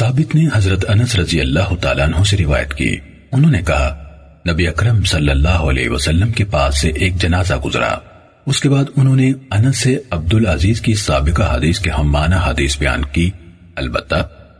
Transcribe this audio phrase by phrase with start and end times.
[0.00, 2.96] ثابت نے حضرت انس رضی اللہ تعالیٰ عنہ سے روایت کی۔
[3.32, 4.04] انہوں نے کہا،
[4.52, 7.98] نبی اکرم صلی اللہ علیہ وسلم کے پاس سے ایک جنازہ گزرا۔
[8.46, 12.78] اس کے بعد انہوں نے انس سے عبدالعزیز کی سابقہ حدیث کے ہم معنی حدیث
[12.78, 13.30] بیان کی۔
[13.76, 14.14] البتہ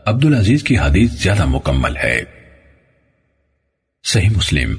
[0.05, 2.21] عبدالعزیز کی حدیث زیادہ مکمل ہے۔
[4.03, 4.75] صحیح مسلم،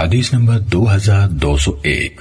[0.00, 2.20] حدیث نمبر دو ہزار دو سو ایک۔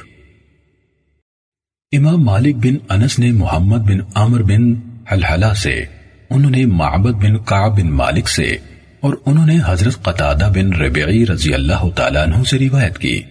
[1.91, 4.73] امام مالک بن انس نے محمد بن عامر بن
[5.11, 5.85] حلحلہ سے
[6.29, 8.57] انہوں نے معبد بن قعب بن مالک سے
[9.01, 13.23] اور انہوں نے حضرت قطادہ بن ربعی رضی اللہ تعالیٰ عنہ سے روایت کی۔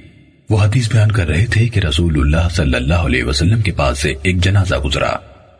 [0.50, 3.98] وہ حدیث بیان کر رہے تھے کہ رسول اللہ صلی اللہ علیہ وسلم کے پاس
[3.98, 5.10] سے ایک جنازہ گزرا۔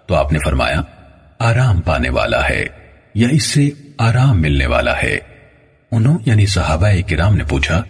[0.07, 0.81] تو آپ نے فرمایا،
[1.39, 2.65] آرام پانے والا ہے
[3.15, 3.69] یا اس سے
[3.99, 5.19] آرام ملنے والا ہے؟
[5.93, 7.83] انہوں یعنی صحابہ کرام نے پوچھا،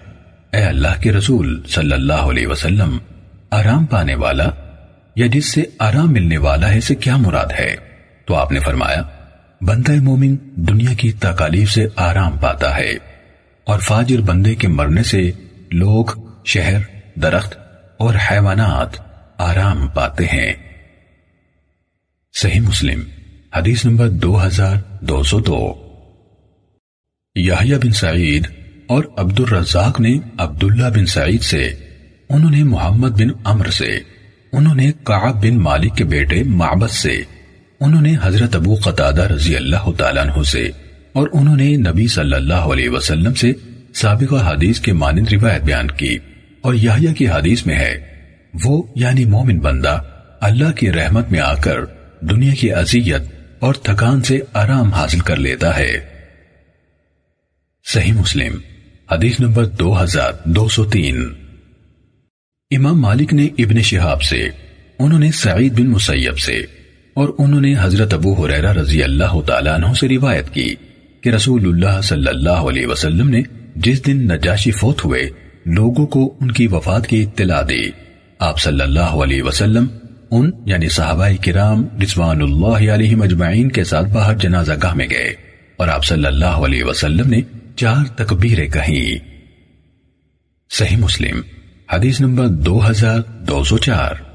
[0.52, 2.98] اے اللہ کے رسول صلی اللہ علیہ وسلم،
[3.50, 4.48] آرام پانے والا
[5.16, 7.76] یا جس سے آرام ملنے والا ہے سے کیا مراد ہے؟
[8.24, 9.02] تو آپ نے فرمایا
[9.60, 12.92] بندہ مومن دنیا کی تکالیف سے آرام پاتا ہے
[13.64, 15.30] اور فاجر بندے کے مرنے سے
[15.72, 16.04] لوگ،
[16.44, 16.78] شہر،
[17.18, 17.56] درخت
[17.98, 19.00] اور حیوانات
[19.38, 20.52] آرام پاتے ہیں۔
[22.32, 23.00] صحیح مسلم،
[23.56, 25.74] حدیث نمبر دو ہزار دو سو دو۔
[27.34, 28.46] یحییٰ بن سعید
[28.86, 31.64] اور عبد الرزاق نے عبداللہ بن سعید سے،
[32.28, 33.98] انہوں نے محمد بن عمر سے،
[34.52, 37.22] انہوں نے قعب بن مالک کے بیٹے معبد سے
[37.80, 40.70] انہوں نے حضرت ابو قطادہ رضی اللہ تعالیٰ عنہ سے
[41.12, 43.52] اور انہوں نے نبی صلی اللہ علیہ وسلم سے
[43.94, 46.18] سابقہ حدیث کے مانند روایت بیان کی۔
[46.60, 48.06] اور یحییٰ کی حدیث میں ہے،
[48.64, 50.02] وہ یعنی مومن بندہ
[50.40, 51.80] اللہ کی رحمت میں آ کر
[52.20, 53.22] دنیا کی عذیت
[53.58, 55.92] اور تھکان سے آرام حاصل کر لیتا ہے۔
[57.92, 58.58] صحیح مسلم،
[59.12, 61.34] حدیث نمبر دو ہزار دو سو تین۔
[62.70, 64.48] امام مالک نے ابن شہاب سے،
[64.98, 66.62] انہوں نے سعید بن مسیب سے
[67.16, 70.74] اور انہوں نے حضرت ابو حریرہ رضی اللہ تعالیٰ عنہ سے روایت کی
[71.20, 73.40] کہ رسول اللہ صلی اللہ علیہ وسلم نے
[73.76, 75.22] جس دن نجاشی فوت ہوئے،
[75.66, 77.90] لوگوں کو ان کی وفات کی اطلاع دی۔
[78.38, 79.86] آپ صلی اللہ علیہ وسلم،
[80.30, 85.34] ان یعنی صحابہ کرام رضوان اللہ علیہ مجمعین کے ساتھ باہر جنازہ گاہ میں گئے
[85.76, 87.40] اور آپ صلی اللہ علیہ وسلم نے
[87.76, 89.18] چار تکبیریں کہیں۔
[90.70, 91.40] صحیح مسلم،
[91.92, 94.25] حدیث نمبر دو ہزار دو سو چار۔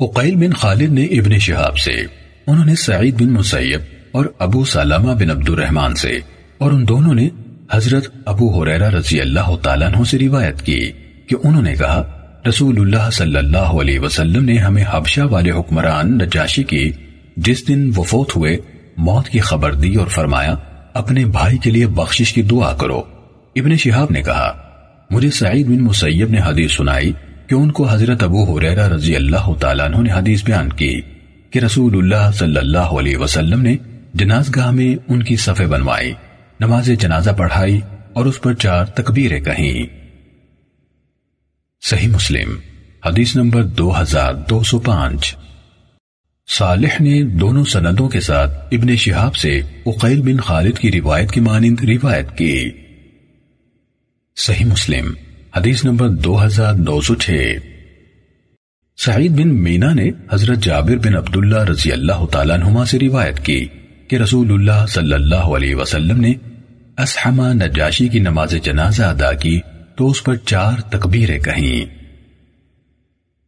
[0.00, 1.92] اقیل بن خالد نے ابن شہاب سے،
[2.46, 3.80] انہوں نے سعید بن مسیب
[4.12, 6.10] اور ابو سلامہ بن عبد الرحمن سے،
[6.58, 7.28] اور ان دونوں نے
[7.72, 10.78] حضرت ابو حریرہ رضی اللہ تعالیٰ عنہ سے روایت کی
[11.28, 12.02] کہ انہوں نے کہا،
[12.48, 16.90] رسول اللہ صلی اللہ علیہ وسلم نے ہمیں حبشہ والے حکمران نجاشی کی
[17.36, 18.56] جس دن وہ فوت ہوئے،
[18.98, 20.54] موت کی خبر دی اور فرمایا،
[20.94, 23.02] اپنے بھائی کے لیے بخشش کی دعا کرو۔
[23.56, 24.52] ابن شہاب نے کہا،
[25.10, 27.12] مجھے سعید بن مسیب نے حدیث سنائی
[27.48, 31.00] کہ ان کو حضرت ابو حریرہ رضی اللہ تعالیٰ عنہ نے حدیث بیان کی
[31.50, 33.76] کہ رسول اللہ صلی اللہ علیہ وسلم نے
[34.14, 36.12] جنازگاہ میں ان کی صفے بنوائی،
[36.60, 37.80] نماز جنازہ پڑھائی
[38.12, 39.86] اور اس پر چار تکبیریں کہیں۔
[41.80, 42.58] صحیح مسلم،
[43.06, 45.36] حدیث نمبر دو ہزار دو سو پانچ۔
[46.48, 51.40] صالح نے دونوں سندوں کے ساتھ ابن شہاب سے اقیل بن خالد کی روایت کی
[51.40, 52.70] مانند روایت کی۔
[54.36, 55.12] صحیح مسلم
[55.56, 57.56] حدیث نمبر دو ہزار دو سو چھ
[58.96, 63.66] سعید بن مینا نے حضرت جابر بن عبداللہ رضی اللہ تعالیٰ نما سے روایت کی
[64.08, 66.32] کہ رسول اللہ صلی اللہ علیہ وسلم نے
[66.98, 69.60] اسحما نجاشی کی نماز جنازہ ادا کی
[69.96, 71.84] تو اس پر چار تکبیریں کہیں۔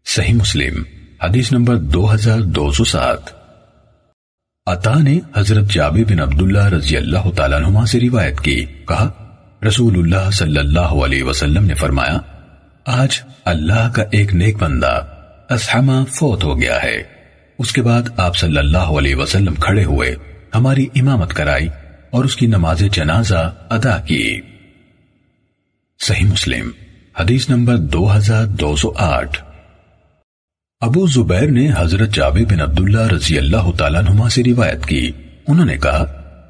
[0.06, 0.82] صحیح مسلم،
[1.22, 3.20] حدیث نمبر دو ہزار دو سو سات۔
[4.66, 9.19] عطا نے حضرت جابر بن عبداللہ رضی اللہ تعالیٰ نما سے روایت کی، کہا
[9.66, 12.18] رسول اللہ صلی اللہ علیہ وسلم نے فرمایا،
[12.86, 15.06] آج اللہ کا ایک نیک بندہ
[15.50, 17.02] اسحما فوت ہو گیا ہے۔
[17.58, 20.14] اس کے بعد آپ صلی اللہ علیہ وسلم کھڑے ہوئے،
[20.54, 21.68] ہماری امامت کرائی
[22.10, 24.40] اور اس کی نماز جنازہ ادا کی۔
[26.00, 26.70] صحیح مسلم،
[27.20, 29.44] حدیث نمبر دو ہزار دو سو آٹھ۔
[30.80, 35.12] ابو زبیر نے حضرت جابر بن عبداللہ رضی اللہ تعالیٰ نما سے روایت کی۔
[35.48, 36.04] انہوں نے کہا،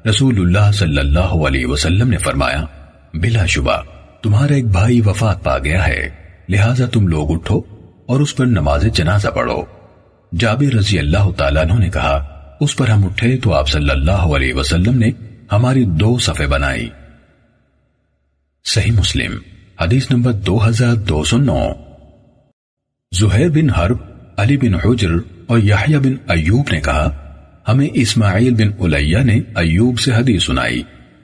[0.09, 2.65] رسول اللہ صلی اللہ علیہ وسلم نے فرمایا
[3.13, 3.81] بلا شبہ،
[4.21, 6.09] تمہارا ایک بھائی وفات پا گیا ہے،
[6.49, 7.61] لہٰذا تم لوگ اٹھو
[8.05, 9.63] اور اس پر نماز جنازہ پڑھو۔
[10.39, 12.27] جابر رضی اللہ تعالیٰ نے کہا،
[12.61, 15.11] اس پر ہم اٹھے تو آپ صلی اللہ علیہ وسلم نے
[15.51, 16.89] ہماری دو صفحے بنائی۔
[18.65, 19.37] صحیح مسلم،
[19.81, 21.69] حدیث نمبر دو ہزار دو سو نو۔
[23.19, 23.97] زہیر بن حرب،
[24.37, 25.09] علی بن حجر
[25.47, 27.33] اور یحییٰ بن ایوب نے کہا،
[27.67, 30.83] ہمیں اسماعیل بن علیہ نے ایوب سے حدیث سنائی۔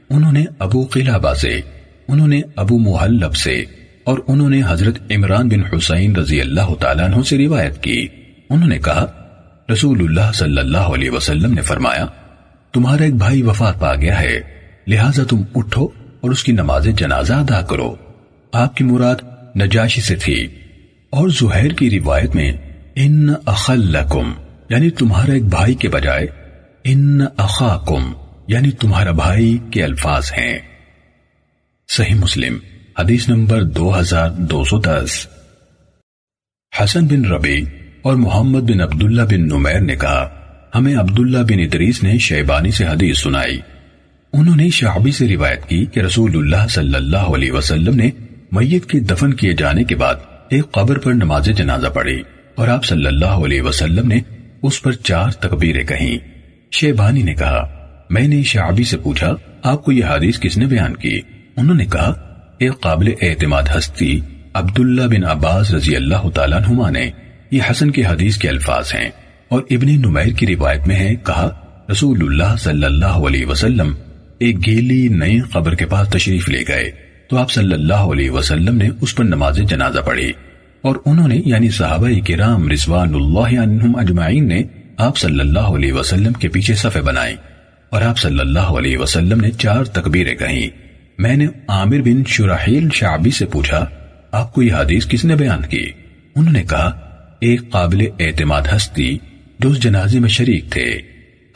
[0.10, 1.62] انہوں نے ابو قلابہ سے
[2.08, 3.64] انہوں نے ابو محلب سے
[4.04, 8.08] اور انہوں نے حضرت عمران بن حسین رضی اللہ تعالیٰ عنہ سے روایت کی۔
[8.50, 9.06] انہوں نے کہا،
[9.74, 12.06] رسول اللہ صلی اللہ علیہ وسلم نے فرمایا،
[12.74, 14.42] تمہارا ایک بھائی وفات پا گیا ہے،
[14.88, 15.88] لہٰذا تم اٹھو
[16.22, 17.96] اور اس کی نماز جنازہ ادا کرو۔
[18.52, 19.16] آپ کی مراد
[19.62, 20.48] نجاشی سے تھی۔
[21.10, 22.52] اور زہیر کی روایت میں،
[22.96, 24.32] ان اخلکم
[24.70, 26.28] یعنی تمہارا ایک بھائی کے بجائے،
[26.84, 28.14] ان اخاکم
[28.48, 30.60] یعنی تمہارا بھائی کے الفاظ ہیں۔
[31.90, 32.58] صحیح مسلم،
[33.00, 35.28] حدیث نمبر دو ہزار دو سو دس۔
[36.84, 37.66] حسن بن ربی
[38.02, 40.30] اور محمد بن عبداللہ بن نمیر نے کہا،
[40.76, 43.60] ہمیں عبداللہ بن ادریس نے شیبانی سے حدیث سنائی۔
[44.34, 48.10] انہوں نے شعبی سے روایت کی کہ رسول اللہ صلی اللہ علیہ وسلم نے
[48.52, 50.16] میت کے دفن کیے جانے کے بعد
[50.50, 52.24] ایک قبر پر نماز جنازہ پڑھی
[52.56, 54.20] اور آپ صلی اللہ علیہ وسلم نے
[54.64, 56.18] اس پر چار تکبیریں کہیں۔
[56.72, 57.68] شیبانی نے کہا،
[58.10, 59.34] میں نے شعبی سے پوچھا،
[59.64, 61.22] آپ کو یہ حدیث کس نے بیان کی؟
[61.58, 62.14] انہوں نے کہا
[62.58, 64.20] ایک قابل اعتماد ہستی،
[64.54, 67.12] عبداللہ بن عباس رضی اللہ تعالیٰ نما نے
[67.52, 69.10] یہ حسن کی حدیث کے الفاظ ہیں
[69.50, 71.60] اور ابن نمیر کی روایت میں ہے، کہا
[71.92, 73.94] رسول اللہ صلی اللہ علیہ وسلم
[74.40, 76.92] ایک گیلی نئی قبر کے پاس تشریف لے گئے۔
[77.30, 80.32] تو آپ صلی اللہ علیہ وسلم نے اس پر نماز جنازہ پڑھی۔
[80.82, 84.64] اور انہوں نے یعنی صحابہ کرام رضوان اللہ عنہم اجمعین نے
[84.98, 87.36] آپ صلی اللہ علیہ وسلم کے پیچھے صفے بنائے۔
[87.90, 90.87] اور آپ صلی اللہ علیہ وسلم نے چار تکبیریں کہیں۔
[91.18, 93.86] میں نے عامر بن شرحیل شعبی سے پوچھا،
[94.32, 95.92] آپ کو یہ حدیث کس نے بیان کی؟
[96.36, 96.88] انہوں نے کہا،
[97.40, 99.18] ایک قابل اعتماد ہستی
[99.60, 101.02] جو اس جنازے میں شریک تھے،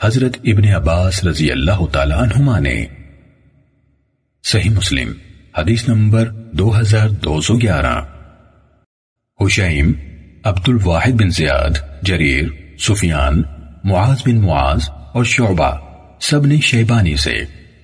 [0.02, 2.86] حضرت ابن عباس رضی اللہ تعالی عنہما نے۔
[4.44, 5.12] صحیح مسلم،
[5.58, 8.00] حدیث نمبر دو ہزار دو سو گیارہ۔
[9.40, 9.92] حشیم
[10.44, 12.48] عبد الواحد بن زیاد، جریر،
[12.78, 13.42] سفیان،
[13.84, 15.76] معاذ بن معاذ اور شعبہ،
[16.20, 17.34] سب نے شیبانی سے،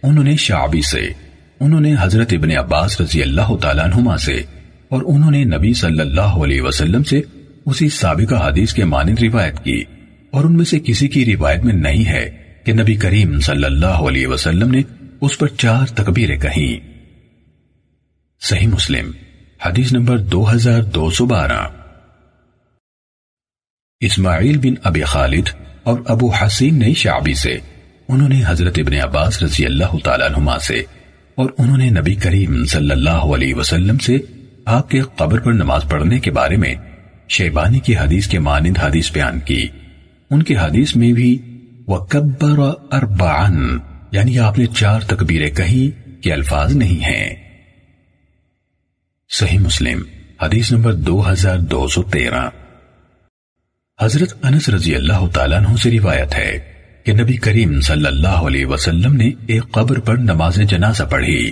[0.03, 1.28] انہوں نے شعبی سے۔
[1.61, 4.43] انہوں نے حضرت ابن عباس رضی اللہ تعالیٰ عنہما سے
[4.89, 7.21] اور انہوں نے نبی صلی اللہ علیہ وسلم سے
[7.67, 9.85] اسی سابقہ حدیث کے مانند روایت کی۔
[10.31, 13.87] اور ان میں سے کسی کی روایت میں نہیں ہے کہ نبی کریم صلی اللہ
[13.87, 14.81] علیہ وسلم نے
[15.21, 16.89] اس پر چار تکبیریں کہیں۔
[18.41, 19.11] صحیح مسلم،
[19.67, 21.67] حدیث نمبر دو ہزار دو سو بارہ۔
[24.01, 25.49] اسماعیل بن ابی خالد
[25.83, 27.59] اور ابو حسین نے شعبی سے
[28.09, 30.83] انہوں نے حضرت ابن عباس رضی اللہ تعالیٰ نما سے
[31.39, 34.19] اور انہوں نے نبی کریم صلی اللہ علیہ وسلم سے
[34.65, 36.75] آپ کے قبر پر نماز پڑھنے کے بارے میں
[37.29, 39.69] شیبانی کی حدیث کے مانند حدیث بیان کی۔
[40.31, 41.39] ان کی حدیث میں بھی
[41.87, 42.61] وَكَبَّرَ
[42.97, 43.79] أَرْبَعًا
[44.13, 45.91] یعنی آپ نے چار تکبیریں کہی
[46.21, 47.35] کہ الفاظ نہیں ہیں۔
[49.31, 50.03] صحیح مسلم،
[50.43, 52.49] حدیث نمبر دو ہزار دو سو تیرہ۔
[54.01, 56.78] حضرت انس رضی اللہ تعالیٰ عنہ سے روایت ہے۔
[57.09, 61.51] کہ نبی کریم صلی اللہ علیہ وسلم نے ایک قبر پر نماز جنازہ پڑھی۔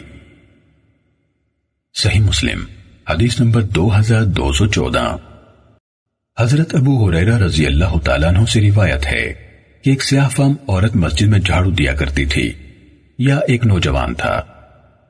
[1.95, 2.65] صحیح مسلم،
[3.11, 5.17] حدیث نمبر دو ہزار دو سو چودہ۔
[6.39, 9.35] حضرت ابو حریرہ رضی اللہ تعالیٰ عنہ سے روایت ہے
[9.85, 12.53] کہ ایک سیاہ فام عورت مسجد میں جھاڑو دیا کرتی تھی۔
[13.19, 14.43] یا ایک نوجوان تھا۔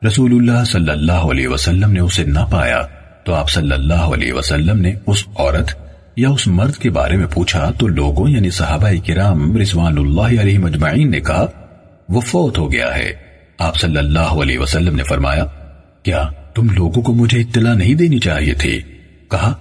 [0.07, 2.83] رسول اللہ صلی اللہ علیہ وسلم نے اسے نہ پایا
[3.25, 5.86] تو آپ صلی اللہ علیہ وسلم نے اس عورت
[6.17, 10.59] یا اس مرد کے بارے میں پوچھا تو لوگوں یعنی صحابہ کرام رضوان اللہ علیہ
[10.59, 11.47] مجمعین نے کہا،
[12.09, 13.13] وہ فوت ہو گیا ہے۔
[13.59, 15.47] آپ صلی اللہ علیہ وسلم نے فرمایا،
[16.03, 18.81] کیا تم لوگوں کو مجھے اطلاع نہیں دینی چاہیے تھی؟
[19.31, 19.55] کہا،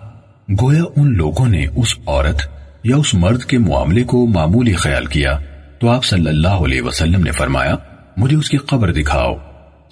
[0.62, 2.48] گویا ان لوگوں نے اس عورت
[2.84, 5.40] یا اس مرد کے معاملے کو معمولی خیال کیا۔
[5.80, 7.75] تو آپ صلی اللہ علیہ وسلم نے فرمایا،
[8.18, 9.36] مجھے اس کی قبر دکھاؤ۔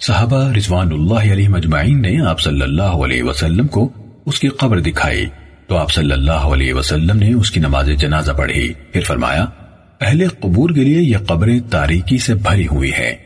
[0.00, 3.88] صحابہ رضوان اللہ علیہ مجمعین نے آپ صلی اللہ علیہ وسلم کو
[4.26, 5.26] اس کی قبر دکھائی۔
[5.66, 9.44] تو آپ صلی اللہ علیہ وسلم نے اس کی نماز جنازہ پڑھی۔ پھر فرمایا،
[10.00, 13.16] اہل قبور کے لیے یہ قبریں تاریکی سے بھری ہوئی ہے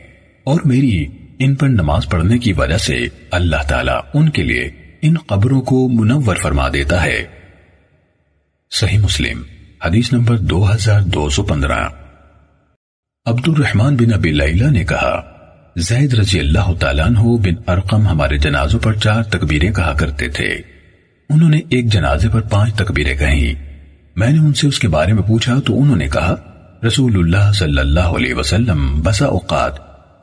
[0.43, 1.05] اور میری
[1.39, 4.69] ان پر نماز پڑھنے کی وجہ سے اللہ تعالیٰ ان کے لیے
[5.01, 7.25] ان قبروں کو منور فرما دیتا ہے۔
[8.71, 9.41] صحیح مسلم،
[9.85, 11.87] حدیث نمبر دو ہزار دو سو پندرہ۔
[13.25, 15.21] عبد الرحمن بن ابی لیلہ نے کہا،
[15.75, 20.78] زید رضی اللہ تعالیٰ عنہ بن ارقم ہمارے جنازوں پر چار تکبیریں کہا کرتے تھے۔
[21.29, 23.53] انہوں نے ایک جنازے پر پانچ تکبیریں کہیں۔
[24.15, 26.35] میں نے ان سے اس کے بارے میں پوچھا تو انہوں نے کہا،
[26.87, 29.73] رسول اللہ صلی اللہ علیہ وسلم بسا اوقات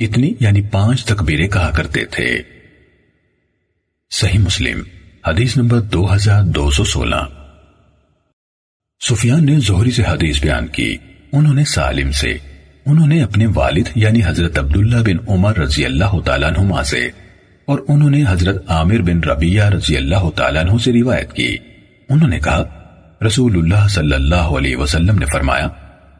[0.00, 2.42] اتنی یعنی پانچ تکبیریں کہا کرتے تھے۔
[4.10, 4.82] صحیح مسلم،
[5.26, 7.24] حدیث نمبر دو ہزار دو سو سولہ۔
[9.08, 10.96] سفیان نے زہری سے حدیث بیان کی۔
[11.32, 12.36] انہوں نے سالم سے،
[12.86, 17.10] انہوں نے اپنے والد یعنی حضرت عبداللہ بن عمر رضی اللہ تعالیٰ عنہما سے۔
[17.66, 21.56] اور انہوں نے حضرت عامر بن ربیہ رضی اللہ تعالیٰ عنہ سے روایت کی۔
[22.08, 22.64] انہوں نے کہا،
[23.26, 25.68] رسول اللہ صلی اللہ علیہ وسلم نے فرمایا،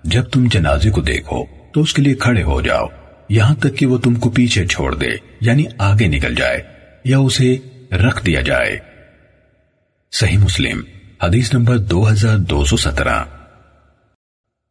[0.05, 2.87] جب تم جنازے کو دیکھو تو اس کے لیے کھڑے ہو جاؤ،
[3.29, 5.09] یہاں تک کہ وہ تم کو پیچھے چھوڑ دے
[5.41, 6.63] یعنی آگے نکل جائے
[7.05, 7.57] یا اسے
[7.93, 8.79] رکھ دیا جائے۔
[10.13, 10.81] صحیح مسلم،
[11.23, 13.25] حدیث نمبر دو ہزار دو سو سترہ۔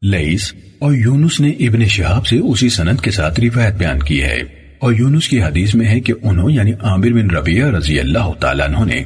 [0.01, 4.64] لئیس اور یونس نے ابن شہاب سے اسی سند کے ساتھ روایت بیان کی ہے۔
[4.86, 8.68] اور یونس کی حدیث میں ہے کہ انہوں یعنی عامر بن ربیہ رضی اللہ تعالیٰ
[8.68, 9.04] عنہ نے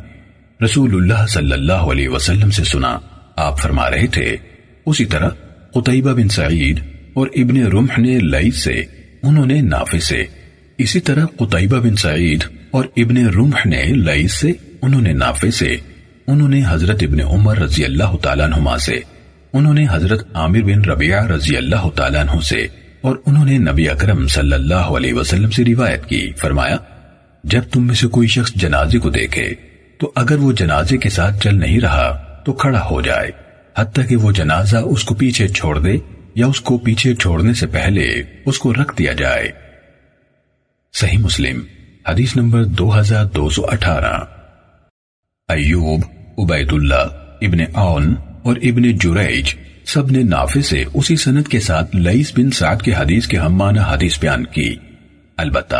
[0.66, 3.00] رسول اللہ صلی اللہ علیہ وسلم سے سنا۔
[3.36, 4.36] آپ فرما رہے تھے۔
[4.86, 5.30] اسی طرح
[5.74, 6.80] قطعبہ بن سعید
[7.14, 8.84] اور ابن رمح نے لئیس سے،
[9.24, 10.26] انہوں نے نافع سے۔
[10.78, 15.76] اسی طرح قطعبہ بن سعید اور ابن رمح نے لئیس سے، انہوں نے نافع سے۔
[16.28, 19.00] انہوں نے حضرت ابن عمر رضی اللہ تعالیٰ عنہما سے۔
[19.54, 22.68] انہوں نے حضرت عامر بن ربیعہ رضی اللہ تعالیٰ عنہ سے۔
[23.02, 26.78] اور انہوں نے نبی اکرم صلی اللہ علیہ وسلم سے روایت کی، فرمایا،
[27.44, 29.54] جب تم میں سے کوئی شخص جنازے کو دیکھے،
[29.98, 33.32] تو اگر وہ جنازے کے ساتھ چل نہیں رہا، تو کھڑا ہو جائے،
[33.78, 35.98] حتیٰ کہ وہ جنازہ اس کو پیچھے چھوڑ دے
[36.36, 39.52] یا اس کو پیچھے چھوڑنے سے پہلے اس کو رکھ دیا جائے۔
[40.94, 41.62] صحیح مسلم،
[42.08, 44.24] حدیث نمبر دو ہزار دو سو اٹھارہ۔
[45.50, 46.02] ایوب
[46.38, 47.08] عبید اللہ
[47.42, 48.14] ابن آن
[48.44, 49.56] اور ابن جریج
[49.94, 53.56] سب نے نافع سے اسی سنت کے ساتھ لئیس بن سعد کے حدیث کے ہم
[53.56, 54.76] معنی حدیث بیان کی۔
[55.38, 55.76] البتہ،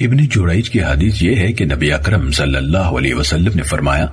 [0.00, 4.06] ابن جریج کی حدیث یہ ہے کہ نبی اکرم صلی اللہ علیہ وسلم نے فرمایا،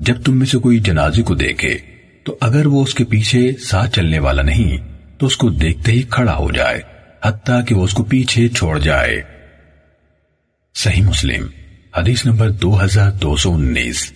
[0.00, 1.78] جب تم میں سے کوئی جنازے کو دیکھے،
[2.24, 4.76] تو اگر وہ اس کے پیچھے ساتھ چلنے والا نہیں،
[5.18, 6.80] تو اس کو دیکھتے ہی کھڑا ہو جائے،
[7.24, 9.22] حتیٰ کہ وہ اس کو پیچھے چھوڑ جائے۔
[10.74, 11.46] صحیح مسلم،
[11.96, 14.12] حدیث نمبر دو ہزار دو سو انیس۔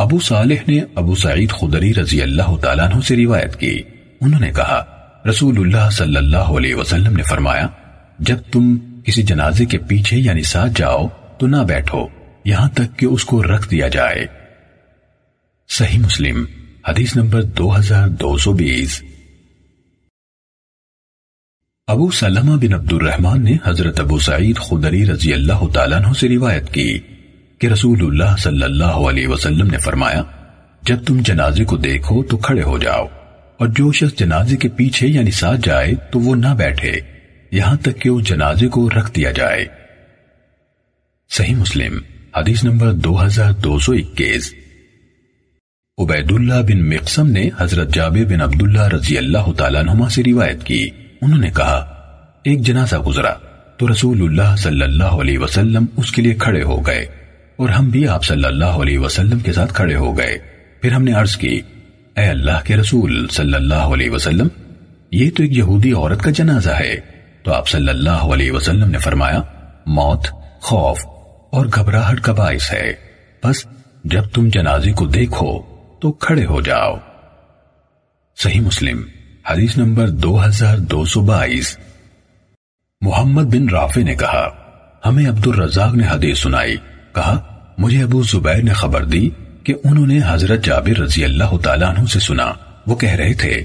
[0.00, 3.82] ابو صالح نے ابو سعید خدری رضی اللہ تعالیٰ عنہ سے روایت کی۔
[4.20, 4.84] انہوں نے کہا،
[5.30, 7.68] رسول اللہ صلی اللہ علیہ وسلم نے فرمایا،
[8.18, 12.06] جب تم کسی جنازے کے پیچھے یعنی ساتھ جاؤ، تو نہ بیٹھو،
[12.44, 14.26] یہاں تک کہ اس کو رکھ دیا جائے۔
[15.68, 16.44] صحیح مسلم،
[16.88, 19.02] حدیث نمبر دو ہزار دو سو بیس۔
[21.86, 26.28] ابو سلمہ بن عبد الرحمن نے حضرت ابو سعید خدری رضی اللہ تعالیٰ عنہ سے
[26.28, 26.98] روایت کی۔
[27.60, 30.22] کہ رسول اللہ صلی اللہ علیہ وسلم نے فرمایا،
[30.82, 33.06] جب تم جنازے کو دیکھو تو کھڑے ہو جاؤ،
[33.58, 36.92] اور جو شخص جنازے کے پیچھے یعنی ساتھ جائے تو وہ نہ بیٹھے،
[37.52, 39.66] یہاں تک کہ اس جنازے کو رکھ دیا جائے۔
[41.30, 41.98] صحیح مسلم،
[42.36, 44.52] حدیث نمبر دو ہزار دو سو اکیس۔
[45.98, 50.64] عبید اللہ بن مقسم نے حضرت جابر بن عبداللہ رضی اللہ تعالیٰ نما سے روایت
[50.64, 50.88] کی۔
[51.22, 51.78] انہوں نے کہا،
[52.44, 53.32] ایک جنازہ گزرا
[53.78, 57.06] تو رسول اللہ صلی اللہ علیہ وسلم اس کے لیے کھڑے ہو گئے۔
[57.60, 60.38] اور ہم بھی آپ صلی اللہ علیہ وسلم کے ساتھ کھڑے ہو گئے۔
[60.82, 61.60] پھر ہم نے عرض کی،
[62.16, 64.48] اے اللہ کے رسول صلی اللہ علیہ وسلم،
[65.10, 66.96] یہ تو ایک یہودی عورت کا جنازہ ہے۔
[67.42, 69.42] تو آپ صلی اللہ علیہ وسلم نے فرمایا،
[69.86, 70.26] موت،
[70.60, 70.98] خوف
[71.52, 72.92] اور گھبراہٹ کا باعث ہے۔
[73.44, 73.66] بس
[74.04, 75.62] جب تم جنازے کو دیکھو
[76.00, 76.96] تو کھڑے ہو جاؤ۔
[78.36, 79.02] صحیح مسلم،
[79.50, 81.78] حدیث نمبر دو ہزار دو سو بائیس۔
[83.00, 84.48] محمد بن رافع نے کہا،
[85.06, 86.76] ہمیں عبد الرزاق نے حدیث سنائی۔
[87.14, 87.49] کہا
[87.80, 89.28] مجھے ابو زبیر نے خبر دی
[89.64, 92.52] کہ انہوں نے حضرت جابر رضی اللہ تعالیٰ عنہ سے سنا۔
[92.86, 93.64] وہ کہہ رہے تھے،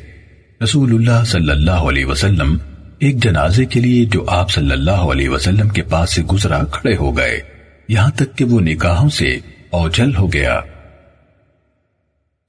[0.63, 2.57] رسول اللہ صلی اللہ علیہ وسلم
[2.99, 6.95] ایک جنازے کے لیے جو آپ صلی اللہ علیہ وسلم کے پاس سے گزرا کھڑے
[6.95, 7.41] ہو گئے۔
[7.87, 9.37] یہاں تک کہ وہ نکاحوں سے
[9.69, 10.61] اوجل ہو گیا۔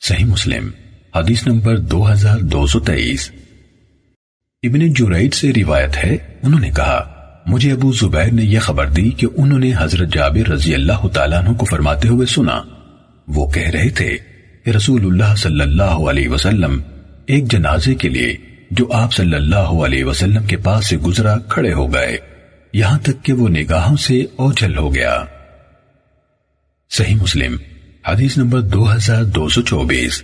[0.00, 0.70] صحیح مسلم،
[1.16, 3.30] حدیث نمبر دو ہزار دو سو تیئیس۔
[4.62, 7.15] ابن جوریٹ سے روایت ہے، انہوں نے کہا
[7.46, 11.44] مجھے ابو زبیر نے یہ خبر دی کہ انہوں نے حضرت جابر رضی اللہ تعالیٰ
[11.44, 12.62] عنہ کو فرماتے ہوئے سنا۔
[13.28, 14.16] وہ کہہ رہے تھے
[14.64, 16.80] کہ رسول اللہ صلی اللہ علیہ وسلم
[17.26, 18.36] ایک جنازے کے لیے
[18.70, 22.18] جو آپ صلی اللہ علیہ وسلم کے پاس سے گزرا کھڑے ہو گئے۔
[22.72, 25.24] یہاں تک کہ وہ نگاہوں سے اوجھل ہو گیا۔
[26.90, 27.56] صحیح مسلم،
[28.08, 30.22] حدیث نمبر دو ہزار دو سو چوبیس۔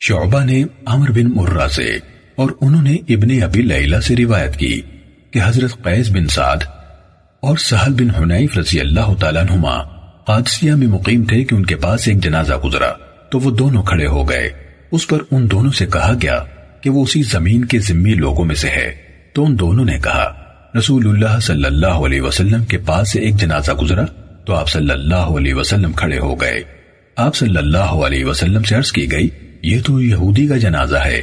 [0.00, 1.98] شعبہ نے عمر بن مرہ سے
[2.36, 4.80] اور انہوں نے ابن ابی لیلہ سے روایت کی
[5.30, 6.56] کہ حضرت قیس بن سعد
[7.40, 9.82] اور سہل بن حنیف رضی اللہ تعالیٰ عنہما
[10.24, 12.92] قادسیہ میں مقیم تھے کہ ان کے پاس ایک جنازہ گزرا،
[13.30, 14.50] تو وہ دونوں کھڑے ہو گئے۔
[14.90, 16.44] اس پر ان دونوں سے کہا گیا
[16.80, 18.92] کہ وہ اسی زمین کے ذمی لوگوں میں سے ہے۔
[19.32, 20.32] تو ان دونوں نے کہا،
[20.78, 24.04] رسول اللہ صلی اللہ علیہ وسلم کے پاس سے ایک جنازہ گزرا،
[24.44, 26.62] تو آپ صلی اللہ علیہ وسلم کھڑے ہو گئے۔
[27.16, 29.28] آپ صلی اللہ علیہ وسلم سے عرض کی گئی،
[29.62, 31.22] یہ تو یہودی کا جنازہ ہے۔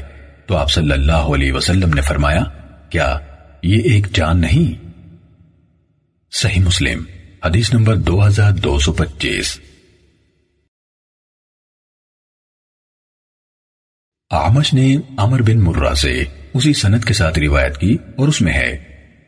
[0.51, 2.43] تو آپ صلی اللہ علیہ وسلم نے فرمایا،
[2.89, 3.19] کیا
[3.63, 4.89] یہ ایک جان نہیں؟
[6.31, 7.03] صحیح مسلم،
[7.45, 9.59] حدیث نمبر دو ہزار دو سو پچیس۔
[14.31, 18.53] آمش نے امر بن مرہ سے اسی سنت کے ساتھ روایت کی اور اس میں
[18.53, 18.71] ہے،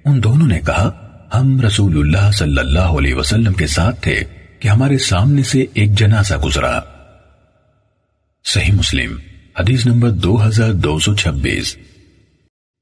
[0.05, 0.89] ان دونوں نے کہا،
[1.33, 4.23] ہم رسول اللہ صلی اللہ علیہ وسلم کے ساتھ تھے
[4.59, 6.79] کہ ہمارے سامنے سے ایک جنازہ گزرا۔
[8.45, 11.77] صحیح مسلم حدیث نمبر دو ہزار دو سو چھبیس۔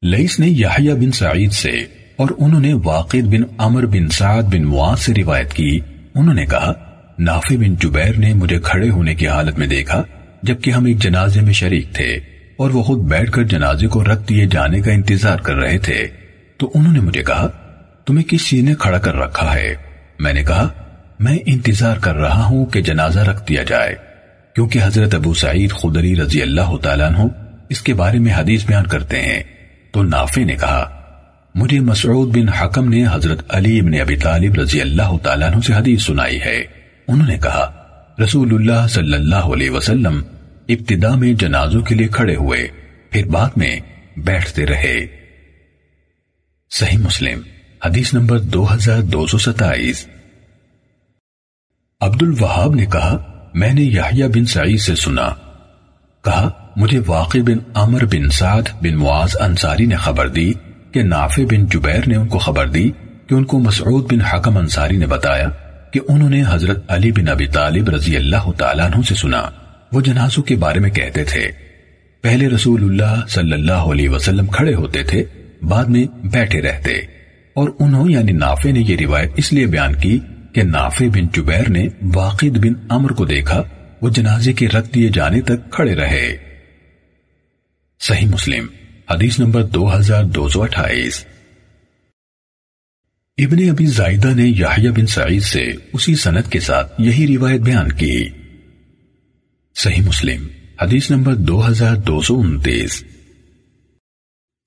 [0.01, 1.69] لئیس نے یحییٰ بن سعید سے
[2.15, 5.79] اور انہوں نے واقع بن عمر بن سعید بن معاذ سے روایت کی۔
[6.15, 6.73] انہوں نے کہا،
[7.19, 10.03] نافع بن جبیر نے مجھے کھڑے ہونے کی حالت میں دیکھا،
[10.43, 12.19] جبکہ ہم ایک جنازے میں شریک تھے
[12.57, 16.07] اور وہ خود بیٹھ کر جنازے کو رکھ دیے جانے کا انتظار کر رہے تھے۔
[16.57, 17.47] تو انہوں نے مجھے کہا،
[18.05, 19.75] تمہیں کس چیز نے کھڑا کر رکھا ہے؟
[20.19, 20.69] میں نے کہا،
[21.19, 24.11] میں انتظار کر رہا ہوں کہ جنازہ رکھ دیا جائے۔
[24.55, 27.27] کیونکہ حضرت ابو سعید خدری رضی اللہ تعالیٰ عنہ
[27.70, 29.43] اس کے بارے میں حدیث بیان کرتے ہیں،
[29.91, 31.01] تو نافع نے کہا،
[31.55, 35.74] مجھے مسعود بن حکم نے حضرت علی بن ابی طالب رضی اللہ تعالیٰ عنہ سے
[35.74, 36.63] حدیث سنائی ہے۔
[37.08, 37.72] انہوں نے کہا،
[38.24, 40.22] رسول اللہ صلی اللہ علیہ وسلم
[40.70, 42.67] ابتدا میں جنازوں کے لیے کھڑے ہوئے،
[43.10, 43.79] پھر بعد میں
[44.17, 45.08] بیٹھتے رہے۔
[46.72, 47.41] صحیح مسلم،
[47.86, 50.08] حدیث نمبر دو ہزار دو سو ستائیس۔
[52.01, 55.29] عبد الوہاب نے کہا میں نے یحییٰ بن سعید سے سنا،
[56.24, 60.53] کہا، مجھے واقع بن عمر بن سعد بن معاذ انصاری نے خبر دی
[60.91, 62.89] کہ نافع بن جبیر نے ان کو خبر دی
[63.27, 65.50] کہ ان کو مسعود بن حکم انصاری نے بتایا
[65.91, 69.41] کہ انہوں نے حضرت علی بن ابی طالب رضی اللہ تعالیٰ عنہ سے سنا۔
[69.91, 71.51] وہ جنازوں کے بارے میں کہتے تھے۔
[72.22, 75.24] پہلے رسول اللہ صلی اللہ علیہ وسلم کھڑے ہوتے تھے،
[75.62, 76.93] بعد میں بیٹھے رہتے
[77.53, 80.20] اور انہوں یعنی نافع نے یہ روایت اس لیے بیان کی
[80.53, 83.63] کہ نافع بن جبیر نے واقد بن امر کو دیکھا،
[84.01, 86.38] وہ جنازے کے رکھ دیے جانے تک کھڑے رہے۔
[88.00, 88.67] صحیح مسلم،
[89.12, 91.25] حدیث نمبر دو ہزار دو سو اٹھائیس۔
[93.38, 97.91] ابن ابی زائدہ نے یحییٰ بن سعید سے اسی سنت کے ساتھ یہی روایت بیان
[97.91, 98.29] کی۔
[99.75, 100.48] صحیح مسلم،
[100.81, 103.03] حدیث نمبر دو ہزار دو سو انتیس۔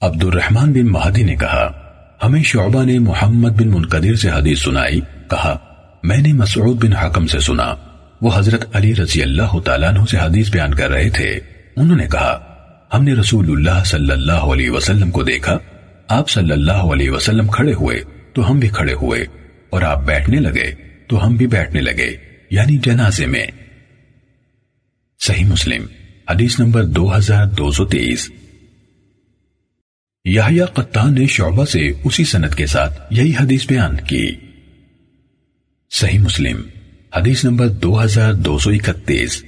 [0.00, 1.80] عبد الرحمن بن مہدی نے کہا،
[2.24, 5.00] ہمیں شعبہ نے محمد بن منقدر سے حدیث سنائی،
[5.30, 5.70] کہا
[6.04, 7.74] میں نے مسعود بن حکم سے سنا،
[8.20, 11.40] وہ حضرت علی رضی اللہ تعالیٰ عنہ سے حدیث بیان کر رہے تھے۔
[11.76, 12.38] انہوں نے کہا،
[12.94, 15.58] ہم نے رسول اللہ صلی اللہ علیہ وسلم کو دیکھا،
[16.08, 19.24] آپ صلی اللہ علیہ وسلم کھڑے ہوئے تو ہم بھی کھڑے ہوئے،
[19.70, 20.70] اور آپ بیٹھنے لگے
[21.08, 22.16] تو ہم بھی بیٹھنے لگے
[22.50, 23.46] یعنی جنازے میں۔
[25.20, 25.86] صحیح مسلم،
[26.30, 28.30] حدیث نمبر دو ہزار دو سو تیس
[30.24, 34.26] یحییٰ قطان نے شعبہ سے اسی سنت کے ساتھ یہی حدیث بیان کی۔
[36.00, 36.62] صحیح مسلم،
[37.16, 39.44] حدیث نمبر دو ہزار دو سو اکتیس۔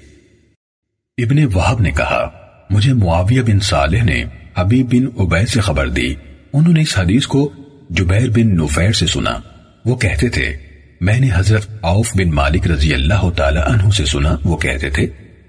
[1.19, 2.31] ابن وحب نے کہا،
[2.71, 4.25] مجھے معاویہ بن صالح نے
[4.57, 6.15] حبیب بن عبید سے خبر دی۔
[6.53, 7.53] انہوں نے اس حدیث کو
[7.91, 9.39] جبیر بن نفیر سے سنا۔
[9.85, 10.57] وہ کہتے تھے،
[11.01, 15.07] میں نے حضرت عوف بن مالک رضی اللہ تعالی عنہ سے سنا۔ وہ کہتے تھے،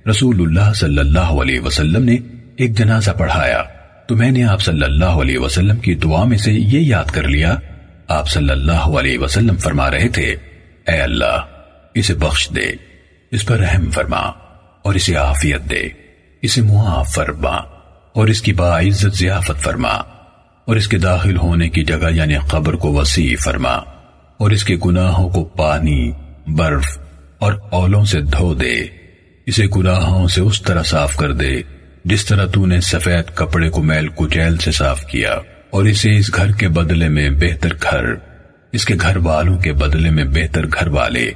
[0.09, 2.17] رسول اللہ صلی اللہ علیہ وسلم نے
[2.55, 3.63] ایک جنازہ پڑھایا۔
[4.07, 7.27] تو میں نے آپ صلی اللہ علیہ وسلم کی دعا میں سے یہ یاد کر
[7.27, 7.57] لیا۔
[8.07, 10.35] آپ صلی اللہ علیہ وسلم فرما رہے تھے
[10.87, 11.45] اے اللہ،
[11.93, 12.71] اسے بخش دے،
[13.31, 14.19] اس پر رحم فرما،
[14.81, 15.87] اور اسے عافیت دے،
[16.43, 17.55] اسے معاف فرما،
[18.15, 19.93] اور اس کی باعزت ضیافت فرما،
[20.67, 23.73] اور اس کے داخل ہونے کی جگہ یعنی قبر کو وسیع فرما،
[24.39, 26.11] اور اس کے گناہوں کو پانی،
[26.47, 26.97] برف،
[27.39, 28.75] اور اولوں سے دھو دے،
[29.47, 31.51] اسے گناہوں سے اس طرح صاف کر دے،
[32.05, 35.37] جس طرح تو نے سفید کپڑے کو میل کچیل سے صاف کیا،
[35.69, 38.13] اور اسے اس گھر کے بدلے میں بہتر گھر
[38.71, 41.31] اس کے گھر والوں کے بدلے میں بہتر گھر والے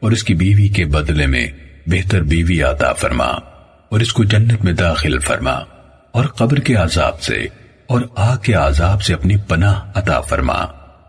[0.00, 1.46] اور اس کی بیوی کے بدلے میں
[1.86, 3.24] بہتر بیوی عطا فرما
[3.88, 5.58] اور اس کو جنت میں داخل فرما
[6.12, 7.46] اور قبر کے عذاب سے
[7.86, 10.64] اور آگ کے عذاب سے اپنی پناہ عطا فرما۔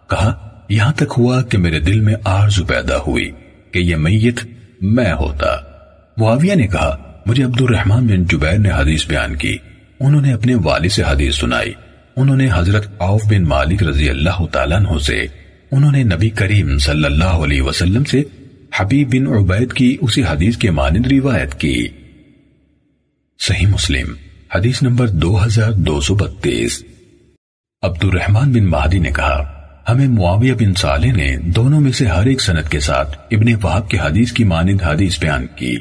[0.10, 3.32] کہا، یہاں تک ہوا کہ میرے دل میں آرزو پیدا ہوئی
[3.72, 4.46] کہ یہ میت
[4.82, 5.56] میں ہوتا۔
[6.18, 9.58] معاویہ نے کہا، مجھے عبد الرحمن بن جبیر نے حدیث بیان کی۔
[10.00, 11.74] انہوں نے اپنے والد سے حدیث سنائی۔
[12.16, 15.43] انہوں نے حضرت عوف بن مالک رضی اللہ تعالیٰ عنہ سے
[15.76, 18.24] انہوں نے نبی کریم صلی اللہ علیہ وسلم سے
[18.76, 21.88] حبیب بن عبید کی اسی حدیث کے مانند روایت کی۔
[23.40, 24.14] صحیح مسلم،
[24.56, 26.84] حدیث نمبر دو ہزار دو سو بتیس۔
[27.82, 32.26] عبد الرحمن بن مہدی نے کہا، ہمیں معاویہ بن صالح نے دونوں میں سے ہر
[32.26, 35.78] ایک سنت کے ساتھ ابن وحب کے حدیث کی مانند حدیث بیان کی۔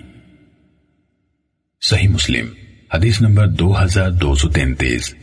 [1.82, 2.46] صحیح مسلم،
[2.94, 5.14] حدیث نمبر دو ہزار دو سو تینتیس۔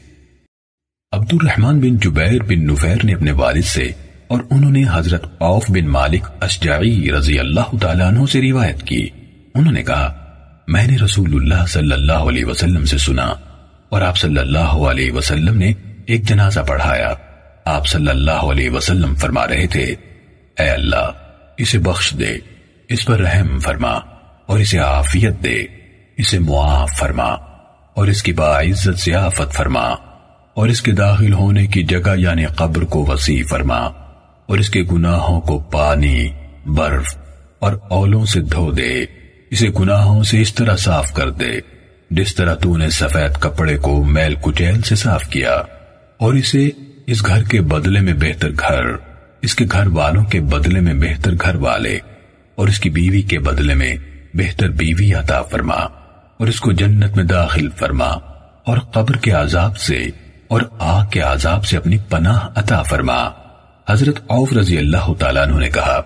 [1.12, 3.92] عبد الرحمن بن جبیر بن نفیر نے اپنے والد سے
[4.30, 9.10] اور انہوں نے حضرت عوف بن مالک اشجعی رضی اللہ تعالیٰ عنہ سے روایت کی۔
[9.56, 10.14] انہوں نے کہا،
[10.68, 13.34] میں نے رسول اللہ صلی اللہ علیہ وسلم سے سنا
[13.90, 15.74] اور آپ صلی اللہ علیہ وسلم نے
[16.06, 17.14] ایک جنازہ پڑھایا۔
[17.66, 19.96] آپ صلی اللہ علیہ وسلم فرما رہے تھے،
[20.60, 21.12] اے اللہ،
[21.58, 22.38] اسے بخش دے،
[22.90, 23.94] اس پر رحم فرما
[24.46, 25.58] اور اسے عافیت دے،
[26.18, 27.30] اسے معاف فرما
[27.94, 29.88] اور اس کی باعزت ضیافت فرما
[30.54, 34.09] اور اس کے داخل ہونے کی جگہ یعنی قبر کو وسیع فرما۔
[34.50, 36.28] اور اس کے گناہوں کو پانی،
[36.66, 37.18] برف
[37.60, 39.06] اور اولوں سے دھو دے۔
[39.50, 41.60] اسے گناہوں سے اس طرح صاف کر دے،
[42.10, 45.54] جس طرح تو نے سفید کپڑے کو میل کچیل سے صاف کیا۔
[46.18, 46.70] اور اسے
[47.08, 48.84] اس گھر کے بدلے میں بہتر گھر،
[49.42, 52.00] اس کے گھر والوں کے بدلے میں بہتر گھر والے
[52.56, 53.96] اور اس کی بیوی کے بدلے میں
[54.34, 55.80] بہتر بیوی عطا فرما۔
[56.38, 58.10] اور اس کو جنت میں داخل فرما۔
[58.66, 59.98] اور قبر کے عذاب سے
[60.48, 63.30] اور آگ کے عذاب سے اپنی پناہ عطا فرما۔
[63.90, 66.02] حضرت عوف رضی اللہ تعالیٰ عنہ نے کہا،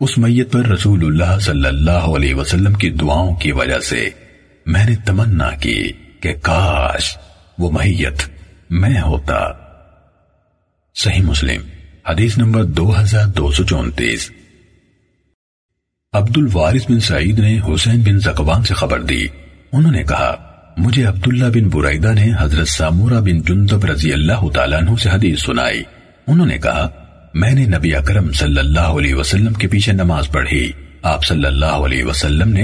[0.00, 4.08] اس میت پر رسول اللہ صلی اللہ علیہ وسلم کی دعاؤں کی وجہ سے
[4.66, 7.18] میں نے تمنا کی کہ کاش
[7.58, 8.22] وہ میت
[8.70, 9.38] میں ہوتا۔
[10.94, 11.62] صحیح مسلم،
[12.08, 14.30] حدیث نمبر دو ہزار دو سو چونتیس۔
[16.12, 19.26] عبد الوارث بن سعید نے حسین بن زکوان سے خبر دی۔
[19.72, 20.36] انہوں نے کہا،
[20.76, 25.42] مجھے عبداللہ بن برائدہ نے حضرت سامورہ بن جندب رضی اللہ تعالیٰ عنہ سے حدیث
[25.42, 25.82] سنائی۔
[26.26, 26.99] انہوں نے کہا
[27.34, 31.64] میں نے نبی اکرم صلی اللہ علیہ وسلم کے پیچھے نماز پڑھی۔ آپ صلی اللہ
[31.64, 32.62] علیہ وسلم نے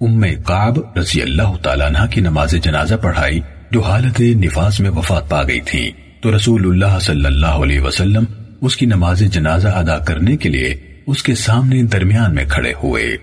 [0.00, 5.28] ام قاب رضی اللہ تعالیٰ عنہ کی نماز جنازہ پڑھائی جو حالت نفاس میں وفات
[5.28, 8.24] پا گئی تھی۔ تو رسول اللہ صلی اللہ علیہ وسلم
[8.60, 13.16] اس کی نماز جنازہ ادا کرنے کے لیے اس کے سامنے درمیان میں کھڑے ہوئے۔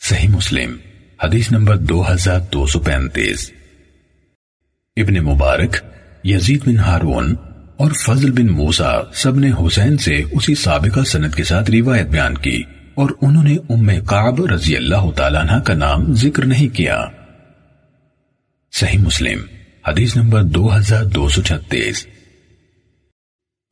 [0.00, 0.76] صحیح مسلم،
[1.24, 3.52] حدیث نمبر دو ہزار دو سو پینتیس۔
[4.96, 5.76] ابن مبارک،
[6.24, 7.34] یزید بن ہارون
[7.80, 12.34] اور فضل بن موسا سب نے حسین سے اسی سابقہ سنت کے ساتھ روایت بیان
[12.34, 12.62] کی
[12.94, 17.04] اور انہوں نے ام قعب رضی اللہ تعالیٰ عنہ کا نام ذکر نہیں کیا۔
[18.72, 19.38] صحیح مسلم،
[19.88, 22.06] حدیث نمبر دو ہزار دو سو چھتیس۔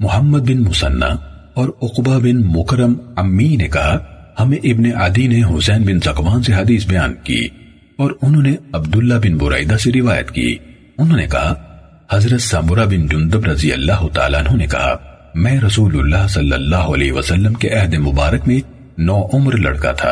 [0.00, 1.14] محمد بن مسنہ
[1.54, 3.98] اور اقبا بن مکرم امی نے کہا،
[4.40, 7.48] ہمیں ابن عدی نے حسین بن زکوان سے حدیث بیان کی
[7.96, 10.56] اور انہوں نے عبداللہ بن برائدہ سے روایت کی۔
[10.98, 11.67] انہوں نے کہا
[12.12, 14.96] حضرت سامورہ بن جندب رضی اللہ تعالیٰ عنہ نے کہا،
[15.34, 18.60] میں رسول اللہ صلی اللہ علیہ وسلم کے عہد مبارک میں
[18.98, 20.08] نو عمر لڑکا تھا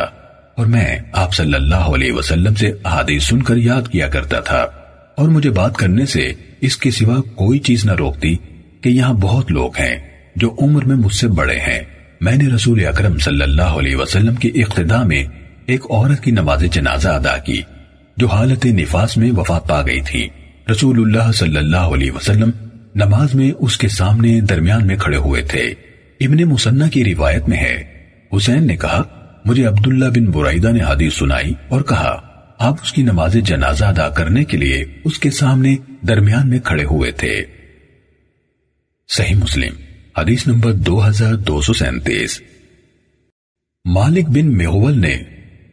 [0.57, 4.67] اور میں آپ صلی اللہ علیہ وسلم سے حادث سن کر یاد کیا کرتا تھا
[5.15, 8.35] اور مجھے بات کرنے سے اس کے سوا کوئی چیز نہ روکتی
[8.81, 9.99] کہ یہاں بہت لوگ ہیں
[10.35, 11.79] جو عمر میں مجھ سے بڑے ہیں۔
[12.21, 15.23] میں نے رسول اکرم صلی اللہ علیہ وسلم کی اقتداء میں
[15.65, 17.61] ایک عورت کی نماز جنازہ ادا کی
[18.17, 20.27] جو حالت نفاس میں وفات پا گئی تھی۔
[20.71, 22.49] رسول اللہ صلی اللہ علیہ وسلم
[22.95, 25.61] نماز میں اس کے سامنے درمیان میں کھڑے ہوئے تھے۔
[26.19, 27.83] ابن مسنہ کی روایت میں ہے۔
[28.37, 29.03] حسین نے کہا،
[29.45, 32.21] مجھے عبداللہ بن برائدہ نے حدیث سنائی اور کہا،
[32.59, 35.75] آپ اس کی نماز جنازہ ادا کرنے کے لیے اس کے سامنے
[36.07, 37.45] درمیان میں کھڑے ہوئے تھے۔
[39.07, 39.73] صحیح مسلم،
[40.17, 42.41] حدیث نمبر دو ہزار دو سو سینتیس۔
[43.85, 45.17] مالک بن میہول نے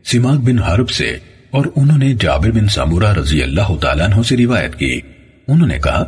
[0.05, 1.17] سماغ بن حرب سے
[1.55, 5.01] اور انہوں نے جابر بن سامورہ رضی اللہ تعالیٰ عنہ سے روایت کی۔
[5.49, 6.05] انہوں نے کہا،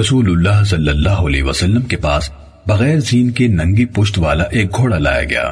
[0.00, 2.30] رسول اللہ صلی اللہ علیہ وسلم کے پاس
[2.66, 5.50] بغیر زین کے ننگی پشت والا ایک گھوڑا لایا گیا۔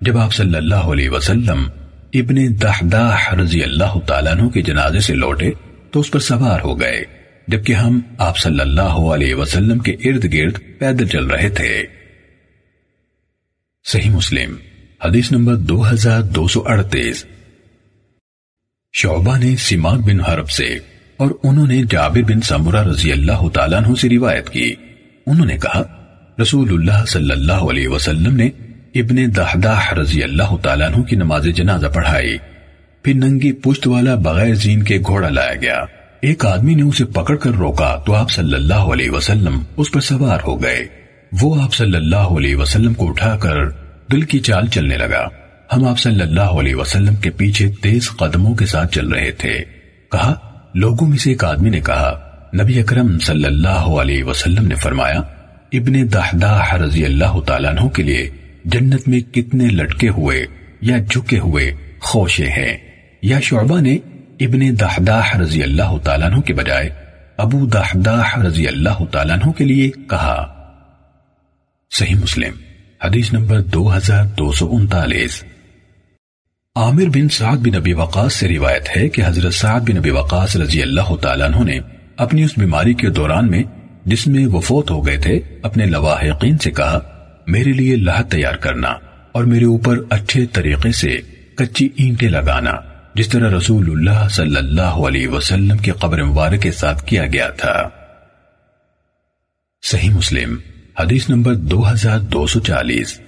[0.00, 1.68] جب آپ صلی اللہ علیہ وسلم
[2.14, 5.50] ابن دہداہ رضی اللہ تعالیٰ عنہ کے جنازے سے لوٹے
[5.90, 7.04] تو اس پر سوار ہو گئے،
[7.48, 11.82] جبکہ ہم آپ صلی اللہ علیہ وسلم کے ارد گرد پیدل چل رہے تھے۔
[13.84, 14.54] صحیح مسلم،
[15.04, 17.24] حدیث نمبر دو ہزار دو سو اڑتیس۔
[18.96, 20.78] شعبہ نے سماغ بن حرب سے
[21.16, 24.74] اور انہوں نے جابر بن سمرہ رضی اللہ تعالیٰ عنہ سے روایت کی۔
[25.26, 25.82] انہوں نے کہا،
[26.42, 28.46] رسول اللہ صلی اللہ علیہ وسلم نے
[28.94, 32.36] ابن دہداہ رضی اللہ تعالیٰ عنہ کی نماز جنازہ پڑھائی۔
[33.02, 35.84] پھر ننگی پشت والا بغیر زین کے گھوڑا لایا گیا۔
[36.20, 40.00] ایک آدمی نے اسے پکڑ کر روکا تو آپ صلی اللہ علیہ وسلم اس پر
[40.00, 40.86] سوار ہو گئے۔
[41.42, 43.68] وہ آپ صلی اللہ علیہ وسلم کو اٹھا کر
[44.12, 45.28] دل کی چال چلنے لگا۔
[45.72, 49.54] ہم آپ صلی اللہ علیہ وسلم کے پیچھے تیز قدموں کے ساتھ چل رہے تھے۔
[50.12, 50.34] کہا،
[50.74, 52.20] لوگوں میں سے ایک آدمی نے کہا،
[52.62, 55.18] نبی اکرم صلی اللہ علیہ وسلم نے فرمایا،
[55.72, 58.30] ابن دہداہ رضی اللہ تعالیٰ عنہ کے لیے
[58.64, 60.46] جنت میں کتنے لٹکے ہوئے
[60.80, 62.76] یا جھکے ہوئے خوشے ہیں۔
[63.22, 63.94] یا شعبہ نے
[64.40, 66.90] ابن دہداہ رضی اللہ تعالیٰ عنہ کے بجائے
[67.36, 70.54] ابو دہداہ رضی اللہ تعالیٰ عنہ کے لیے کہا۔
[71.90, 72.52] صحیح مسلم،
[73.04, 75.44] حدیث نمبر دو ہزار دو سو انتالیس۔
[76.76, 80.56] عامر بن سعد بن ابی وقاص سے روایت ہے کہ حضرت سعد بن ابی وقاص
[80.56, 81.78] رضی اللہ تعالیٰ عنہ نے
[82.16, 83.62] اپنی اس بیماری کے دوران میں
[84.04, 86.98] جس میں وہ فوت ہو گئے تھے، اپنے لواحقین سے کہا،
[87.46, 88.88] میرے لیے لہت تیار کرنا
[89.32, 91.20] اور میرے اوپر اچھے طریقے سے
[91.54, 92.72] کچی اینٹیں لگانا،
[93.14, 97.48] جس طرح رسول اللہ صلی اللہ علیہ وسلم کی قبر مبارک کے ساتھ کیا گیا
[97.48, 97.88] تھا۔
[99.82, 100.56] صحیح مسلم،
[101.00, 103.20] حدیث نمبر دو ہزار دو سو چالیس۔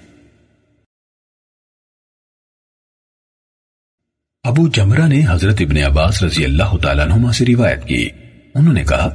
[4.47, 8.09] ابو جمرہ نے حضرت ابن عباس رضی اللہ تعالیٰ نما سے روایت کی۔
[8.55, 9.15] انہوں نے کہا،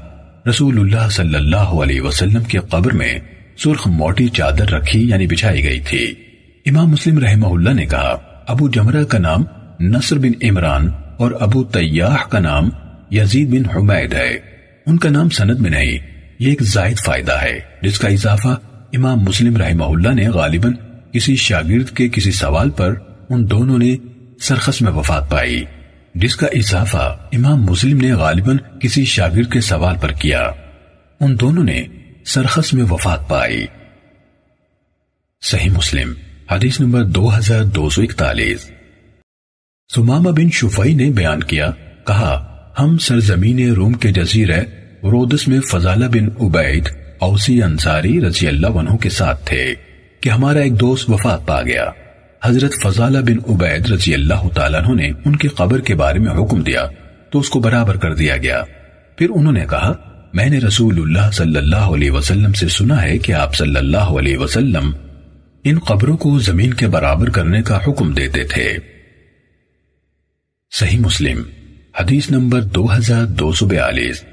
[0.50, 3.20] رسول اللہ صلی اللہ علیہ وسلم کی قبر میں
[3.58, 6.14] سرخ موٹی چادر رکھی یعنی بچھائی گئی تھی۔
[6.66, 8.18] امام مسلم رحمہ اللہ نے کہا،
[8.48, 9.44] ابو جمرہ کا نام
[9.80, 12.70] نصر بن عمران اور ابو تیاح کا نام
[13.12, 14.38] یزید بن حمید ہے۔
[14.86, 15.98] ان کا نام سند میں نہیں،
[16.40, 18.58] یہ ایک زائد فائدہ ہے، جس کا اضافہ
[18.94, 20.74] امام مسلم رحمہ اللہ نے غالباً
[21.12, 22.94] کسی شاگرد کے کسی سوال پر
[23.30, 23.98] ان دونوں نے
[24.42, 25.66] سرخس میں وفات پائی۔
[26.16, 30.52] جس کا اضافہ امام مسلم نے غالباً کسی شاگرد کے سوال پر کیا۔
[31.20, 31.84] ان دونوں نے
[32.26, 33.68] سرخس میں وفات پائی۔
[35.42, 36.14] صحیح مسلم،
[36.52, 38.72] حدیث نمبر دو ہزار دو سو اکتالیس۔
[39.96, 41.72] سمامہ بن شفائی نے بیان کیا،
[42.08, 44.62] کہا، ہم سرزمین روم کے جزیرہ
[45.04, 49.74] رودس میں فضالہ بن عبید اوسی انصاری رضی اللہ عنہ کے ساتھ تھے
[50.22, 51.90] کہ ہمارا ایک دوست وفات پا گیا۔
[52.44, 56.32] حضرت فضالہ بن عبید رضی اللہ تعالیٰ عنہ نے ان کی قبر کے بارے میں
[56.32, 56.88] حکم دیا
[57.32, 58.64] تو اس کو برابر کر دیا گیا۔
[59.18, 59.94] پھر انہوں نے کہا،
[60.34, 63.98] میں نے رسول اللہ صلی اللہ علیہ وسلم سے سنا ہے کہ آپ صلی اللہ
[63.98, 64.92] علیہ وسلم
[65.64, 68.78] ان قبروں کو زمین کے برابر کرنے کا حکم دیتے تھے۔
[70.72, 71.44] صحیح مسلم،
[72.00, 74.24] حدیث نمبر دو ہزار دو سو بیالیس۔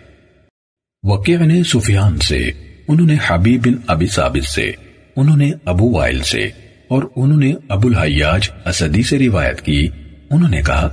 [1.03, 2.51] وقیع نے سفیان سے،
[2.89, 4.73] انہوں نے حبیب بن ابی ثابت سے،
[5.17, 9.89] انہوں نے ابو وائل سے۔ اور انہوں نے ابو الحیاج اسدی سے روایت کی۔
[10.31, 10.89] انہوں نے کہا،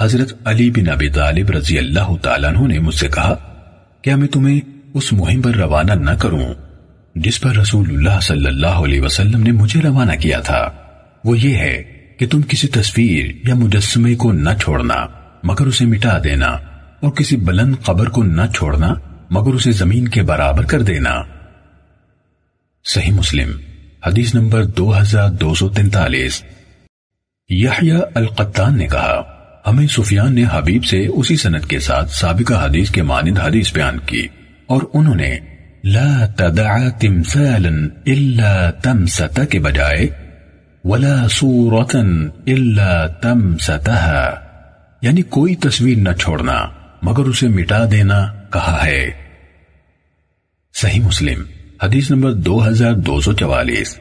[0.00, 3.34] حضرت علی بن ابی طالب رضی اللہ تعالیٰ عنہ نے مجھ سے کہا
[4.02, 4.60] کیا میں تمہیں
[4.94, 6.54] اس مہم پر روانہ نہ کروں،
[7.14, 10.70] جس پر رسول اللہ صلی اللہ علیہ وسلم نے مجھے روانہ کیا تھا۔
[11.24, 11.82] وہ یہ ہے
[12.18, 15.06] کہ تم کسی تصویر یا مجسمے کو نہ چھوڑنا،
[15.42, 16.46] مگر اسے مٹا دینا،
[17.00, 18.94] اور کسی بلند قبر کو نہ چھوڑنا،
[19.30, 21.22] مگر اسے زمین کے برابر کر دینا۔
[22.84, 23.73] صحیح مسلم۔
[24.06, 26.42] حدیث نمبر دو ہزار دو سو تینتالیس۔
[27.48, 29.22] یحییٰ القتان نے کہا،
[29.66, 33.98] ہمیں سفیان نے حبیب سے اسی سنت کے ساتھ سابقہ حدیث کے مانند حدیث بیان
[34.06, 34.26] کی
[34.66, 35.38] اور انہوں نے
[35.84, 37.68] لا تدع تمثالا
[38.06, 40.06] الا تمستا کے بجائے
[40.84, 41.98] ولا صورتا
[42.46, 44.40] الا تمستها
[45.02, 46.64] یعنی کوئی تصویر نہ چھوڑنا،
[47.02, 49.10] مگر اسے مٹا دینا کہا ہے۔
[50.74, 51.42] صحیح مسلم۔
[51.84, 53.98] حدیث نمبر دو ہزار دو سو چوالیس۔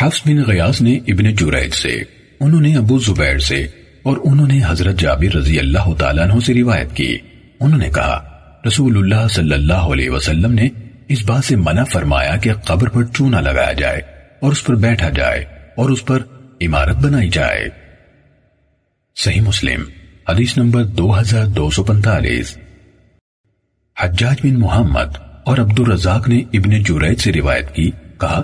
[0.00, 2.02] حفظ بن غیاس نے ابن جریج سے،
[2.40, 3.66] انہوں نے ابو زبیر سے
[4.02, 7.18] اور انہوں نے حضرت جابر رضی اللہ تعالیٰ عنہ سے روایت کی۔
[7.60, 10.68] انہوں نے کہا، رسول اللہ صلی اللہ علیہ وسلم نے
[11.08, 14.00] اس بات سے منع فرمایا کہ قبر پر چونا لگایا جائے
[14.40, 15.44] اور اس پر بیٹھا جائے
[15.76, 16.22] اور اس پر
[16.60, 17.68] عمارت بنائی جائے۔
[19.16, 19.82] صحیح مسلم،
[20.28, 22.58] حدیث نمبر دو ہزار دو سو پنتالیس
[24.00, 28.42] حجاج بن محمد اور عبد الرزاق نے ابن جوریت سے روایت کی، کہا،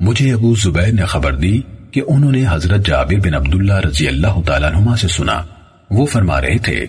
[0.00, 4.42] مجھے ابو زبیر نے خبر دی کہ انہوں نے حضرت جابر بن عبداللہ رضی اللہ
[4.46, 5.42] تعالیٰ نما سے سنا۔
[5.90, 6.86] وہ فرما رہے تھے،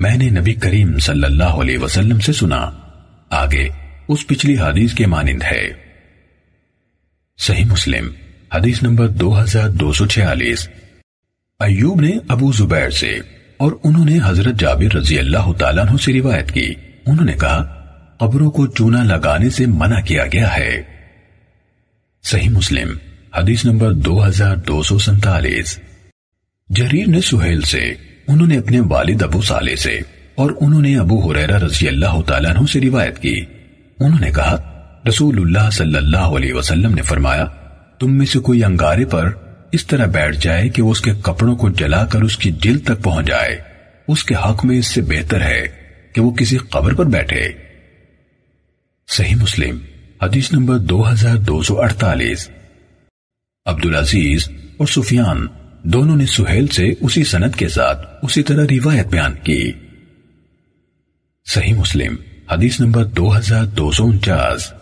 [0.00, 2.70] میں نے نبی کریم صلی اللہ علیہ وسلم سے سنا۔
[3.30, 3.68] آگے،
[4.08, 5.68] اس پچھلی حدیث کے مانند ہے۔
[7.38, 8.08] صحیح مسلم،
[8.54, 10.68] حدیث نمبر دو ہزار دو سو چھیالیس۔
[11.60, 13.10] ایوب نے ابو زبیر سے
[13.56, 16.74] اور انہوں نے حضرت جابر رضی اللہ تعالیٰ عنہ سے روایت کی۔
[17.06, 17.74] انہوں نے کہا
[18.18, 20.82] قبروں کو چونا لگانے سے منع کیا گیا ہے۔
[22.22, 22.88] صحیح مسلم،
[23.36, 25.78] حدیث نمبر دو ہزار دو سو سنتالیس۔
[26.68, 27.94] جریر نے سہیل سے،
[28.28, 30.00] انہوں نے اپنے والد ابو صالح سے
[30.34, 33.44] اور انہوں نے ابو حریرہ رضی اللہ تعالیٰ عنہ سے روایت کی۔
[34.00, 37.44] انہوں نے کہا، رسول اللہ صلی اللہ علیہ وسلم نے فرمایا،
[38.00, 39.30] تم میں سے کوئی انگارے پر
[39.72, 42.84] اس طرح بیٹھ جائے کہ وہ اس کے کپڑوں کو جلا کر اس کی جلد
[42.84, 43.58] تک پہنچ جائے۔
[44.08, 45.66] اس کے حق میں اس سے بہتر ہے
[46.12, 47.67] کہ وہ کسی قبر پر بیٹھے۔
[49.10, 49.78] صحیح مسلم،
[50.22, 52.50] حدیث نمبر دو ہزار دو سو اڑتالیس۔
[53.66, 55.46] عبدالعزیز اور سفیان
[55.82, 59.72] دونوں نے سہیل سے اسی سند کے ساتھ اسی طرح روایت بیان کی۔
[61.46, 62.16] صحیح مسلم،
[62.52, 64.72] حدیث نمبر دو ہزار دو سو انچاس۔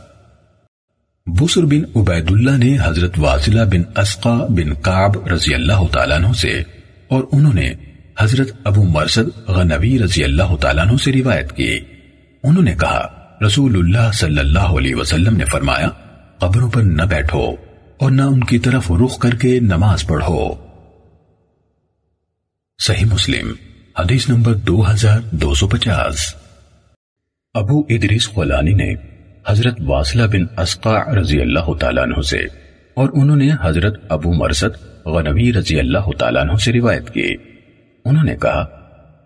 [1.26, 6.32] بسر بن عبید اللہ نے حضرت واصلہ بن اسقا بن قعب رضی اللہ تعالیٰ عنہ
[6.32, 6.62] سے
[7.08, 7.74] اور انہوں نے
[8.20, 11.78] حضرت ابو مرسد غنوی رضی اللہ تعالیٰ عنہ سے روایت کی۔
[12.42, 15.88] انہوں نے کہا رسول اللہ صلی اللہ علیہ وسلم نے فرمایا،
[16.38, 17.55] قبروں پر نہ بیٹھو
[18.01, 20.55] اور نہ ان کی طرف رخ کر کے نماز پڑھو۔
[22.79, 23.53] صحیح مسلم،
[23.99, 26.35] حدیث نمبر دو ہزار دو سو پچاس۔
[27.55, 28.94] ابو ادریس خلانی نے
[29.49, 32.38] حضرت واصلہ بن اسقاع رضی اللہ تعالیٰ عنہ سے
[32.94, 37.35] اور انہوں نے حضرت ابو مرسد غنوی رضی اللہ تعالیٰ عنہ سے روایت کی۔
[38.05, 38.64] انہوں نے کہا،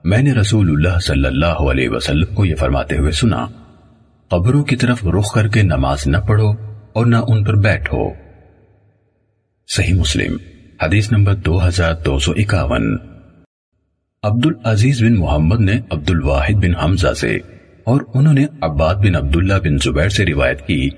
[0.05, 3.47] میں نے رسول اللہ صلی اللہ علیہ وسلم کو یہ فرماتے ہوئے سنا
[4.31, 6.51] قبروں کی طرف رخ کر کے نماز نہ پڑھو
[6.93, 8.11] اور نہ ان پر بیٹھو۔
[9.69, 10.37] صحیح مسلم،
[10.83, 12.97] حدیث نمبر دو ہزار دو سو اکاون۔
[14.23, 17.39] عبد العزیز بن محمد نے عبد الواحد بن حمزہ سے
[17.85, 20.91] اور انہوں نے عباد بن عبداللہ بن زبیر سے روایت کی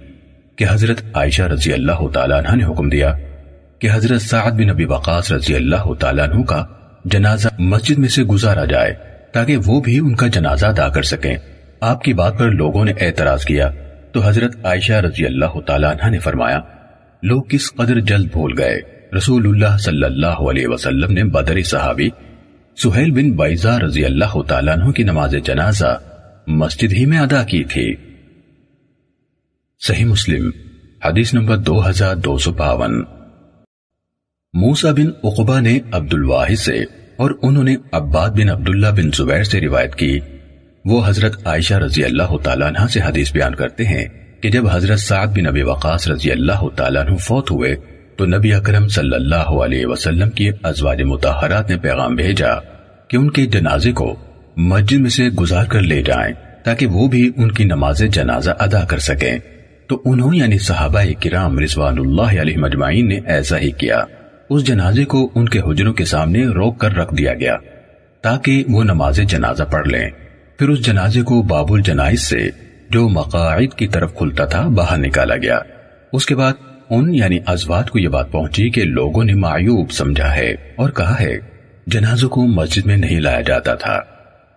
[0.56, 3.14] کہ حضرت عائشہ رضی اللہ تعالیٰ عنہ نے حکم دیا
[3.78, 6.64] کہ حضرت سعد بن ابی وقاص رضی اللہ تعالیٰ عنہ کا
[7.04, 8.94] جنازہ مسجد میں سے گزارا جائے
[9.32, 11.36] تاکہ وہ بھی ان کا جنازہ ادا کر سکیں۔
[11.82, 13.70] آپ کی بات پر لوگوں نے اعتراض کیا
[14.12, 16.60] تو حضرت عائشہ رضی اللہ تعالیٰ عنہ نے فرمایا،
[17.22, 18.80] لوگ کس قدر جلد بھول گئے؟
[19.16, 22.08] رسول اللہ صلی اللہ علیہ وسلم نے بدری صحابی
[22.76, 25.98] سہیل بن بیزا رضی اللہ تعالیٰ عنہ کی نماز جنازہ
[26.46, 27.94] مسجد ہی میں ادا کی تھی۔
[29.80, 30.50] صحیح مسلم،
[31.04, 33.04] حدیث نمبر دو ہزار دو سو باون۔
[34.54, 36.78] موسا بن اقبا نے عبد الواحد سے
[37.16, 40.20] اور انہوں نے عباد بن عبداللہ بن زبیر سے روایت کی۔
[40.84, 44.04] وہ حضرت عائشہ رضی اللہ تعالیٰ عنہ سے حدیث بیان کرتے ہیں
[44.40, 47.76] کہ جب حضرت سعد بن نبی وقاص رضی اللہ تعالیٰ عنہ فوت ہوئے
[48.16, 52.54] تو نبی اکرم صلی اللہ علیہ وسلم کی ازواج متحرات نے پیغام بھیجا
[53.08, 54.16] کہ ان کے جنازے کو
[54.56, 58.84] مسجد میں سے گزار کر لے جائیں تاکہ وہ بھی ان کی نماز جنازہ ادا
[58.84, 59.38] کر سکیں۔
[59.86, 64.04] تو انہوں یعنی صحابہ کرام رضوان اللہ علیہ مجمعین نے ایسا ہی کیا۔
[64.50, 67.56] اس جنازے کو ان کے حجروں کے سامنے روک کر رکھ دیا گیا
[68.20, 70.10] تاکہ وہ نماز جنازہ پڑھ لیں۔
[70.62, 72.51] پھر اس جنازے کو باب الجنائز سے
[72.90, 75.59] جو مقاعد کی طرف کھلتا تھا باہر نکالا گیا۔
[76.12, 76.53] اس کے بعد
[76.90, 81.20] ان یعنی ازوات کو یہ بات پہنچی کہ لوگوں نے معیوب سمجھا ہے اور کہا
[81.20, 81.38] ہے،
[81.87, 84.01] جنازوں کو مسجد میں نہیں لایا جاتا تھا۔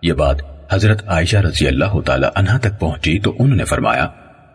[0.02, 0.36] یہ بات
[0.70, 4.08] حضرت عائشہ رضی اللہ تعالی عنہ تک پہنچی تو انہوں نے فرمایا،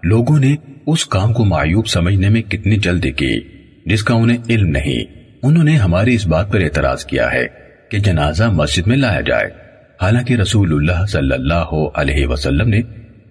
[0.03, 0.55] لوگوں نے
[0.87, 3.41] اس کام کو معیوب سمجھنے میں کتنی جلدی کی،
[3.85, 5.03] جس کا انہیں علم نہیں۔
[5.43, 7.45] انہوں نے ہماری اس بات پر اعتراض کیا ہے
[7.91, 9.60] کہ جنازہ مسجد میں لایا جائے۔
[10.01, 12.81] حالانکہ رسول اللہ صلی اللہ علیہ وسلم نے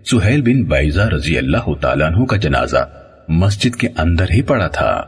[0.05, 2.85] سہیل بن بیزا رضی اللہ تعالیٰ عنہ کا جنازہ
[3.29, 5.03] مسجد کے اندر ہی پڑا تھا۔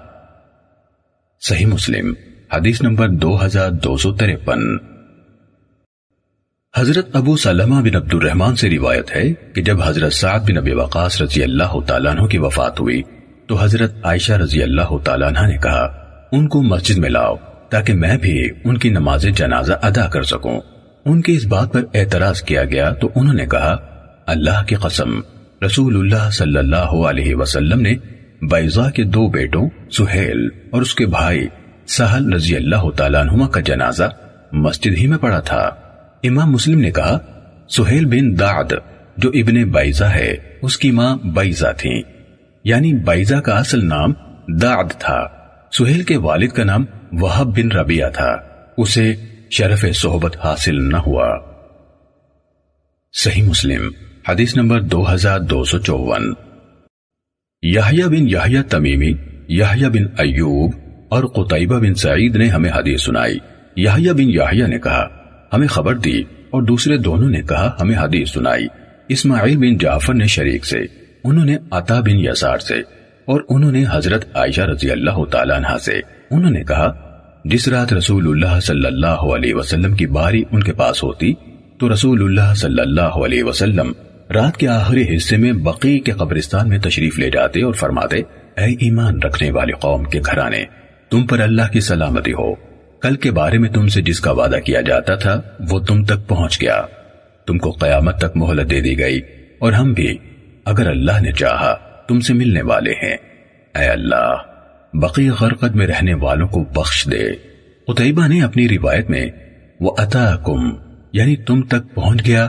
[1.41, 2.13] صحیح مسلم،
[2.55, 4.77] حدیث نمبر دو ہزار دو سو تریپن
[6.77, 10.73] حضرت ابو سلمہ بن عبد الرحمن سے روایت ہے کہ جب حضرت سعد بن ابی
[10.73, 13.03] وقاص رضی اللہ تعالیٰ عنہ کی وفات ہوئی،
[13.47, 15.85] تو حضرت عائشہ رضی اللہ تعالیٰ عنہ نے کہا،
[16.33, 17.37] ان کو مسجد میں لاؤ
[17.71, 20.61] تاکہ میں بھی ان کی نماز جنازہ ادا کر سکوں۔
[21.05, 23.77] ان کی اس بات پر اعتراض کیا گیا تو انہوں نے کہا،
[24.27, 25.21] اللہ کی قسم،
[25.67, 27.95] رسول اللہ صلی اللہ علیہ وسلم نے
[28.43, 31.47] بیضا کے دو بیٹوں، سہیل اور اس کے بھائی
[31.87, 34.05] سہل رضی اللہ تعالیٰ عنہ کا جنازہ
[34.53, 35.71] مسجد ہی میں پڑا تھا۔
[36.23, 37.19] امام مسلم نے کہا،
[37.69, 38.73] سہیل بن دعد،
[39.17, 42.03] جو ابن بیضا ہے، اس کی ماں بیضا تھی
[42.65, 44.13] یعنی بیضا کا اصل نام
[44.49, 45.27] دعد تھا۔
[45.73, 48.37] سہیل کے والد کا نام وہب بن ربیہ تھا۔
[48.77, 49.15] اسے
[49.53, 51.39] شرف صحبت حاصل نہ ہوا۔
[53.13, 53.91] صحیح مسلم،
[54.29, 56.35] حدیث نمبر دو ہزار دو سو چون۔
[57.63, 59.15] یحییٰ بن یحییٰ تمیمی
[59.49, 60.75] یحییٰ بن ایوب
[61.11, 63.39] اور قطعبہ بن سعید نے ہمیں حدیث سنائی۔
[63.77, 65.09] یحییٰ بن یحییٰ نے کہا،
[65.53, 68.67] ہمیں خبر دی اور دوسرے دونوں نے کہا، ہمیں حدیث سنائی۔
[69.09, 70.79] اسماعیل بن جعفر نے شریک سے،
[71.25, 72.79] انہوں نے عطا بن یسار سے
[73.25, 77.09] اور انہوں نے حضرت عائشہ رضی اللہ تعالیٰ عنہ سے۔ انہوں نے کہا
[77.45, 81.35] جس رات رسول اللہ صلی اللہ علیہ وسلم کی باری ان کے پاس ہوتی،
[81.79, 83.93] تو رسول اللہ صلی اللہ علیہ وسلم
[84.35, 88.17] رات کے آخری حصے میں بقی کے قبرستان میں تشریف لے جاتے اور فرماتے،
[88.57, 90.65] اے ایمان رکھنے والے قوم کے گھرانے،
[91.11, 92.55] تم پر اللہ کی سلامتی ہو۔
[93.01, 96.29] کل کے بارے میں تم سے جس کا وعدہ کیا جاتا تھا، وہ تم تک
[96.29, 96.83] پہنچ گیا۔
[97.47, 99.21] تم کو قیامت تک مہلت دے دی گئی۔
[99.59, 100.19] اور ہم بھی،
[100.65, 101.75] اگر اللہ نے چاہا،
[102.09, 103.17] تم سے ملنے والے ہیں۔
[103.75, 104.52] اے اللہ!
[104.95, 107.31] بقی غرقت میں رہنے والوں کو بخش دے۔
[107.87, 109.27] قطعبہ نے اپنی روایت میں
[109.81, 110.37] وہ عطا
[111.13, 112.49] یعنی تم تک پہنچ گیا،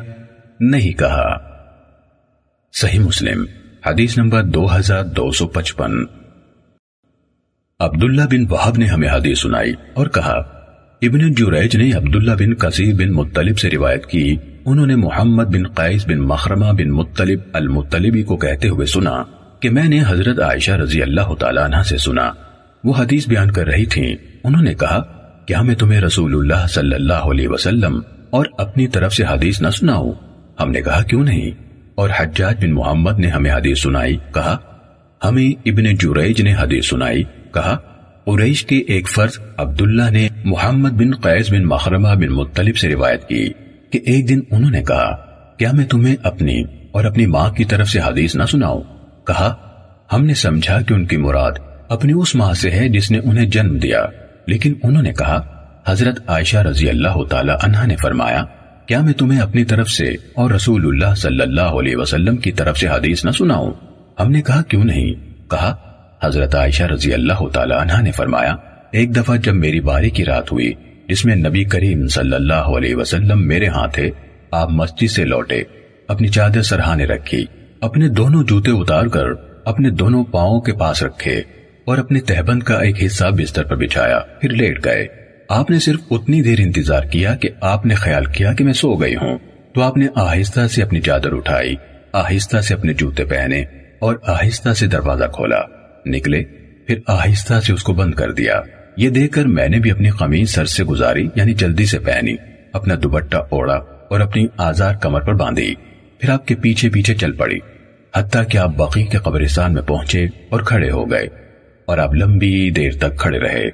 [0.59, 1.37] نہیں کہا۔
[2.73, 3.45] صحیح مسلم،
[3.85, 5.91] حدیث نمبر دو ہزار دو سو پچپن۔
[7.79, 10.35] عبداللہ بن وحب نے ہمیں حدیث سنائی اور کہا،
[11.01, 15.67] ابن جوریج نے عبداللہ بن قصیر بن مطلب سے روایت کی۔ انہوں نے محمد بن
[15.67, 19.23] قیس بن مخرمہ بن مطلب المطلبی کو کہتے ہوئے سنا۔
[19.63, 22.31] کہ میں نے حضرت عائشہ رضی اللہ تعالیٰ عنہ سے سنا۔
[22.83, 24.99] وہ حدیث بیان کر رہی تھیں۔ انہوں نے کہا،
[25.45, 27.99] کیا میں تمہیں رسول اللہ صلی اللہ علیہ وسلم
[28.29, 30.11] اور اپنی طرف سے حدیث نہ سناؤں؟
[30.59, 31.51] ہم نے کہا، کیوں نہیں؟
[31.95, 34.57] اور حجاج بن محمد نے ہمیں حدیث سنائی، کہا،
[35.23, 37.23] ہمیں ابن جریج نے حدیث سنائی،
[37.53, 37.77] کہا،
[38.25, 43.27] قریش کے ایک فرض عبداللہ نے محمد بن قیس بن مخرمہ بن مطلب سے روایت
[43.27, 43.49] کی
[43.89, 45.15] کہ ایک دن انہوں نے کہا،
[45.57, 48.81] کیا میں تمہیں اپنی اور اپنی ماں کی طرف سے حدیث نہ سناؤں؟
[49.27, 49.55] کہا،
[50.13, 51.51] ہم نے سمجھا کہ ان کی مراد
[51.89, 54.05] اپنی اس ماں سے ہے جس نے انہیں جنم دیا۔
[54.47, 55.41] لیکن انہوں نے کہا،
[55.87, 58.45] حضرت عائشہ رضی اللہ تعالی عنہ نے فرمایا،
[58.85, 62.77] کیا میں تمہیں اپنی طرف سے اور رسول اللہ صلی اللہ علیہ وسلم کی طرف
[62.77, 63.71] سے حدیث نہ سناؤں؟
[64.19, 65.13] ہم نے کہا، کیوں نہیں؟
[65.49, 65.75] کہا،
[66.23, 68.55] حضرت عائشہ رضی اللہ تعالی عنہ نے فرمایا،
[68.91, 70.73] ایک دفعہ جب میری باری کی رات ہوئی،
[71.09, 74.09] جس میں نبی کریم صلی اللہ علیہ وسلم میرے ہاں تھے،
[74.51, 75.63] آپ مسجد سے لوٹے،
[76.07, 77.45] اپنی چادر سرحانے رکھی۔
[77.83, 79.25] اپنے دونوں جوتے اتار کر
[79.65, 81.41] اپنے دونوں پاؤں کے پاس رکھے
[81.85, 85.07] اور اپنے تہبند کا ایک حصہ بستر پر بچھایا، پھر لیٹ گئے۔
[85.49, 88.93] آپ نے صرف اتنی دیر انتظار کیا کہ آپ نے خیال کیا کہ میں سو
[88.95, 89.37] گئی ہوں۔
[89.73, 91.75] تو آپ نے آہستہ سے اپنی چادر اٹھائی،
[92.13, 93.61] آہستہ سے اپنے جوتے پہنے
[93.99, 95.61] اور آہستہ سے دروازہ کھولا۔
[96.05, 96.43] نکلے،
[96.87, 98.61] پھر آہستہ سے اس کو بند کر دیا۔
[98.97, 102.35] یہ دیکھ کر میں نے بھی اپنی قمیض سر سے گزاری یعنی جلدی سے پہنی،
[102.73, 103.75] اپنا دوبٹہ اوڑا
[104.09, 105.75] اور اپنی آزار کمر پر باندھی۔
[106.23, 107.57] پھر آپ کے پیچھے پیچھے چل پڑی،
[108.15, 111.27] حتیٰ کہ آپ بقی کے قبرستان میں پہنچے اور کھڑے ہو گئے
[111.85, 113.69] اور آپ لمبی دیر تک کھڑے رہے۔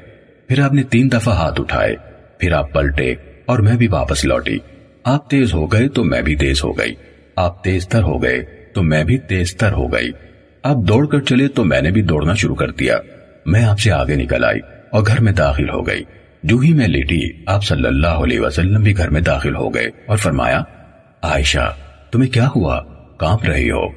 [0.47, 1.95] پھر آپ نے تین دفعہ ہاتھ اٹھائے،
[2.38, 4.58] پھر آپ پلٹے اور میں بھی واپس لوٹی۔
[5.04, 6.93] آپ تیز ہو گئے تو میں بھی تیز ہو گئی۔
[7.36, 8.43] آپ تیز تر ہو گئے
[8.74, 10.12] تو میں بھی تیز تر ہو گئی۔
[10.64, 12.97] آپ دوڑ کر چلے تو میں نے بھی دوڑنا شروع کر دیا۔
[13.45, 14.60] میں آپ سے آگے نکل آئی
[14.91, 16.04] اور گھر میں داخل ہو گئی۔
[16.43, 19.88] جو ہی میں لیٹی، آپ صلی اللہ علیہ وسلم بھی گھر میں داخل ہو گئے
[20.06, 20.62] اور فرمایا،
[21.22, 21.74] عائشہ
[22.12, 22.82] تمہیں کیا ہوا؟
[23.18, 23.88] کانپ رہی ہو۔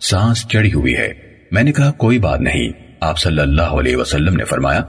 [0.00, 1.12] سانس چڑی ہوئی ہے۔
[1.50, 2.68] میں نے کہا، کوئی بات نہیں۔
[3.00, 4.80] آپ صلی اللہ علیہ وسلم نے فرمایا،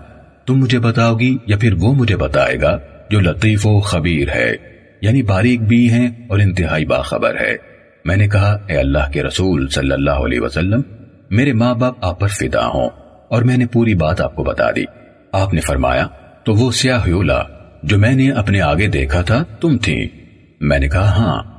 [0.46, 2.80] تم مجھے بتاؤ گی یا پھر وہ مجھے بتائے گا
[3.10, 4.56] جو لطیف و خبیر ہے۔
[5.02, 7.56] یعنی باریک بھی ہیں اور انتہائی باخبر ہے۔
[8.06, 10.82] میں نے کہا، اے اللہ کے رسول صلی اللہ علیہ وسلم،
[11.30, 12.90] میرے ماں باپ آپ پر فدا ہوں۔
[13.30, 14.84] اور میں نے پوری بات آپ کو بتا دی۔
[15.32, 16.08] آپ نے فرمایا،
[16.44, 17.08] تو وہ سیاہ
[17.84, 20.08] جو میں نے اپنے آگے دیکھا تھا، تم تھی۔
[20.62, 21.51] میں نے کہا ہاں۔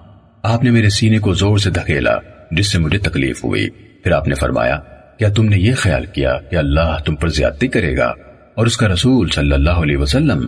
[0.42, 2.16] آپ نے میرے سینے کو زور سے دھکیلا،
[2.50, 4.78] جس سے مجھے تکلیف ہوئی۔ پھر آپ نے فرمایا،
[5.18, 8.12] کیا تم نے یہ خیال کیا کہ اللہ تم پر زیادتی کرے گا؟
[8.54, 10.46] اور اس کا رسول صلی اللہ علیہ وسلم،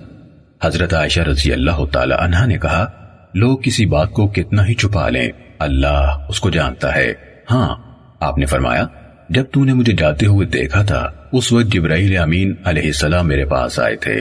[0.63, 2.87] حضرت عائشہ رضی اللہ تعالی عنہ نے کہا،
[3.35, 5.29] لوگ کسی بات کو کتنا ہی چھپا لیں،
[5.59, 7.13] اللہ اس کو جانتا ہے۔
[7.51, 7.77] ہاں
[8.21, 8.87] آپ نے فرمایا،
[9.29, 13.45] جب تو نے مجھے جاتے ہوئے دیکھا تھا، اس وقت جبرائیل امین علیہ السلام میرے
[13.45, 14.21] پاس آئے تھے۔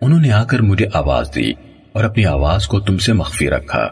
[0.00, 1.52] انہوں نے آ کر مجھے آواز دی
[1.92, 3.88] اور اپنی آواز کو تم سے مخفی رکھا۔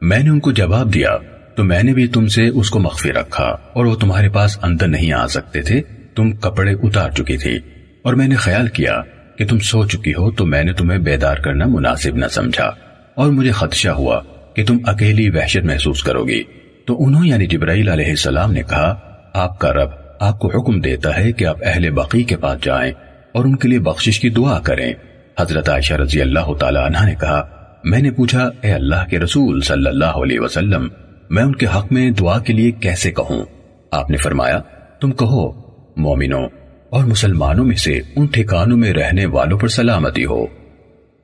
[0.00, 1.16] میں نے ان کو جواب دیا،
[1.54, 4.88] تو میں نے بھی تم سے اس کو مخفی رکھا، اور وہ تمہارے پاس اندر
[4.88, 5.82] نہیں آ سکتے تھے،
[6.14, 7.58] تم کپڑے اتار چکی تھی۔
[8.02, 9.02] اور میں نے خیال کیا
[9.38, 12.70] کہ تم سو چکی ہو، تو میں نے تمہیں بیدار کرنا مناسب نہ سمجھا۔
[13.14, 14.20] اور مجھے خدشہ ہوا
[14.54, 16.42] کہ تم اکیلی وحشت محسوس کرو گی۔
[16.86, 19.00] تو انہوں یعنی جبرائیل علیہ السلام نے کہا،
[19.34, 19.88] آپ کا رب
[20.20, 22.92] آپ کو حکم دیتا ہے کہ آپ اہل بقی کے پاس جائیں
[23.32, 24.92] اور ان کے لیے بخشش کی دعا کریں۔
[25.40, 27.55] حضرت عائشہ رضی اللہ تعالی عنہ نے کہا
[27.90, 30.88] میں نے پوچھا، اے اللہ کے رسول صلی اللہ علیہ وسلم،
[31.30, 33.44] میں ان کے حق میں دعا کے لیے کیسے کہوں؟
[33.90, 34.60] آپ نے فرمایا،
[35.00, 35.52] تم کہو،
[35.96, 36.48] مومنوں
[36.90, 40.46] اور مسلمانوں میں سے ان ٹھکانوں میں رہنے والوں پر سلامتی ہو۔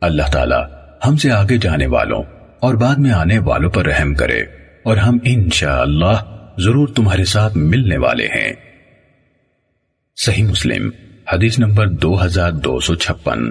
[0.01, 0.55] اللہ تعالی
[1.09, 2.23] ہم سے آگے جانے والوں
[2.61, 4.41] اور بعد میں آنے والوں پر رحم کرے
[4.85, 8.53] اور ہم انشاءاللہ ضرور تمہارے ساتھ ملنے والے ہیں۔
[10.17, 10.91] صحیح مسلم،
[11.33, 13.51] حدیث نمبر دو ہزار دو سو چھپن۔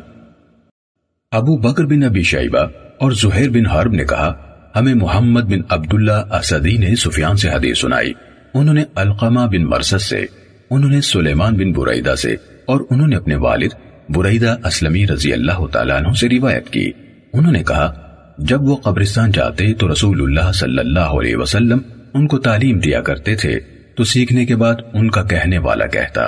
[1.31, 2.65] ابو بکر بن ابی شیبہ
[3.01, 4.33] اور زہیر بن حرب نے کہا،
[4.75, 8.13] ہمیں محمد بن عبداللہ اسدی نے سفیان سے حدیث سنائی۔
[8.53, 10.25] انہوں نے القمہ بن مرسد سے،
[10.69, 12.35] انہوں نے سلیمان بن برعیدہ سے،
[12.65, 13.69] اور انہوں نے اپنے والد
[14.09, 16.91] برعیدہ اسلمی رضی اللہ تعالیٰ عنہ سے روایت کی۔
[17.33, 17.93] انہوں نے کہا،
[18.37, 21.79] جب وہ قبرستان جاتے تو رسول اللہ صلی اللہ علیہ وسلم
[22.13, 23.59] ان کو تعلیم دیا کرتے تھے،
[23.95, 26.21] تو سیکھنے کے بعد ان کا کہنے والا کہتا،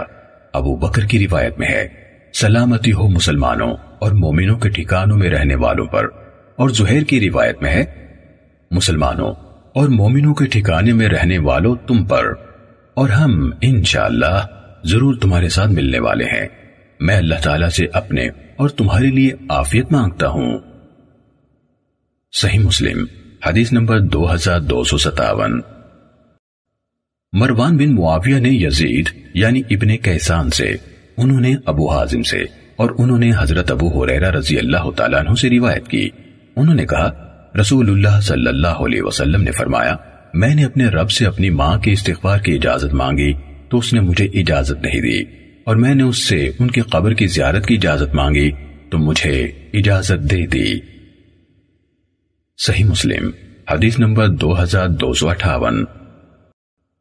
[0.53, 1.87] ابو بکر کی روایت میں ہے،
[2.33, 6.22] سلامتی ہو مسلمانوں اور مومنوں کے ٹھکانوں میں رہنے والوں پر۔
[6.63, 7.83] اور زہیر کی روایت میں ہے،
[8.71, 9.31] مسلمانوں
[9.75, 12.25] اور مومنوں کے ٹھکانے میں رہنے والوں تم پر،
[12.93, 14.47] اور ہم انشاءاللہ
[14.83, 16.47] ضرور تمہارے ساتھ ملنے والے ہیں۔
[16.99, 20.57] میں اللہ تعالیٰ سے اپنے اور تمہارے لیے آفیت مانگتا ہوں۔
[22.33, 23.05] صحیح مسلم،
[23.47, 25.61] حدیث نمبر دو ہزار دو سو ستاون۔
[27.33, 30.75] مروان بن معاویہ نے یزید یعنی ابن کیسان سے،
[31.17, 32.43] انہوں نے ابو حازم سے،
[32.75, 36.09] اور انہوں نے حضرت ابو حریرہ رضی اللہ تعالیٰ عنہ سے روایت کی۔
[36.55, 37.11] انہوں نے کہا،
[37.59, 39.95] رسول اللہ صلی اللہ علیہ وسلم نے فرمایا،
[40.33, 43.33] میں نے اپنے رب سے اپنی ماں کے استغفار کی اجازت مانگی
[43.69, 45.23] تو اس نے مجھے اجازت نہیں دی
[45.63, 48.51] اور میں نے اس سے ان کی قبر کی زیارت کی اجازت مانگی
[48.89, 50.79] تو مجھے اجازت دے دی۔
[52.57, 53.31] صحیح مسلم،
[53.71, 55.85] حدیث نمبر دو ہزار دو سو اٹھاون۔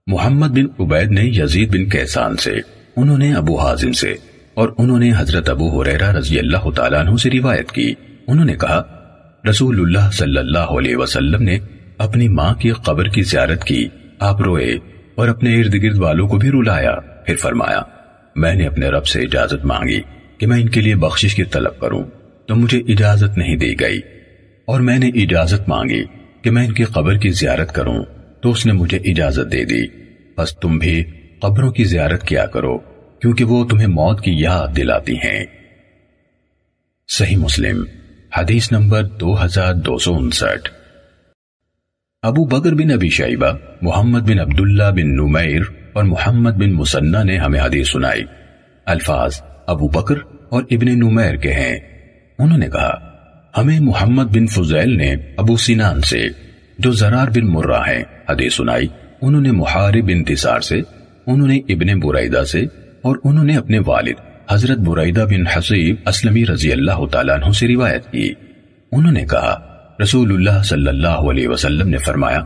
[0.06, 2.54] محمد بن عبید نے یزید بن کیسان سے،
[2.96, 4.14] انہوں نے ابو حازم سے
[4.54, 7.94] اور انہوں نے حضرت ابو حریرہ رضی اللہ تعالیٰ عنہ سے روایت کی۔
[8.26, 9.01] انہوں نے کہا
[9.50, 11.58] رسول اللہ صلی اللہ علیہ وسلم نے
[11.98, 13.88] اپنی ماں کی قبر کی زیارت کی۔
[14.18, 14.74] آپ روئے
[15.14, 17.82] اور اپنے ارد گرد والوں کو بھی رلایا۔ پھر فرمایا،
[18.36, 20.00] میں نے اپنے رب سے اجازت مانگی
[20.38, 22.04] کہ میں ان کے لیے بخشش کی طلب کروں۔
[22.46, 24.00] تو مجھے اجازت نہیں دی گئی۔
[24.64, 26.04] اور میں نے اجازت مانگی
[26.42, 28.04] کہ میں ان کی قبر کی زیارت کروں۔
[28.42, 29.86] تو اس نے مجھے اجازت دے دی۔
[30.38, 31.04] بس تم بھی
[31.40, 32.78] قبروں کی زیارت کیا کرو،
[33.20, 35.46] کیونکہ وہ تمہیں موت کی یاد دلاتی ہیں۔
[37.08, 37.84] صحیح مسلم۔
[38.36, 40.70] حدیث نمبر دو ہزار دو سو انسٹھ۔
[42.22, 43.46] ابو بکر بن ابی شیبہ،
[43.82, 45.62] محمد بن عبداللہ بن نمیر
[45.92, 48.24] اور محمد بن مسنہ نے ہمیں حدیث سنائی۔
[48.86, 50.14] الفاظ ابو بکر
[50.48, 51.78] اور ابن نمیر کے ہیں۔
[52.38, 52.94] انہوں نے کہا،
[53.58, 56.28] ہمیں محمد بن فضیل نے ابو سینان سے
[56.78, 58.86] جو زرار بن مرہ ہیں حدیث سنائی،
[59.22, 60.80] انہوں نے محارب انتصار سے،
[61.26, 62.60] انہوں نے ابن برائدہ سے
[63.02, 67.68] اور انہوں نے اپنے والد حضرت برائدہ بن حسیب اسلمی رضی اللہ تعالیٰ عنہ سے
[67.68, 68.32] روایت کی۔
[68.92, 69.60] انہوں نے کہا،
[70.02, 72.40] رسول اللہ صلی اللہ علیہ وسلم نے فرمایا،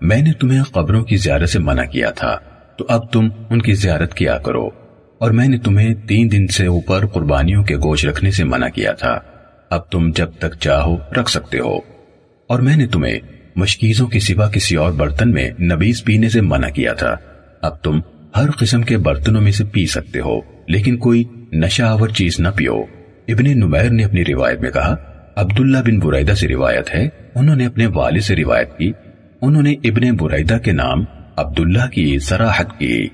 [0.00, 2.38] میں نے تمہیں قبروں کی زیارت سے منع کیا تھا،
[2.76, 4.70] تو اب تم ان کی زیارت کیا کرو۔
[5.18, 8.92] اور میں نے تمہیں تین دن سے اوپر قربانیوں کے گوشت رکھنے سے منع کیا
[8.92, 9.18] تھا۔
[9.70, 11.76] اب تم جب تک چاہو رکھ سکتے ہو۔
[12.46, 13.18] اور میں نے تمہیں
[13.56, 17.14] مشکیزوں کی سوا کسی اور برتن میں نبیز پینے سے منع کیا تھا۔
[17.62, 18.00] اب تم
[18.36, 22.48] ہر قسم کے برتنوں میں سے پی سکتے ہو، لیکن کوئی نشہ آور چیز نہ
[22.48, 22.82] پیو۔
[23.28, 24.96] ابن نمیر نے اپنی روایت میں کہا،
[25.36, 28.92] عبداللہ بن برائدہ سے روایت ہے، انہوں نے اپنے والد سے روایت کی۔
[29.40, 31.04] انہوں نے ابن برائدہ کے نام
[31.36, 33.08] عبداللہ کی سراحت کی۔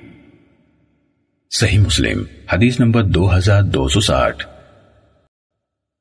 [1.51, 2.23] صحیح مسلم،
[2.53, 4.47] حدیث نمبر دو ہزار دو سو ساٹھ۔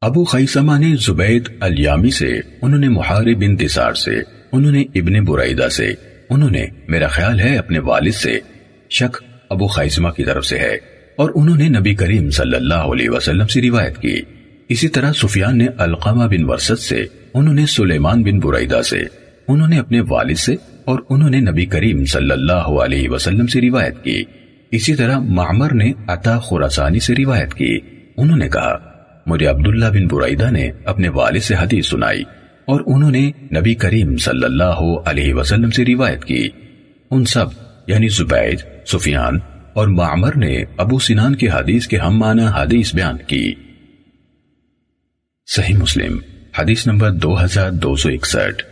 [0.02, 4.12] ابو خیسمہ نے زبید الیامی سے، انہوں نے محارب بن دسار سے،
[4.52, 5.94] انہوں نے ابن برائدہ سے۔
[6.30, 8.40] انہوں نے، میرا خیال ہے، اپنے والد سے۔
[8.90, 13.10] شک ابو خیسمہ کی طرف سے ہے۔ اور انہوں نے نبی کریم صلی اللہ علیہ
[13.10, 14.22] وسلم سے روایت کی۔
[14.70, 19.00] اسی طرح سفیان نے القامہ بن ورسد سے، انہوں نے سلیمان بن برائدہ سے،
[19.48, 20.56] انہوں نے اپنے والد سے
[20.86, 24.24] اور انہوں نے نبی کریم صلی اللہ علیہ وسلم سے روایت کی۔
[24.72, 27.80] اسی طرح معمر نے عطا خوراسانی سے روایت کی۔
[28.18, 28.78] انہوں نے کہا،
[29.26, 32.24] مجھے عبداللہ بن برائدہ نے اپنے والد سے حدیث سنائی
[32.66, 36.50] اور انہوں نے نبی کریم صلی اللہ علیہ وسلم سے روایت کی۔
[37.12, 37.46] ان سب
[37.88, 39.40] یعنی زبید، سفیان
[39.78, 43.54] اور معمر نے ابو سنان کی حدیث کے ہم معنی حدیث بیان کی۔
[45.48, 46.18] صحیح مسلم،
[46.60, 48.64] حدیث نمبر دو ہزار دو سو اکسٹھ۔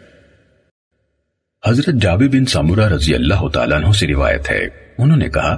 [1.68, 5.58] حضرت جابر بن سامورہ رضی اللہ تعالیٰ عنہ سے روایت ہے۔ انہوں نے کہا،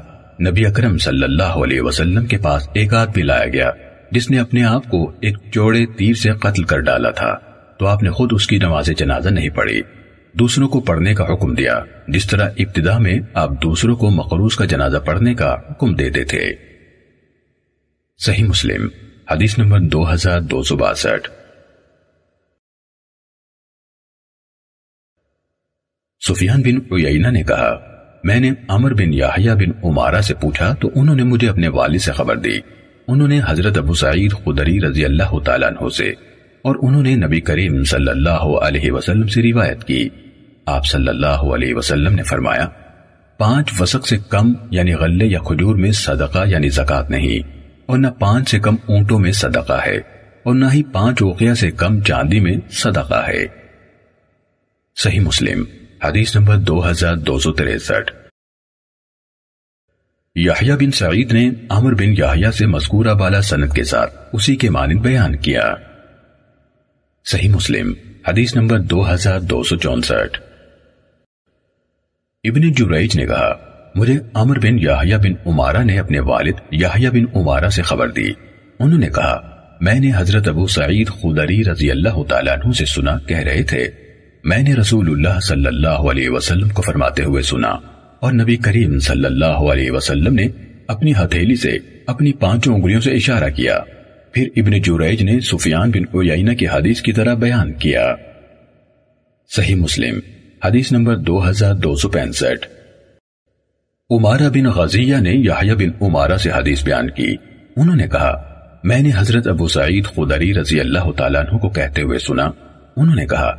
[0.50, 3.72] نبی اکرم صلی اللہ علیہ وسلم کے پاس ایک آدمی لایا گیا،
[4.12, 7.38] جس نے اپنے آپ کو ایک چوڑے تیر سے قتل کر ڈالا تھا۔
[7.80, 9.82] تو آپ نے خود اس کی نماز جنازہ نہیں پڑھی۔
[10.40, 14.66] دوسروں کو پڑھنے کا حکم دیا، جس طرح ابتدا میں آپ دوسروں کو مقروض کا
[14.66, 16.56] جنازہ پڑھنے کا حکم دیتے۔ تھے
[18.18, 18.88] صحیح مسلم،
[19.32, 21.30] حدیث نمبر دو ہزار دو سو باسٹھ۔
[26.28, 27.80] سفیان بن اینا نے کہا،
[28.24, 32.00] میں نے عمر بن یاہیا بن عمارہ سے پوچھا تو انہوں نے مجھے اپنے والد
[32.00, 32.60] سے خبر دی۔
[33.08, 36.10] انہوں نے حضرت ابو سعید خدری رضی اللہ تعالیٰ عنہ سے
[36.62, 40.10] اور انہوں نے نبی کریم صلی اللہ علیہ وسلم سے روایت کی۔
[40.68, 42.68] آپ صلی اللہ علیہ وسلم نے فرمایا،
[43.40, 47.48] پانچ وسق سے کم یعنی غلے یا کھجور میں صدقہ یعنی زکات نہیں،
[47.86, 49.98] اور نہ پانچ سے کم اونٹوں میں صدقہ ہے،
[50.44, 53.46] اور نہ ہی پانچ اوقیہ سے کم چاندی میں صدقہ ہے۔
[54.98, 55.64] صحیح مسلم،
[56.04, 58.12] حدیث نمبر دو ہزار دو سو تریسٹھ۔
[60.36, 64.70] یحییٰ بن سعید نے عمر بن یحییٰ سے مذکورہ بالا سند کے ساتھ اسی کے
[64.70, 65.64] مانند بیان کیا۔
[67.26, 67.94] صحیح مسلم،
[68.28, 70.38] حدیث نمبر دو ہزار دو سو چونسٹھ۔
[72.50, 73.54] ابن جریج نے کہا،
[73.96, 78.28] مجھے عمر بن یحییٰ بن عمارہ نے اپنے والد یحییٰ بن عمارہ سے خبر دی۔
[78.80, 79.50] انہوں نے کہا،
[79.82, 83.88] میں نے حضرت ابو سعید خودری رضی اللہ تعالیٰ عنہ سے سنا، کہہ رہے تھے،
[84.44, 87.70] میں نے رسول اللہ صلی اللہ علیہ وسلم کو فرماتے ہوئے سنا
[88.20, 90.48] اور نبی کریم صلی اللہ علیہ وسلم نے
[90.88, 91.78] اپنی ہتھیلی سے
[92.08, 93.80] اپنی پانچوں انگلیوں سے اشارہ کیا۔
[94.32, 98.16] پھر ابن جوریج نے سفیان بن اویائنہ کی حدیث کی طرح بیان کیا۔
[99.56, 102.68] صحیح مسلم۔ حدیث نمبر دو ہزار دو سو پینسٹھ۔
[104.10, 107.36] عمارہ بن غزیہ نے یحییٰ بن عمارہ سے حدیث بیان کی۔
[107.76, 108.32] انہوں نے کہا،
[108.84, 112.52] میں نے حضرت ابو سعید خدری رضی اللہ تعالیٰ عنہ کو کہتے ہوئے سنا۔
[112.98, 113.52] انہوں نے کہا،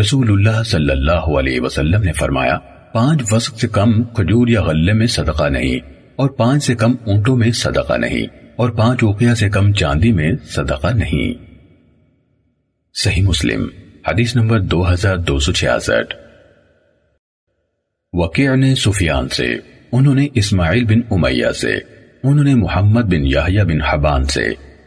[0.00, 2.58] رسول اللہ صلی اللہ علیہ وسلم نے فرمایا،
[2.92, 5.78] پانچ وسق سے کم کھجور یا غلے میں صدقہ نہیں،
[6.16, 8.26] اور پانچ سے کم اونٹوں میں صدقہ نہیں،
[8.56, 11.32] اور پانچ اوقیہ سے کم چاندی میں صدقہ نہیں۔
[12.94, 13.66] صحیح مسلم،
[14.08, 16.29] حدیث نمبر دو ہزار دو سو چھیاسٹھ۔
[18.12, 19.56] وقیع نے سفیان سے،
[19.92, 21.78] انہوں نے اسماعیل بن امیہ سے،
[22.22, 24.44] انہوں نے محمد بن یحییٰ بن حبان سے،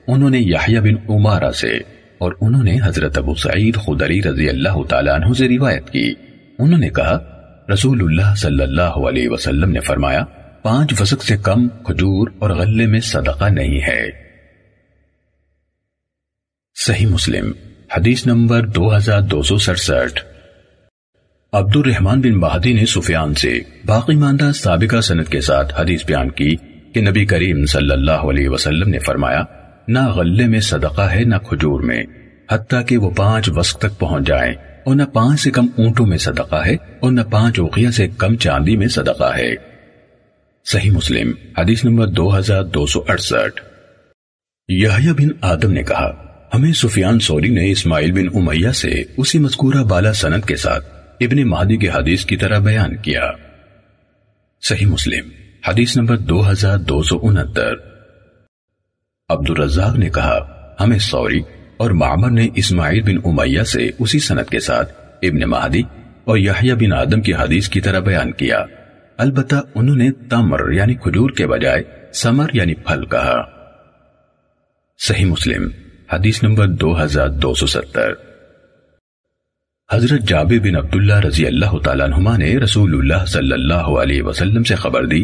[0.07, 1.77] انہوں نے یحییٰ بن عمارہ سے،
[2.17, 6.13] اور انہوں نے حضرت ابو سعید خدری رضی اللہ تعالیٰ عنہ سے روایت کی۔
[6.59, 7.17] انہوں نے کہا،
[7.73, 10.25] رسول اللہ صلی اللہ علیہ وسلم نے فرمایا،
[10.63, 14.09] پانچ وسق سے کم کھجور اور غلے میں صدقہ نہیں ہے۔
[16.75, 17.51] صحیح مسلم،
[17.97, 20.32] حدیث نمبر دو ہزار دو سو سڑسٹھ۔
[21.53, 26.29] عبد الرحمن بن مہدی نے سفیان سے باقی ماندہ سابقہ سنت کے ساتھ حدیث بیان
[26.29, 26.55] کی
[26.93, 29.43] کہ نبی کریم صلی اللہ علیہ وسلم نے فرمایا،
[29.87, 32.03] نہ غلے میں صدقہ ہے، نہ کھجور میں،
[32.51, 34.53] حتیٰ کہ وہ پانچ وسق تک پہنچ جائیں
[34.85, 38.35] اور نہ پانچ سے کم اونٹوں میں صدقہ ہے اور نہ پانچ اوقیہ سے کم
[38.35, 39.53] چاندی میں صدقہ ہے۔
[40.65, 43.61] صحیح مسلم، حدیث نمبر دو ہزار دو سو اڑسٹھ۔
[44.69, 46.11] یحییٰ بن آدم نے کہا،
[46.53, 51.43] ہمیں سفیان سوری نے اسماعیل بن امیہ سے اسی مذکورہ بالا سند کے ساتھ ابن
[51.43, 53.31] مہدی کے حدیث کی طرح بیان کیا۔
[54.61, 55.29] صحیح مسلم،
[55.67, 57.73] حدیث نمبر دو ہزار دو سو انہتر۔
[59.29, 61.39] عبد الرزاق نے کہا، ہمیں سوری
[61.77, 65.81] اور معمر نے اسماعیل بن امیہ سے اسی سنت کے ساتھ ابن مہدی
[66.23, 68.65] اور یحییٰ بن آدم کی حدیث کی طرح بیان کیا۔
[69.17, 73.41] البتہ انہوں نے تمر یعنی کھجور کے بجائے سمر یعنی پھل کہا۔
[74.99, 75.69] صحیح مسلم،
[76.13, 78.32] حدیث نمبر دو ہزار دو سو ستر۔
[79.93, 84.63] حضرت جابر بن عبداللہ رضی اللہ تعالیٰ عنہما نے رسول اللہ صلی اللہ علیہ وسلم
[84.63, 85.23] سے خبر دی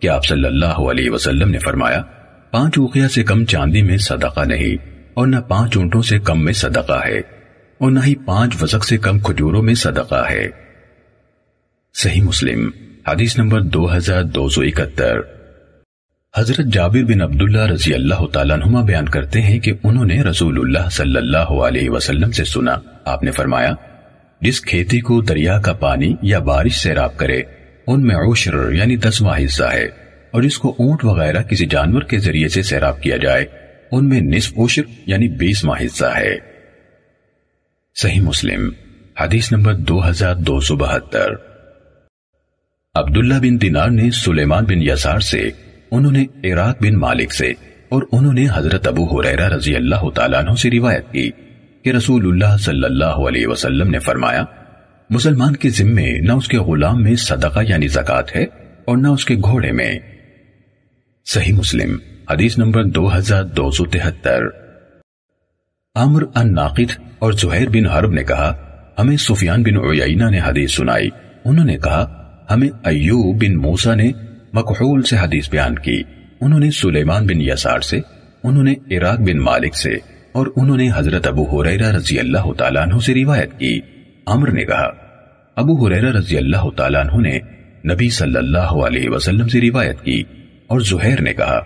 [0.00, 2.02] کہ آپ صلی اللہ علیہ وسلم نے فرمایا،
[2.50, 6.52] پانچ اوقیہ سے کم چاندی میں صدقہ نہیں اور نہ پانچ اونٹوں سے کم میں
[6.52, 7.18] صدقہ ہے
[7.78, 10.48] اور نہ ہی پانچ وزق سے کم کھجوروں میں صدقہ ہے۔
[11.94, 12.70] صحیح مسلم،
[13.08, 15.20] حدیث نمبر دو ہزار دو سو اکہتر۔
[16.36, 20.58] حضرت جابر بن عبداللہ رضی اللہ تعالیٰ نما بیان کرتے ہیں کہ انہوں نے رسول
[20.58, 23.74] اللہ صلی اللہ علیہ وسلم سے سنا۔ آپ نے فرمایا
[24.40, 27.42] جس کھیتی کو دریا کا پانی یا بارش سے راب کرے،
[27.86, 29.84] ان میں عشر یعنی دسواں حصہ ہے،
[30.30, 33.44] اور جس کو اونٹ وغیرہ کسی جانور کے ذریعے سے سیراب کیا جائے،
[33.92, 36.36] ان میں نصف عشر یعنی بیسواں حصہ ہے۔
[37.96, 38.68] صحیح مسلم،
[39.20, 41.32] حدیث نمبر دو ہزار دو سو بہتر۔
[42.94, 45.50] عبداللہ بن دینار نے سلیمان بن یسار سے،
[45.90, 47.52] انہوں نے عراق بن مالک سے،
[47.88, 51.30] اور انہوں نے حضرت ابو حریرہ رضی اللہ تعالیٰ عنہ سے روایت کی۔
[51.88, 54.44] کہ رسول اللہ صلی اللہ علیہ وسلم نے فرمایا،
[55.10, 58.42] مسلمان کے ذمے نہ اس کے غلام میں صدقہ یعنی زکات ہے
[58.84, 59.98] اور نہ اس کے گھوڑے میں۔
[61.26, 61.96] صحیح مسلم،
[62.30, 64.40] حدیث نمبر دو ہزار دو سو تہتر۔
[65.94, 68.56] عمر ان ناقد اور زہیر بن حرب نے کہا،
[68.98, 71.08] ہمیں سفیان بن عیینہ نے حدیث سنائی۔
[71.44, 74.12] انہوں نے کہا، ہمیں ایوب بن موسا نے
[74.52, 76.02] مکحول سے حدیث بیان کی۔
[76.40, 78.00] انہوں نے سلیمان بن یسار سے،
[78.44, 82.82] انہوں نے عراق بن مالک سے۔ اور انہوں نے حضرت ابو حریرہ رضی اللہ تعالیٰ
[82.82, 83.80] عنہ سے روایت کی۔
[84.26, 84.90] عمر نے کہا،
[85.56, 87.38] ابو حریرہ رضی اللہ تعالیٰ عنہ نے
[87.94, 90.22] نبی صلی اللہ علیہ وسلم سے روایت کی
[90.66, 91.60] اور زہیر نے کہا،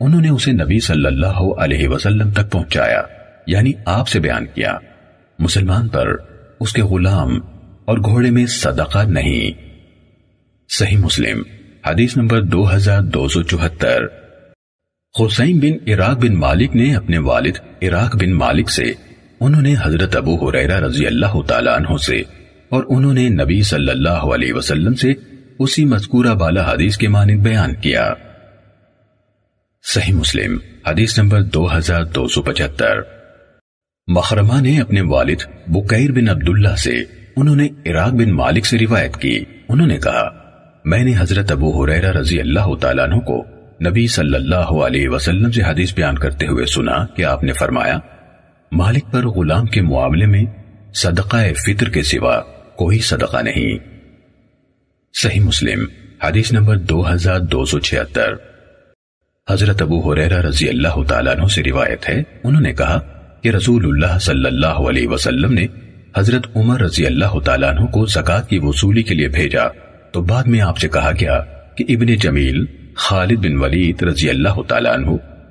[0.00, 3.02] انہوں نے اسے نبی صلی اللہ علیہ وسلم تک پہنچایا
[3.46, 4.76] یعنی آپ سے بیان کیا۔
[5.38, 6.08] مسلمان پر
[6.60, 7.38] اس کے غلام
[7.84, 9.50] اور گھوڑے میں صدقہ نہیں۔
[10.68, 11.42] صحیح مسلم،
[11.86, 14.21] حدیث نمبر دو ہزار دو سو چوہتر۔
[15.20, 18.84] حسین بن عراق بن مالک نے اپنے والد عراق بن مالک سے،
[19.40, 22.22] انہوں نے حضرت ابو حریرہ رضی اللہ تعالیٰ عنہ سے،
[22.68, 25.12] اور انہوں نے نبی صلی اللہ علیہ وسلم سے
[25.58, 28.14] اسی مذکورہ بالا حدیث کے مانند بیان کیا۔
[29.84, 30.56] صحیح مسلم،
[30.86, 33.00] حدیث نمبر دو ہزار دو سو پچہتر۔
[34.08, 37.02] مخرمہ نے اپنے والد بکیر بن عبداللہ سے
[37.36, 40.28] انہوں نے عراق بن مالک سے روایت کی۔ انہوں نے کہا،
[40.84, 43.44] میں نے حضرت ابو حریرہ رضی اللہ تعالیٰ عنہ کو
[43.86, 47.98] نبی صلی اللہ علیہ وسلم سے حدیث بیان کرتے ہوئے سنا کہ آپ نے فرمایا،
[48.72, 50.44] مالک پر غلام کے معاملے میں
[50.94, 52.40] صدقہ فطر کے سوا
[52.76, 53.78] کوئی صدقہ نہیں۔
[55.22, 55.84] صحیح مسلم،
[56.24, 58.32] حدیث نمبر دو ہزار دو سو چھتر
[59.50, 62.98] حضرت ابو حریرہ رضی اللہ تعالیٰ عنہ سے روایت ہے، انہوں نے کہا
[63.42, 65.66] کہ رسول اللہ صلی اللہ علیہ وسلم نے
[66.16, 69.68] حضرت عمر رضی اللہ تعالیٰ عنہ کو زکاة کی وصولی کے لیے بھیجا۔
[70.12, 71.40] تو بعد میں آپ سے کہا گیا
[71.76, 72.64] کہ ابن جمیل
[72.94, 75.10] خالد بن ولید رضی اللہ تعالیٰ عنہ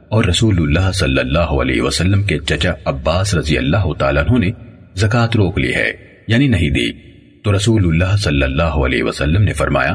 [0.10, 4.52] اور رسول اللہ صلی اللہ علیہ وسلم کے چچا عباس رضی اللہ تعالیٰ عنہ نے
[4.96, 5.92] زکاة روک لی ہے
[6.28, 6.92] یعنی نہیں دی۔
[7.44, 9.92] تو رسول اللہ صلی اللہ علیہ وسلم نے فرمایا،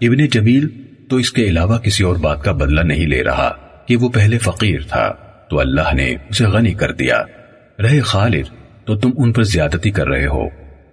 [0.00, 0.68] ابن جمیل
[1.10, 3.52] تو اس کے علاوہ کسی اور بات کا بدلہ نہیں لے رہا
[3.86, 5.12] کہ وہ پہلے فقیر تھا۔
[5.50, 7.22] تو اللہ نے اسے غنی کر دیا۔
[7.82, 8.44] رہے خالد،
[8.86, 10.48] تو تم ان پر زیادتی کر رہے ہو۔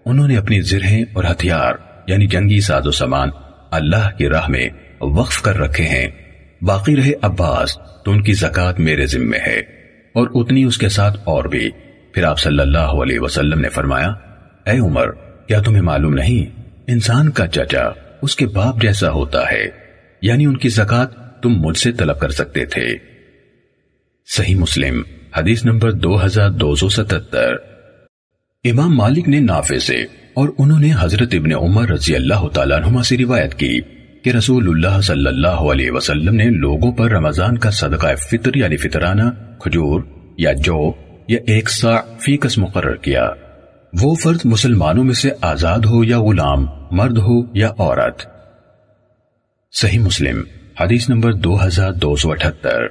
[0.05, 1.73] انہوں نے اپنی زرہیں اور ہتھیار
[2.07, 3.29] یعنی جنگی ساز و سامان،
[3.71, 4.69] اللہ کی راہ میں
[5.01, 6.07] وقف کر رکھے ہیں۔
[6.61, 9.59] باقی رہے عباس، تو ان کی زکات میرے ذمے ہے۔
[10.13, 11.69] اور اتنی اس کے ساتھ اور بھی۔
[12.13, 14.07] پھر آپ صلی اللہ علیہ وسلم نے فرمایا،
[14.65, 15.11] اے عمر،
[15.47, 17.83] کیا تمہیں معلوم نہیں؟ انسان کا چچا
[18.21, 19.65] اس کے باپ جیسا ہوتا ہے۔
[20.21, 22.87] یعنی ان کی زکات تم مجھ سے طلب کر سکتے تھے۔
[24.25, 25.01] صحیح مسلم،
[25.37, 27.53] حدیث نمبر دو ہزار دو سو ستتر
[28.63, 29.97] امام مالک نے نافع سے
[30.33, 33.79] اور انہوں نے حضرت ابن عمر رضی اللہ تعالیٰ عنہ سے روایت کی۔
[34.27, 38.77] کہ رسول اللہ صلی اللہ علیہ وسلم نے لوگوں پر رمضان کا صدقہ فطر یعنی
[38.77, 39.21] فطرانہ،
[39.59, 40.01] کھجور
[40.37, 40.93] یا جو
[41.27, 43.29] یا ایک سا فیکس مقرر کیا۔
[44.01, 48.23] وہ فرد مسلمانوں میں سے آزاد ہو یا غلام، مرد ہو یا عورت۔
[49.71, 50.43] صحیح مسلم،
[50.81, 52.85] حدیث نمبر دو ہزار دو سو اٹھتر۔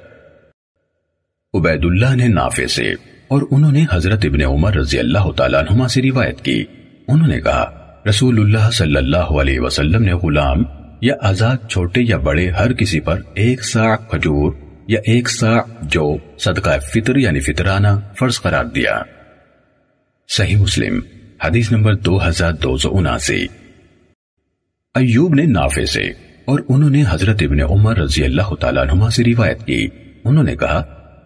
[1.55, 2.93] عبید اللہ نے نافع سے
[3.29, 6.65] اور انہوں نے حضرت ابن عمر رضی اللہ تعالیٰ عنہ سے روایت کی۔
[7.09, 7.71] انہوں نے کہا،
[8.09, 10.65] رسول اللہ صلی اللہ علیہ وسلم نے غلام
[11.07, 14.53] یا آزاد چھوٹے یا بڑے، ہر کسی پر ایک سا کھجور
[14.89, 15.53] یا ایک سا
[15.83, 17.89] جو صدقہ فطر یعنی فطرانہ
[18.19, 19.03] فرض قرار دیا۔
[20.29, 21.01] صحیح مسلم،
[21.45, 23.47] حدیث نمبر دو ہزار دو سو اناسی۔
[24.95, 26.03] ایوب نے نافع سے
[26.45, 29.89] اور انہوں نے حضرت ابن عمر رضی اللہ تعالیٰ عنہ سے روایت کی۔
[30.25, 30.83] انہوں نے کہا،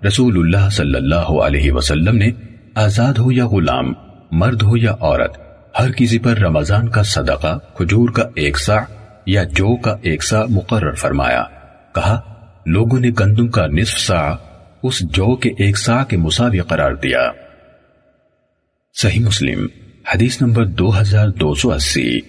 [0.06, 2.30] رسول اللہ صلی اللہ علیہ وسلم نے
[2.74, 3.92] آزاد ہو یا غلام،
[4.30, 5.36] مرد ہو یا عورت،
[5.78, 8.76] ہر کسی پر رمضان کا صدقہ، کھجور کا ایک سا
[9.30, 11.44] یا جو کا ایک سا مقرر فرمایا۔
[11.94, 12.20] کہا،
[12.66, 14.20] لوگوں نے گندم کا نصف سا
[14.82, 17.32] اس جو کے ایک سا کے مساوی قرار دیا۔
[19.02, 19.66] صحیح مسلم،
[20.14, 22.20] حدیث نمبر دو ہزار دو سو اسی۔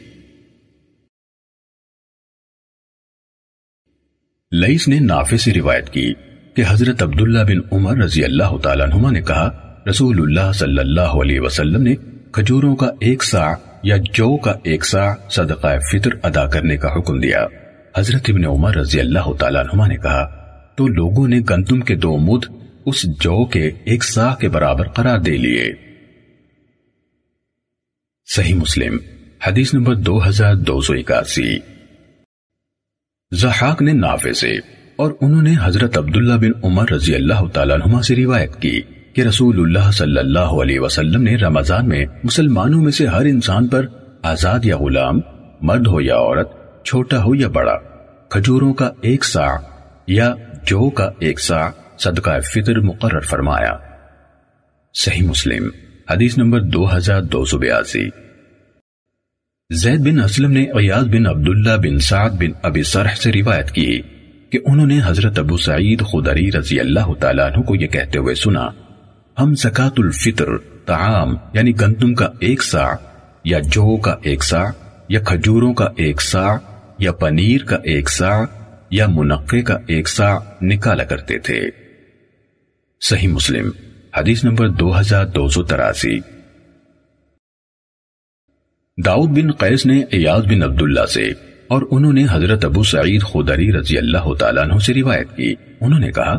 [4.52, 6.14] لئیس نے نافع سے روایت کی
[6.54, 11.02] کہ حضرت عبداللہ بن عمر رضی اللہ تعالیٰ عنہ نے کہا، رسول اللہ صلی اللہ
[11.02, 11.96] علیہ وسلم نے
[12.32, 17.20] کھجوروں کا ایک سا یا جو کا ایک سا صدقہ فطر ادا کرنے کا حکم
[17.20, 17.46] دیا۔
[17.98, 20.42] حضرت ابن عمر رضی اللہ تعالیٰ عنہ نے کہا،
[20.78, 22.46] تو لوگوں نے گندم کے دو مد
[22.86, 25.74] اس جو کے ایک سا کے برابر قرار دے لیے۔
[28.26, 28.98] صحیح مسلم،
[29.48, 31.60] حدیث نمبر دو ہزار دو سو اکاسی۔
[33.32, 34.52] زحاق نے نافع سے
[34.96, 38.82] اور انہوں نے حضرت عبداللہ بن عمر رضی اللہ تعالیٰ عنہ سے روایت کی۔
[39.14, 43.68] کہ رسول اللہ صلی اللہ علیہ وسلم نے رمضان میں مسلمانوں میں سے ہر انسان
[43.68, 43.86] پر
[44.22, 45.20] آزاد یا غلام،
[45.62, 46.50] مرد ہو یا عورت،
[46.86, 47.76] چھوٹا ہو یا بڑا،
[48.30, 49.48] کھجوروں کا ایک سا
[50.08, 50.34] یا
[50.64, 51.60] جو کا ایک سا
[51.98, 53.76] صدقہ فطر مقرر فرمایا۔
[54.96, 55.70] صحیح مسلم،
[56.10, 58.10] حدیث نمبر دو ہزار دو سو بیاسی۔
[59.70, 64.02] زید بن اسلم نے عیاض بن عبداللہ بن سعد بن ابی سرح سے روایت کی
[64.50, 68.36] کہ انہوں نے حضرت ابو سعید خدری رضی اللہ تعالیٰ عنہ کو یہ کہتے ہوئے
[68.36, 68.68] سنا
[69.42, 72.86] ہم زکات الفطر تعام یعنی گندم کا ایک سا
[73.44, 74.64] یا جو کا ایک سا
[75.10, 76.48] یا کھجوروں کا ایک سا
[77.00, 78.30] یا پنیر کا ایک سا
[78.90, 81.62] یا منقع کا ایک سا نکالا کرتے تھے۔
[83.02, 83.70] صحیح مسلم،
[84.18, 86.20] حدیث نمبر دو ہزار دو سو تراسی۔
[89.06, 91.30] داؤد بن قیس نے ایاز بن عبداللہ سے
[91.68, 96.00] اور انہوں نے حضرت ابو سعید خدری رضی اللہ تعالیٰ عنہ سے روایت کی۔ انہوں
[96.00, 96.38] نے کہا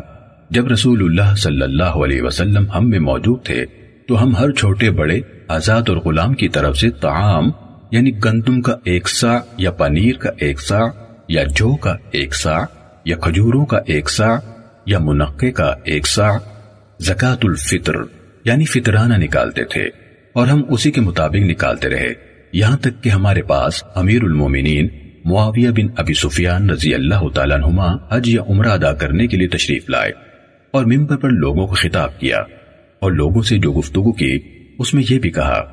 [0.49, 3.65] جب رسول اللہ صلی اللہ علیہ وسلم ہم میں موجود تھے،
[4.07, 7.51] تو ہم ہر چھوٹے بڑے، آزاد اور غلام کی طرف سے تعام
[7.91, 10.79] یعنی گندم کا ایک سا یا پنیر کا ایک سا
[11.29, 12.57] یا جو کا ایک سا
[13.05, 14.27] یا کھجوروں کا ایک سا
[14.85, 16.29] یا منقع کا ایک سا
[16.99, 17.93] زکات الفطر
[18.45, 19.83] یعنی فطرانہ نکالتے تھے۔
[20.33, 22.13] اور ہم اسی کے مطابق نکالتے رہے۔
[22.53, 24.87] یہاں تک کہ ہمارے پاس امیر المومنین
[25.25, 29.47] معاویہ بن ابی سفیان رضی اللہ تعالیٰ نما حج یا عمرہ ادا کرنے کے لیے
[29.47, 30.11] تشریف لائے۔
[30.73, 32.37] اور ممبر پر لوگوں کو خطاب کیا
[32.99, 34.39] اور لوگوں سے جو گفتگو کی،
[34.79, 35.63] اس میں یہ بھی کہا،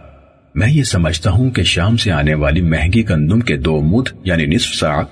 [0.54, 4.46] میں یہ سمجھتا ہوں کہ شام سے آنے والی مہنگی گندم کے دو مد یعنی
[4.46, 5.02] نصف سا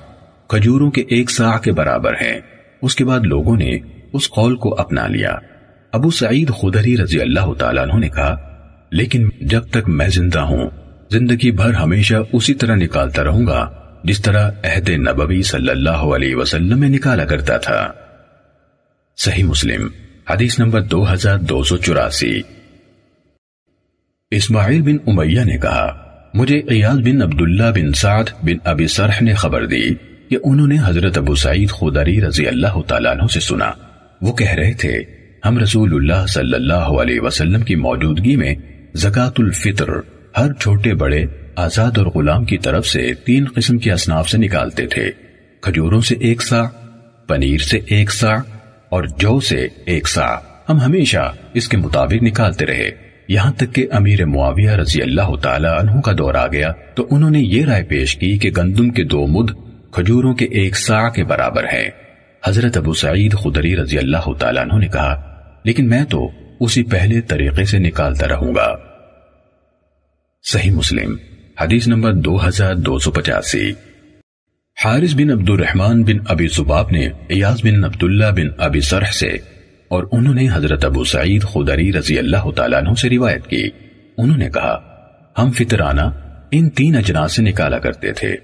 [0.48, 2.40] کھجوروں کے ایک سا کے برابر ہیں۔
[2.82, 3.78] اس کے بعد لوگوں نے
[4.12, 5.34] اس قول کو اپنا لیا۔
[5.92, 8.36] ابو سعید خدری رضی اللہ تعالیٰ عنہ نے کہا،
[8.90, 10.70] لیکن جب تک میں زندہ ہوں،
[11.10, 13.70] زندگی بھر ہمیشہ اسی طرح نکالتا رہوں گا،
[14.04, 17.92] جس طرح عہد نبوی صلی اللہ علیہ وسلم میں نکالا کرتا تھا۔
[19.20, 19.88] صحیح مسلم،
[20.30, 22.40] حدیث نمبر دو ہزار دو سو چوراسی۔
[24.30, 26.02] اسماعیل بن امیہ نے کہا،
[26.34, 29.94] مجھے ایاز بن عبداللہ بن سعد بن ابی سرح نے خبر دی
[30.28, 33.72] کہ انہوں نے حضرت ابو سعید خودری رضی اللہ تعالیٰ عنہ سے سنا۔
[34.20, 35.02] وہ کہہ رہے تھے،
[35.44, 38.54] ہم رسول اللہ صلی اللہ علیہ وسلم کی موجودگی میں
[38.94, 39.88] زکاة الفطر،
[40.38, 41.24] ہر چھوٹے بڑے،
[41.56, 45.10] آزاد اور غلام کی طرف سے تین قسم کی اصناف سے نکالتے تھے۔
[45.60, 46.62] کھجوروں سے ایک سا
[47.26, 48.57] پنیر سے ایک سا
[48.88, 50.36] اور جو سے ایک سا
[50.68, 52.90] ہم ہمیشہ اس کے مطابق نکالتے رہے۔
[53.28, 57.30] یہاں تک کہ امیر معاویہ رضی اللہ تعالی عنہ کا دور آ گیا تو انہوں
[57.30, 59.50] نے یہ رائے پیش کی کہ گندم کے دو مد
[59.92, 61.90] کھجوروں کے ایک سا کے برابر ہے
[62.46, 65.34] حضرت ابو سعید خدری رضی اللہ تعالیٰ عنہ نے کہا،
[65.64, 66.30] لیکن میں تو
[66.60, 68.76] اسی پہلے طریقے سے نکالتا رہوں گا۔
[70.42, 71.16] صحیح مسلم،
[71.60, 73.72] حدیث نمبر دو ہزار دو سو پچاسی۔
[74.84, 79.28] حارث بن عبد الرحمن بن ابی زباب نے ایاز بن عبداللہ بن ابی سرح سے
[79.88, 83.70] اور انہوں نے حضرت ابو سعید خدری رضی اللہ تعالیٰ عنہ سے روایت کی۔
[84.18, 84.78] انہوں نے کہا،
[85.38, 86.00] ہم فطرانہ
[86.50, 88.36] ان تین اجناس سے نکالا کرتے تھے،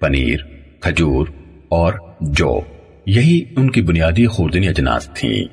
[0.00, 0.36] پنیر،
[0.80, 1.26] کھجور
[1.68, 2.60] اور جو،
[3.06, 5.44] یہی ان کی بنیادی خوردنی اجناس تھیں۔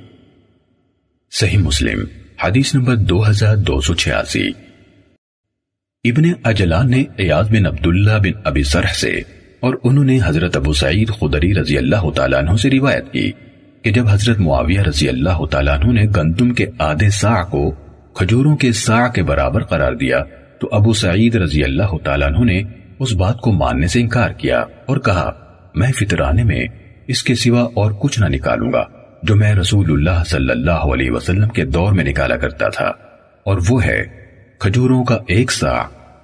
[1.32, 2.00] صحیح مسلم،
[2.44, 4.50] حدیث نمبر دو ہزار دو سو چھیاسی۔
[6.04, 9.22] ابن اجلان نے ایاز بن عبداللہ بن ابی سرح سے
[9.66, 13.32] اور انہوں نے حضرت ابو سعید خدری رضی اللہ تعالیٰ عنہ سے روایت کی
[13.82, 17.72] کہ جب حضرت معاویہ رضی اللہ تعالیٰ عنہ نے گندم کے آدھے سا کو
[18.14, 20.24] کھجوروں کے سا کے برابر قرار دیا،
[20.60, 22.62] تو ابو سعید رضی اللہ تعالیٰ عنہ نے
[23.00, 25.32] اس بات کو ماننے سے انکار کیا اور کہا،
[25.76, 26.66] میں فطرانے میں
[27.08, 28.84] اس کے سوا اور کچھ نہ نکالوں گا،
[29.24, 32.92] جو میں رسول اللہ صلی اللہ علیہ وسلم کے دور میں نکالا کرتا تھا۔
[33.44, 34.04] اور وہ ہے،
[34.60, 35.74] کھجوروں کا ایک سا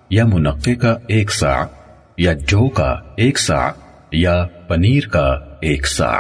[0.10, 1.54] یا منقع کا ایک سا
[2.22, 3.70] یا جو کا ایک سا
[4.12, 5.28] یا پنیر کا
[5.62, 6.14] ایک سا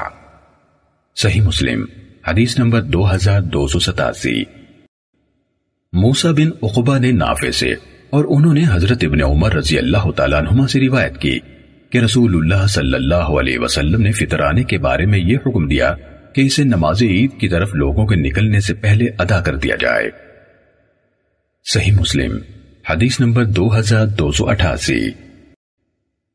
[1.15, 1.85] صحیح مسلم،
[2.27, 4.43] حدیث نمبر دو ہزار دو سو ستاسی۔
[5.93, 7.71] موسا بن اقبا نے نافع سے
[8.09, 11.39] اور انہوں نے حضرت ابن عمر رضی اللہ تعالیٰ عنہما سے روایت کی
[11.89, 15.95] کہ رسول اللہ صلی اللہ علیہ وسلم نے فطرانے کے بارے میں یہ حکم دیا
[16.35, 20.09] کہ اسے نماز عید کی طرف لوگوں کے نکلنے سے پہلے ادا کر دیا جائے۔
[21.73, 22.37] صحیح مسلم،
[22.89, 25.30] حدیث نمبر دو ہزار دو سو اٹھاسی۔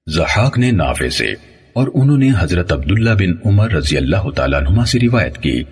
[0.09, 1.35] زحاق نے نافع سے
[1.73, 5.63] اور انہوں نے حضرت عبداللہ بن عمر رضی اللہ تعالیٰ عنہ سے روایت کی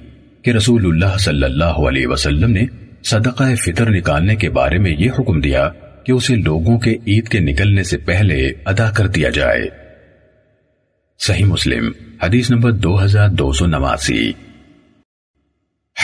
[0.42, 2.64] کہ رسول اللہ صلی اللہ علیہ وسلم نے
[3.02, 5.68] صدقہ فطر نکالنے کے بارے میں یہ حکم دیا
[6.04, 9.68] کہ اسے لوگوں کے عید کے نکلنے سے پہلے ادا کر دیا جائے۔
[11.18, 14.32] صحیح مسلم، حدیث نمبر دو ہزار دو سو نواسی۔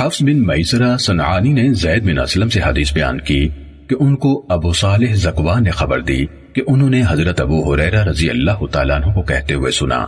[0.01, 3.49] حفظ بن میسرہ سنعانی نے زید بن اسلم سے حدیث بیان کی
[3.89, 6.25] کہ ان کو ابو صالح زکوان نے خبر دی
[6.55, 10.07] کہ انہوں نے حضرت ابو حریرہ رضی اللہ تعالیٰ عنہ کو کہتے ہوئے سنا۔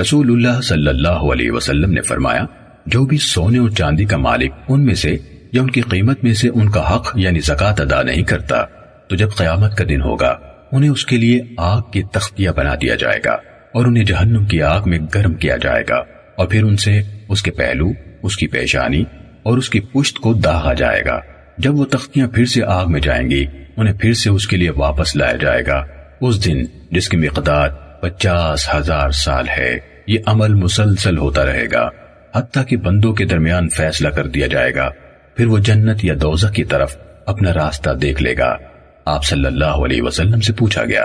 [0.00, 2.44] رسول اللہ صلی اللہ علیہ وسلم نے فرمایا،
[2.86, 5.16] جو بھی سونے اور چاندی کا مالک ان میں سے
[5.52, 8.64] یا ان کی قیمت میں سے ان کا حق یعنی زکاة ادا نہیں کرتا،
[9.08, 10.38] تو جب قیامت کا دن ہوگا،
[10.72, 13.32] انہیں اس کے لیے آگ کی تختیہ بنا دیا جائے گا
[13.74, 15.96] اور انہیں جہنم کی آگ میں گرم کیا جائے گا
[16.36, 17.86] اور پھر ان سے اس کے پہلو،
[18.22, 19.04] اس کی پیشانی
[19.42, 21.20] اور اس کی پشت کو داغا جائے گا۔
[21.58, 23.44] جب وہ تختیاں پھر سے آگ میں جائیں گی
[23.76, 25.82] انہیں پھر سے اس کے لیے واپس لایا جائے گا۔
[26.20, 27.68] اس دن جس کی مقدار
[28.00, 31.88] پچاس ہزار سال ہے، یہ عمل مسلسل ہوتا رہے گا۔
[32.34, 34.88] حتیٰ کہ بندوں کے درمیان فیصلہ کر دیا جائے گا۔
[35.36, 36.96] پھر وہ جنت یا دوزہ کی طرف
[37.26, 38.56] اپنا راستہ دیکھ لے گا۔
[39.04, 41.02] آپ صلی اللہ علیہ وسلم سے پوچھا گیا،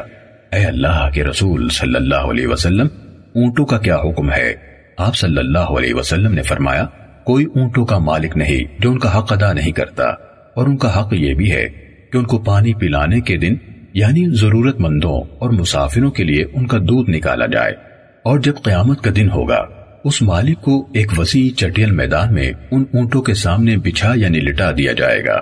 [0.52, 2.88] اے اللہ کے رسول صلی اللہ علیہ وسلم،
[3.36, 4.54] اونٹوں کا کیا حکم ہے؟
[4.98, 6.86] آپ صلی اللہ علیہ وسلم نے فرمایا،
[7.24, 11.00] کوئی اونٹوں کا مالک نہیں جو ان کا حق ادا نہیں کرتا، اور ان کا
[11.00, 11.68] حق یہ بھی ہے
[12.12, 13.54] کہ ان کو پانی پلانے کے دن
[13.94, 17.74] یعنی ضرورت مندوں اور مسافروں کے لیے ان کا دودھ نکالا جائے۔
[18.24, 19.66] اور جب قیامت کا دن ہوگا،
[20.04, 24.72] اس مالک کو ایک وسیع چٹیل میدان میں ان اونٹوں کے سامنے بچھا یعنی لٹا
[24.72, 25.42] دیا جائے گا۔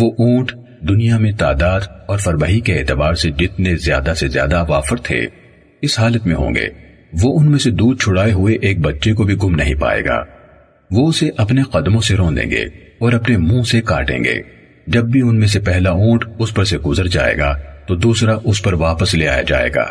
[0.00, 0.52] وہ اونٹ
[0.88, 5.26] دنیا میں تعداد اور فربہی کے اعتبار سے جتنے زیادہ سے زیادہ وافر تھے،
[5.82, 6.68] اس حالت میں ہوں گے۔
[7.22, 10.24] وہ ان میں سے دودھ چھڑائے ہوئے ایک بچے کو بھی گم نہیں پائے گا۔
[10.90, 12.62] وہ اسے اپنے قدموں سے رون دیں گے
[12.98, 16.64] اور اپنے منہ سے کاٹیں گے۔ جب بھی ان میں سے پہلا اونٹ اس پر
[16.64, 19.86] سے گزر جائے گا، تو دوسرا اس پر واپس لے آیا جائے گا۔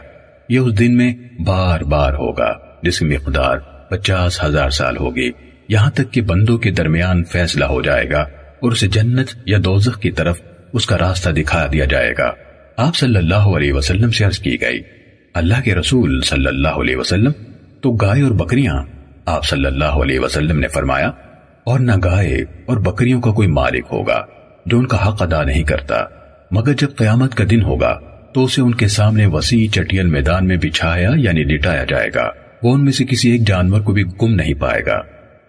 [0.49, 1.13] یہ اس دن میں
[1.45, 3.57] بار بار ہوگا، جس کی مقدار
[3.89, 5.31] پچاس ہزار سال ہوگی۔
[5.67, 8.21] یہاں تک کہ بندوں کے درمیان فیصلہ ہو جائے گا
[8.59, 10.41] اور اسے جنت یا دوزخ کی طرف
[10.73, 12.31] اس کا راستہ دکھا دیا جائے گا۔
[12.77, 14.81] آپ صلی اللہ علیہ وسلم سے عرض کی گئی،
[15.33, 17.31] اللہ کے رسول صلی اللہ علیہ وسلم،
[17.81, 18.83] تو گائے اور بکریاں،
[19.25, 21.11] آپ صلی اللہ علیہ وسلم نے فرمایا،
[21.63, 24.25] اور نہ گائے اور بکریوں کا کوئی مالک ہوگا۔
[24.65, 25.95] جو ان کا حق ادا نہیں کرتا۔
[26.51, 27.99] مگر جب قیامت کا دن ہوگا،
[28.33, 32.29] تو اسے ان کے سامنے وسیع چٹیل میدان میں بچھایا یعنی لٹایا جائے گا۔
[32.63, 35.01] وہ ان میں سے کسی ایک جانور کو بھی گم نہیں پائے گا۔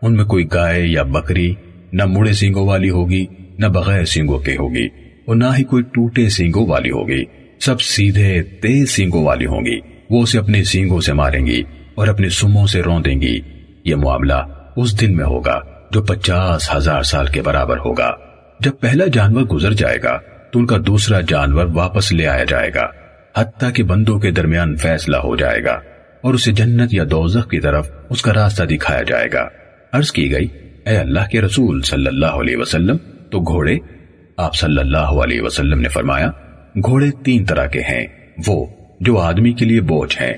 [0.03, 1.55] ان میں کوئی گائے یا بکری،
[1.93, 3.27] نہ مڑے سینگوں والی ہوگی،
[3.59, 4.87] نہ بغیر سینگوں کے ہوگی،
[5.27, 7.25] اور نہ ہی کوئی ٹوٹے سینگوں والی ہوگی۔
[7.61, 11.63] سب سیدھے تیز سینگوں والی ہوں گی۔ وہ اسے اپنے سینگوں سے ماریں گی
[11.95, 13.41] اور اپنے سموں سے رون دیں گی۔
[13.85, 15.61] یہ معاملہ اس دن میں ہوگا
[15.91, 18.11] جو پچاس ہزار سال کے برابر ہوگا۔
[18.65, 20.19] جب پہلا جانور گزر جائے گا
[20.53, 22.87] تو ان کا دوسرا جانور واپس لے آیا جائے گا،
[23.37, 25.81] حتیٰ کہ بندوں کے درمیان فیصلہ ہو جائے گا
[26.21, 29.49] اور اسے جنت یا دوزخ کی طرف اس کا راستہ دکھایا جائے گا۔
[29.93, 30.49] عرض کی گئی،
[30.87, 32.97] اے اللہ کے رسول صلی اللہ علیہ وسلم،
[33.31, 33.77] تو گھوڑے،
[34.37, 36.31] آپ صلی اللہ علیہ وسلم نے فرمایا،
[36.85, 38.07] گھوڑے تین طرح کے ہیں،
[38.47, 38.67] وہ
[39.01, 40.33] جو آدمی کے لیے بوجھ ہیں،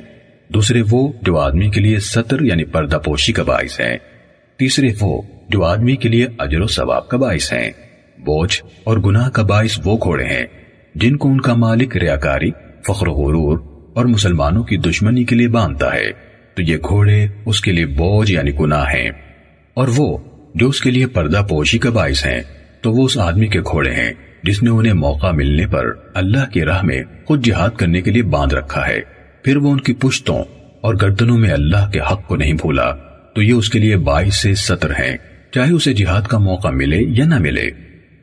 [0.51, 3.97] دوسرے وہ جو آدمی کے لیے سطر یعنی پردہ پوشی کا باعث ہیں،
[4.57, 7.71] تیسرے وہ جو آدمی کے لیے اجر و ثواب کا باعث ہیں۔
[8.25, 10.47] بوجھ اور گناہ کا باعث وہ گھوڑے ہیں
[10.95, 12.51] جن کو ان کا مالک ریاکاری،
[12.87, 13.59] فخر و غرور
[13.95, 18.33] اور مسلمانوں کی دشمنی کے لیے باندھتا ہے۔ تو یہ گھوڑے اس کے لیے بوجھ
[18.33, 19.11] یعنی گناہ ہیں۔
[19.75, 20.19] اور وہ
[20.55, 22.43] جو اس کے لیے پردہ پوشی کا باعث ہیں،
[22.81, 24.13] تو وہ اس آدمی کے گھوڑے ہیں
[24.43, 28.23] جس نے انہیں موقع ملنے پر اللہ کی راہ میں خود جہاد کرنے کے لیے
[28.23, 29.01] باندھ رکھا ہے۔
[29.43, 30.39] پھر وہ ان کی پشتوں
[30.81, 32.95] اور گردنوں میں اللہ کے حق کو نہیں بھولا۔
[33.35, 35.17] تو یہ اس کے لیے باعث سے سطر ہیں،
[35.51, 37.71] چاہے اسے جہاد کا موقع ملے یا نہ ملے۔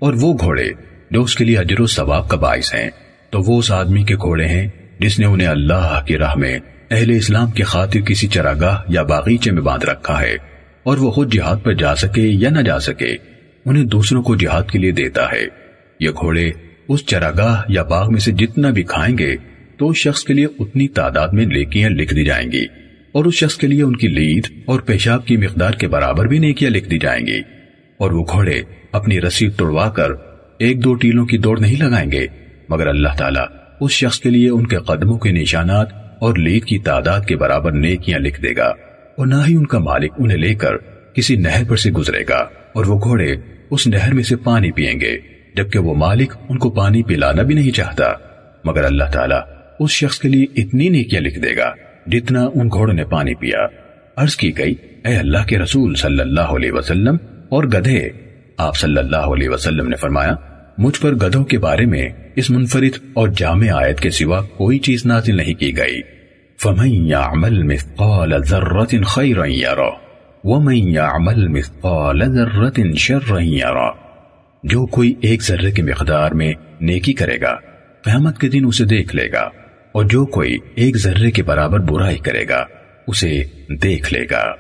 [0.02, 0.70] اور وہ گھوڑے
[1.12, 2.90] جو اس کے لیے اجر و ثواب کا باعث ہیں۔
[3.30, 4.68] تو وہ اس آدمی کے گھوڑے ہیں
[5.00, 6.60] جس نے انہیں اللہ کی راہ میں
[6.92, 10.36] اہل اسلام کی خاطر کسی چراگاہ یا باغیچے میں باندھ رکھا ہے
[10.84, 13.16] اور وہ خود جہاد پر جا سکے یا نہ جا سکے،
[13.66, 15.46] انہیں دوسروں کو جہاد کے لیے دیتا ہے۔
[16.00, 16.52] یہ گھوڑے
[16.88, 19.36] اس چراگاہ یا باغ میں سے جتنا بھی کھائیں گے،
[19.78, 22.66] تو اس شخص کے لیے اتنی تعداد میں لیکیاں لکھ دی جائیں گی۔
[23.12, 26.40] اور اس شخص کے لیے ان کی لید اور پیشاب کی مقدار کے برابر بھی
[26.40, 27.42] نیکیاں لکھ دی جائیں گی۔
[28.02, 30.12] اور وہ گھوڑے اپنی رسید توڑوا کر
[30.58, 32.28] ایک دو ٹیلوں کی دوڑ نہیں لگائیں گے۔
[32.70, 33.46] مگر اللہ تعالیٰ
[33.80, 35.88] اس شخص کے لیے ان کے قدموں کے نشانات
[36.20, 38.74] اور لید کی تعداد کے برابر نیکیاں لکھ دے گا۔
[39.18, 40.78] اور نہ ہی ان کا مالک انہیں لے کر
[41.14, 43.36] کسی نہر پر سے گزرے گا اور وہ گھوڑے
[43.72, 45.18] اس نہر میں سے پانی پیئیں گے،
[45.56, 48.12] جبکہ وہ مالک ان کو پانی پلانا بھی نہیں چاہتا۔
[48.64, 49.42] مگر اللہ تعالیٰ
[49.80, 51.74] اس شخص کے لیے اتنی نیکیاں لکھ دے گا
[52.08, 53.68] جتنا ان گھوڑوں نے پانی پیا۔
[54.16, 54.76] عرض کی گئی،
[55.06, 57.16] اے اللہ کے رسول صلی اللہ علیہ وسلم
[57.52, 58.10] اور گدھے۔
[58.58, 60.36] آپ صلی اللہ علیہ وسلم نے فرمایا،
[60.78, 65.06] مجھ پر گدھوں کے بارے میں اس منفرد اور جامع آیت کے سوا کوئی چیز
[65.06, 66.02] نازل نہیں کی گئی۔
[66.62, 69.92] فَمَن يَعْمَلْ مِثْقَالَ ذَرَّةٍ خَيْرًا يَرَى،
[70.44, 73.90] وَمَن يَعْمَلْ مِثْقَالَ ذَرَّةٍ شَرًّا يَرَى،
[74.64, 77.56] جو کوئی ایک ذرے کی مقدار میں نیکی کرے گا،
[78.02, 79.50] قیامت کے دن اسے دیکھ لے گا،
[79.92, 82.66] اور جو کوئی ایک ذرے کے برابر برائی کرے گا،
[83.08, 84.54] اسے دیکھ لے گا۔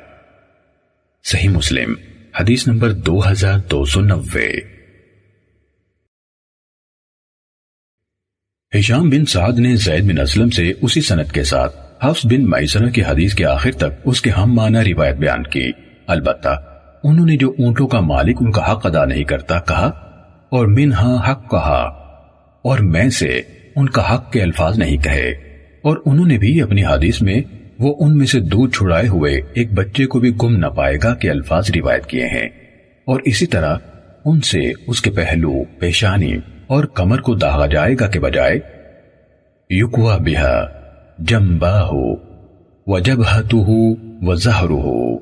[1.23, 1.93] صحیح مسلم۔
[2.39, 4.49] حدیث نمبر دو ہزار دو سو نوے۔
[8.79, 11.75] ہشام بن سعد نے زید بن اسلم سے اسی سنت کے ساتھ
[12.05, 15.71] حفظ بن میسرہ کی حدیث کے آخر تک اس کے ہم معنی روایت بیان کی۔
[16.07, 16.49] البتہ
[17.03, 19.87] انہوں نے جو اونٹوں کا مالک ان کا حق ادا نہیں کرتا کہا
[20.49, 21.81] اور منہا حق کہا
[22.61, 23.41] اور میں سے
[23.75, 25.31] ان کا حق کے الفاظ نہیں کہے
[25.83, 27.41] اور انہوں نے بھی اپنی حدیث میں
[27.81, 31.15] وہ ان میں سے دودھ چھڑائے ہوئے ایک بچے کو بھی گم نہ پائے گا
[31.15, 32.49] کہ الفاظ روایت کیے ہیں۔
[33.05, 33.75] اور اسی طرح
[34.25, 36.35] ان سے اس کے پہلو، پیشانی
[36.67, 38.59] اور کمر کو داغا جائے گا کے بجائے
[39.69, 40.65] یکوا بہا
[41.19, 42.13] جمبا ہو
[42.87, 43.17] و جب
[43.53, 45.19] ہو زہر ہو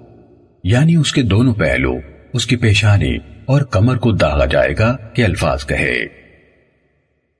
[0.63, 1.93] یعنی اس کے دونوں پہلو،
[2.33, 5.99] اس کی پیشانی اور کمر کو داغا جائے گا کہ الفاظ کہے۔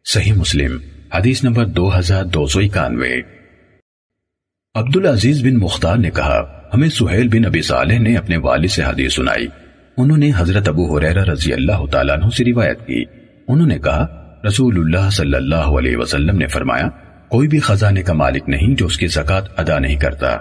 [0.06, 0.78] صحیح مسلم،
[1.14, 3.39] حدیث نمبر دو ہزار دو سو اکانوے۔
[4.76, 9.16] عبدالعزیز بن مختار نے کہا، ہمیں سہیل بن ابی صالح نے اپنے والد سے حدیث
[9.16, 9.48] سنائی۔
[9.98, 13.04] انہوں نے حضرت ابو حریرہ رضی اللہ تعالیٰ عنہ سے روایت کی۔
[13.48, 14.06] انہوں نے کہا،
[14.48, 16.90] رسول اللہ صلی اللہ علیہ وسلم نے فرمایا،
[17.30, 20.38] کوئی بھی خزانے کا مالک نہیں جو اس کی زکاة ادا نہیں کرتا،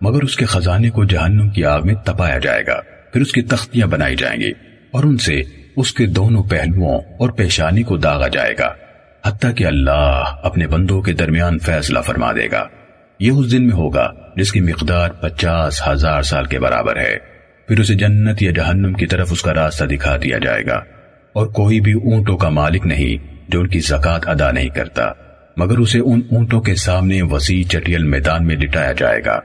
[0.00, 2.80] مگر اس کے خزانے کو جہنم کی آگ میں تپایا جائے گا،
[3.12, 4.52] پھر اس کی تختیاں بنائی جائیں گی
[4.90, 5.42] اور ان سے
[5.76, 8.74] اس کے دونوں پہلوؤں اور پیشانی کو داغا جائے گا،
[9.26, 12.68] حتیٰ کہ اللہ اپنے بندوں کے درمیان فیصلہ فرما دے گا۔
[13.22, 17.16] یہ اس دن میں ہوگا جس کی مقدار پچاس ہزار سال کے برابر ہے۔
[17.68, 20.76] پھر اسے جنت یا جہنم کی طرف اس کا راستہ دکھا دیا جائے گا۔
[21.32, 25.12] اور کوئی بھی اونٹوں کا مالک نہیں جو ان کی زکاة ادا نہیں کرتا،
[25.56, 29.40] مگر اسے ان اونٹوں کے سامنے وسیع چٹیل میدان میں لٹایا جائے گا،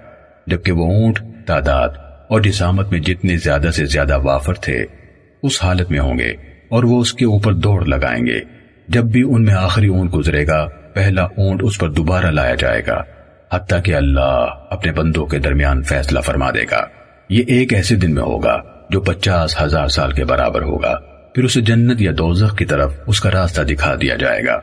[0.47, 1.89] جبکہ وہ اونٹ، تعداد
[2.29, 4.85] اور جسامت میں جتنے زیادہ سے زیادہ وافر تھے،
[5.43, 6.29] اس حالت میں ہوں گے
[6.69, 8.39] اور وہ اس کے اوپر دوڑ لگائیں گے۔
[8.87, 12.81] جب بھی ان میں آخری اونٹ گزرے گا، پہلا اونٹ اس پر دوبارہ لایا جائے
[12.87, 13.03] گا۔
[13.53, 16.87] حتیٰ کہ اللہ اپنے بندوں کے درمیان فیصلہ فرما دے گا۔
[17.29, 20.99] یہ ایک ایسے دن میں ہوگا جو پچاس ہزار سال کے برابر ہوگا۔
[21.35, 24.53] پھر اسے جنت یا دوزخ کی طرف اس کا راستہ دکھا دیا جائے گا۔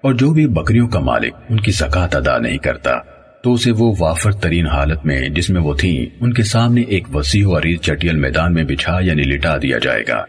[0.00, 2.92] اور جو بھی بکریوں کا مالک ان کی زکاة ادا نہیں کرتا،
[3.42, 7.16] تو اسے وہ وافر ترین حالت میں جس میں وہ تھیں، ان کے سامنے ایک
[7.16, 10.24] وسیع اور عریض چٹیل میدان میں بچھا یعنی لٹا دیا جائے گا۔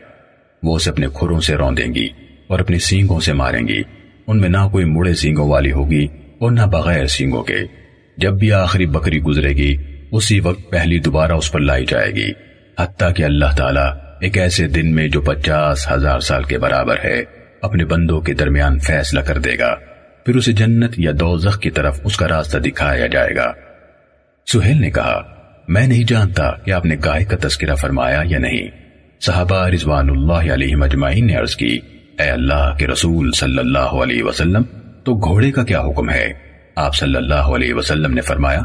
[0.63, 2.07] وہ اسے اپنے کھروں سے روندیں گی
[2.47, 3.81] اور اپنی سینگوں سے ماریں گی۔
[4.27, 6.07] ان میں نہ کوئی مڑے سینگوں والی ہوگی
[6.39, 7.78] اور نہ بغیر سینگوں کے۔
[8.21, 9.75] جب بھی آخری بکری گزرے گی،
[10.11, 12.31] اسی وقت پہلی دوبارہ اس پر لائی جائے گی،
[12.79, 17.23] حتیٰ کہ اللہ تعالیٰ ایک ایسے دن میں جو پچاس ہزار سال کے برابر ہے،
[17.61, 19.75] اپنے بندوں کے درمیان فیصلہ کر دے گا۔
[20.25, 23.53] پھر اسے جنت یا دوزخ کی طرف اس کا راستہ دکھایا جائے گا۔
[24.47, 25.21] سہیل نے کہا،
[25.67, 28.67] میں نہیں جانتا کہ آپ نے گائے کا تذکرہ فرمایا یا نہیں۔
[29.21, 31.79] صحابہ رضوان اللہ علیہ مجمعین نے عرض کی،
[32.19, 34.61] اے اللہ کے رسول صلی اللہ علیہ وسلم،
[35.03, 36.48] تو گھوڑے کا کیا حکم ہے؟
[36.79, 38.61] آپ صلی اللہ علیہ وسلم نے فرمایا،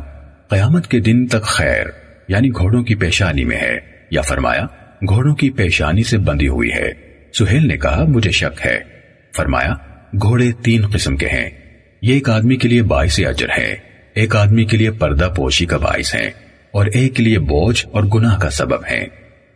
[0.49, 1.87] قیامت کے دن تک خیر
[2.29, 3.79] یعنی گھوڑوں کی پیشانی میں ہے۔
[4.11, 4.67] یا فرمایا،
[5.09, 6.93] گھوڑوں کی پیشانی سے بندی ہوئی ہے۔
[7.39, 8.79] سہیل نے کہا، مجھے شک ہے۔
[9.37, 9.75] فرمایا،
[10.23, 11.51] گھوڑے تین قسم کے ہیں۔
[12.03, 13.75] یہ ایک آدمی کے لیے باعث اجر ہے،
[14.15, 16.31] ایک آدمی کے لیے پردہ پوشی کا باعث ہے،
[16.71, 19.07] اور ایک کے لیے بوجھ اور گناہ کا سبب ہے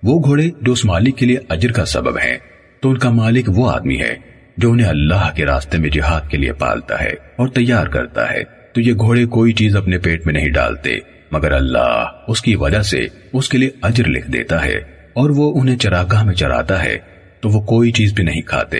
[0.02, 2.38] وہ گھوڑے جو اس مالک کے لیے اجر کا سبب ہیں،
[2.80, 6.36] تو ان کا مالک وہ آدمی ہے۔ جو انہیں اللہ کے راستے میں جہاد کے
[6.36, 8.42] لیے پالتا ہے اور تیار کرتا ہے،
[8.72, 10.96] تو یہ گھوڑے کوئی چیز اپنے پیٹ میں نہیں ڈالتے،
[11.32, 14.76] مگر اللہ اس کی وجہ سے اس کے لیے اجر لکھ دیتا ہے
[15.12, 16.98] اور وہ انہیں چراگاہ میں چراتا ہے،
[17.40, 18.78] تو وہ کوئی چیز بھی نہیں کھاتے،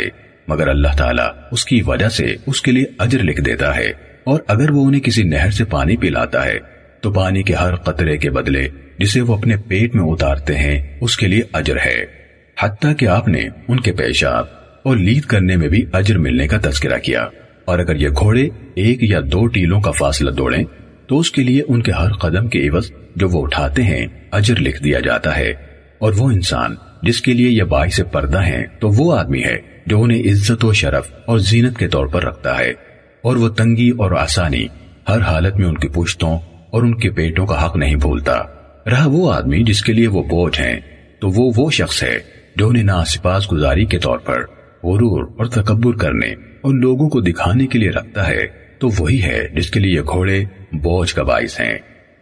[0.48, 3.92] مگر اللہ تعالیٰ اس کی وجہ سے اس کے لیے اجر لکھ دیتا ہے۔
[4.24, 6.58] اور اگر وہ انہیں کسی نہر سے پانی پلاتا ہے،
[7.00, 8.68] تو پانی کے ہر قطرے کے بدلے
[8.98, 12.04] جسے وہ اپنے پیٹ میں اتارتے ہیں، اس کے لیے اجر ہے۔
[12.60, 16.58] حتیٰ کہ آپ نے ان کے پیشاب اور لید کرنے میں بھی اجر ملنے کا
[16.62, 17.28] تذکرہ کیا۔
[17.64, 20.64] اور اگر یہ گھوڑے ایک یا دو ٹیلوں کا فاصلہ دوڑیں،
[21.06, 24.60] تو اس کے لیے ان کے ہر قدم کے عوض جو وہ اٹھاتے ہیں، اجر
[24.60, 25.50] لکھ دیا جاتا ہے۔
[25.98, 30.02] اور وہ انسان جس کے لیے یہ باعث پردہ ہیں، تو وہ آدمی ہے جو
[30.02, 32.72] انہیں عزت و شرف اور زینت کے طور پر رکھتا ہے۔
[33.22, 34.66] اور وہ تنگی اور آسانی
[35.08, 36.38] ہر حالت میں ان کی پشتوں
[36.70, 38.42] اور ان کے پیٹوں کا حق نہیں بھولتا۔
[38.90, 40.80] رہا وہ آدمی جس کے لیے وہ بوجھ ہیں،
[41.20, 42.18] تو وہ وہ شخص ہے
[42.56, 46.26] جو انہیں ناسپاس گزاری کے طور پر غرور اور تکبر کرنے
[46.60, 48.46] اور لوگوں کو دکھانے کے لیے رکھتا ہے،
[48.78, 51.78] تو وہی ہے جس کے لیے گھوڑے بوجھ کا باعث ہیں۔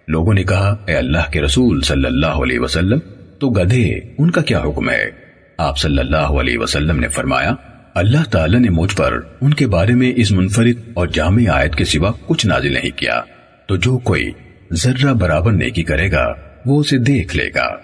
[0.08, 2.98] لوگوں نے کہا، اے اللہ کے رسول صلی اللہ علیہ وسلم،
[3.38, 5.10] تو گدھے، ان کا کیا حکم ہے؟
[5.58, 7.52] آپ صلی اللہ علیہ وسلم نے فرمایا،
[7.94, 11.84] اللہ تعالی نے مجھ پر ان کے بارے میں اس منفرد اور جامع آیت کے
[11.84, 13.20] سوا کچھ نازل نہیں کیا۔
[13.66, 14.30] تو جو کوئی
[14.72, 16.34] ذرہ برابر نیکی کرے گا،
[16.66, 17.76] وہ اسے دیکھ لے گا۔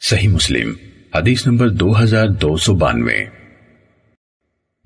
[0.00, 0.72] صحیح مسلم،
[1.14, 3.37] حدیث نمبر دو ہزار دو سو بانوے۔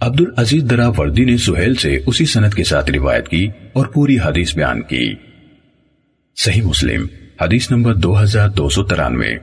[0.03, 4.17] عبد العزیز درا وردی نے سہیل سے اسی سنت کے ساتھ روایت کی اور پوری
[4.25, 5.15] حدیث بیان کی۔
[6.37, 7.07] صحیح مسلم،
[7.41, 9.35] حدیث نمبر دو ہزار دو سو ترانوے۔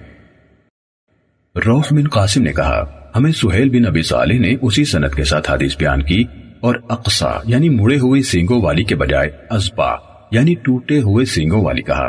[1.56, 5.52] روف بن قاسم نے کہا، ہمیں سہیل بن ابی صالح نے اسی سنت کے ساتھ
[5.52, 6.24] حدیث بیان کی
[6.60, 9.92] اور اقصا یعنی مڑے ہوئے سینگوں والی کے بجائے ازبا
[10.32, 12.08] یعنی ٹوٹے ہوئے سینگوں والی کہا۔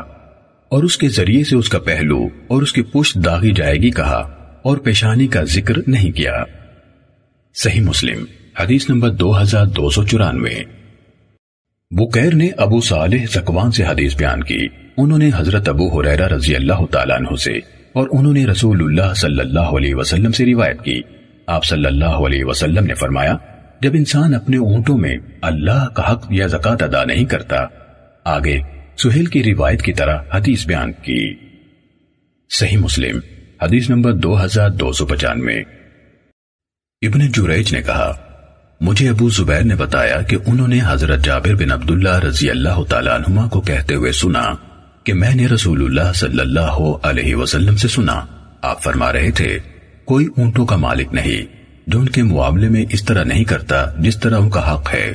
[0.68, 3.90] اور اس کے ذریعے سے اس کا پہلو اور اس کی پشت داغی جائے گی
[3.90, 6.44] کہا اور پیشانی کا ذکر نہیں کیا۔
[7.54, 8.24] صحیح مسلم
[8.58, 10.54] حدیث نمبر دو ہزار دو سو چورانوے۔
[11.90, 16.56] بکیر نے ابو صالح زکوان سے حدیث بیان کی۔ انہوں نے حضرت ابو حریرہ رضی
[16.56, 17.58] اللہ تعالیٰ عنہ سے
[17.92, 21.02] اور انہوں نے رسول اللہ صلی اللہ علیہ وسلم سے روایت کی۔
[21.46, 23.36] آپ صلی اللہ علیہ وسلم نے فرمایا،
[23.80, 27.56] جب انسان اپنے اونٹوں میں اللہ کا حق یا زکات ادا نہیں کرتا،
[28.24, 28.60] آگے
[28.96, 31.34] سہیل کی روایت کی طرح حدیث بیان کی۔
[32.50, 33.20] صحیح مسلم،
[33.62, 35.60] حدیث نمبر دو ہزار دو سو پچانوے۔
[37.02, 38.29] ابن جریج نے کہا
[38.80, 43.12] مجھے ابو زبیر نے بتایا کہ انہوں نے حضرت جابر بن عبداللہ رضی اللہ تعالیٰ
[43.12, 44.42] عنہما کو کہتے ہوئے سنا
[45.04, 48.20] کہ میں نے رسول اللہ صلی اللہ علیہ وسلم سے سنا۔
[48.62, 49.58] آپ فرما رہے تھے،
[50.04, 51.46] کوئی اونٹوں کا مالک نہیں،
[51.86, 55.14] جو ان کے معاملے میں اس طرح نہیں کرتا جس طرح ان کا حق ہے۔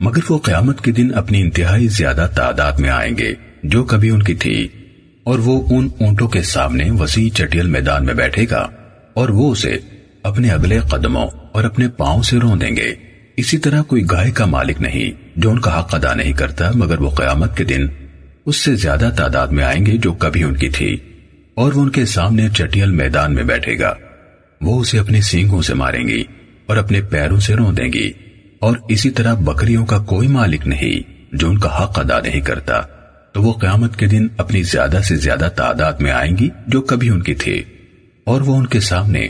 [0.00, 4.22] مگر وہ قیامت کے دن اپنی انتہائی زیادہ تعداد میں آئیں گے، جو کبھی ان
[4.22, 4.68] کی تھی۔
[5.24, 8.68] اور وہ ان اونٹوں کے سامنے وسیع چٹیل میدان میں بیٹھے گا،
[9.14, 9.78] اور وہ اسے
[10.22, 12.94] اپنے اگلے قدموں اور اپنے پاؤں سے رو دیں گے۔
[13.36, 17.00] اسی طرح کوئی گائے کا مالک نہیں جو ان کا حق ادا نہیں کرتا، مگر
[17.00, 17.86] وہ قیامت کے دن
[18.46, 20.96] اس سے زیادہ تعداد میں آئیں گے جو کبھی ان کی تھی،
[21.54, 23.94] اور وہ ان کے سامنے چٹیل میدان میں بیٹھے گا۔
[24.60, 26.22] وہ اسے اپنے سینگوں سے ماریں گی
[26.66, 28.10] اور اپنے پیروں سے رو دیں گی۔
[28.58, 32.80] اور اسی طرح بکریوں کا کوئی مالک نہیں جو ان کا حق ادا نہیں کرتا۔
[33.32, 37.10] تو وہ قیامت کے دن اپنی زیادہ سے زیادہ تعداد میں آئیں گی جو کبھی
[37.10, 37.62] ان کی تھی،
[38.24, 39.28] اور وہ ان کے سامنے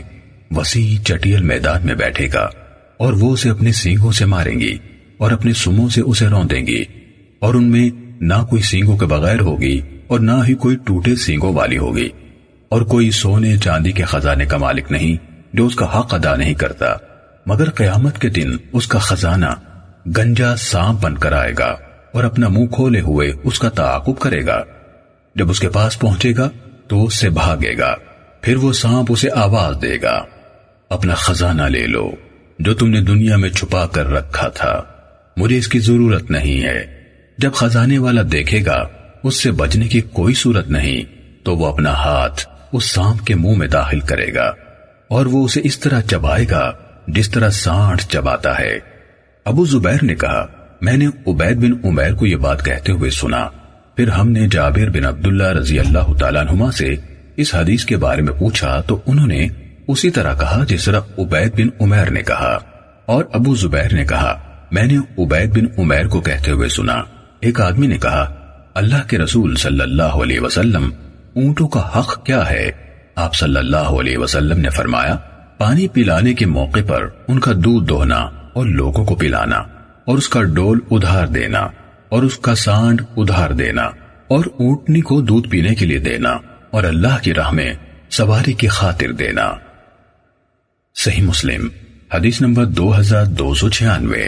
[0.55, 2.49] وسیع چٹیل میدان میں بیٹھے گا
[2.97, 4.77] اور وہ اسے اپنے سینگوں سے ماریں گی
[5.17, 6.83] اور اپنے سموں سے اسے رو دیں گی
[7.39, 7.89] اور ان میں
[8.21, 12.09] نہ کوئی سینگوں کے بغیر ہوگی اور نہ ہی کوئی ٹوٹے سینگوں والی ہوگی
[12.69, 16.53] اور کوئی سونے چاندی کے خزانے کا مالک نہیں جو اس کا حق ادا نہیں
[16.53, 16.85] کرتا۔
[17.45, 19.45] مگر قیامت کے دن اس کا خزانہ
[20.17, 21.75] گنجا سانپ بن کر آئے گا
[22.13, 24.63] اور اپنا منہ کھولے ہوئے اس کا تعاقب کرے گا۔
[25.35, 26.49] جب اس کے پاس پہنچے گا
[26.87, 27.95] تو اس سے بھاگے گا،
[28.41, 30.23] پھر وہ سانپ اسے آواز دے گا۔
[30.93, 32.09] اپنا خزانہ لے لو،
[32.59, 34.81] جو تم نے دنیا میں چھپا کر رکھا تھا۔
[35.37, 36.83] مجھے اس کی ضرورت نہیں ہے۔
[37.37, 38.83] جب خزانے والا دیکھے گا،
[39.23, 41.03] اس سے بچنے کی کوئی صورت نہیں،
[41.45, 44.51] تو وہ اپنا ہاتھ اس سانپ کے منہ میں داخل کرے گا،
[45.07, 46.71] اور وہ اسے اس طرح چبائے گا
[47.07, 48.77] جس طرح سانٹ چباتا ہے۔
[49.45, 50.45] ابو زبیر نے کہا،
[50.81, 53.47] میں نے عبید بن عمیر کو یہ بات کہتے ہوئے سنا۔
[53.97, 56.95] پھر ہم نے جابر بن عبداللہ رضی اللہ تعالیٰ نما سے
[57.35, 59.47] اس حدیث کے بارے میں پوچھا، تو انہوں نے
[59.87, 62.57] اسی طرح کہا جس طرح عبید بن عمیر نے کہا۔
[63.05, 64.37] اور ابو زبیر نے کہا،
[64.71, 67.03] میں نے عبید بن عمیر کو کہتے ہوئے سنا۔
[67.39, 68.33] ایک آدمی نے کہا،
[68.73, 70.89] اللہ کے رسول صلی اللہ علیہ وسلم،
[71.35, 72.71] اونٹوں کا حق کیا ہے؟
[73.15, 75.15] آپ صلی اللہ علیہ وسلم نے فرمایا،
[75.57, 78.19] پانی پلانے کے موقع پر ان کا دودھ دوہنا
[78.53, 79.57] اور لوگوں کو پلانا،
[80.05, 81.67] اور اس کا ڈول ادھار دینا،
[82.09, 83.83] اور اس کا سانڈ ادھار دینا،
[84.27, 86.37] اور اونٹنی کو دودھ پینے کے لیے دینا،
[86.71, 87.73] اور اللہ کی راہ میں
[88.09, 89.51] سواری کی خاطر دینا۔
[90.95, 91.67] صحیح مسلم،
[92.13, 94.25] حدیث نمبر دو ہزار دو سو چھیانوے۔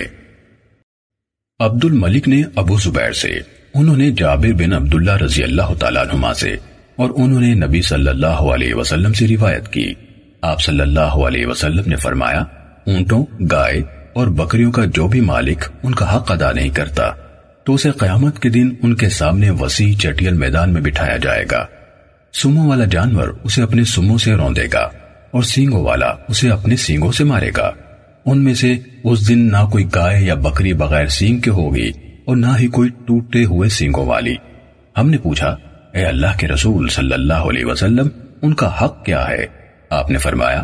[1.59, 3.39] عبد الملک نے ابو زبیر سے،
[3.73, 6.55] انہوں نے جابر بن عبداللہ رضی اللہ تعالیٰ نما سے،
[6.95, 9.93] اور انہوں نے نبی صلی اللہ علیہ وسلم سے روایت کی۔
[10.41, 12.39] آپ صلی اللہ علیہ وسلم نے فرمایا،
[12.85, 13.81] اونٹوں، گائے
[14.13, 17.11] اور بکریوں کا جو بھی مالک ان کا حق ادا نہیں کرتا،
[17.63, 21.65] تو اسے قیامت کے دن ان کے سامنے وسیع چٹیل میدان میں بٹھایا جائے گا۔
[22.33, 24.89] سمو والا جانور اسے اپنے سموں سے روندے گا۔
[25.35, 27.71] اور سینگوں والا اسے اپنے سینگوں سے مارے گا۔
[28.25, 31.91] ان میں سے اس دن نہ کوئی گائے یا بکری بغیر سینگ کے ہوگی
[32.25, 34.35] اور نہ ہی کوئی ٹوٹے ہوئے سینگوں والی۔
[34.97, 35.55] ہم نے پوچھا،
[35.93, 38.07] اے اللہ کے رسول صلی اللہ علیہ وسلم،
[38.41, 39.45] ان کا حق کیا ہے؟
[39.89, 40.63] آپ نے فرمایا،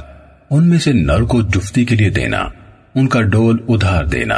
[0.50, 2.50] ان میں سے نر کو جفتی کے لیے دینا،
[2.96, 4.36] ان کا ڈول ادھار دینا،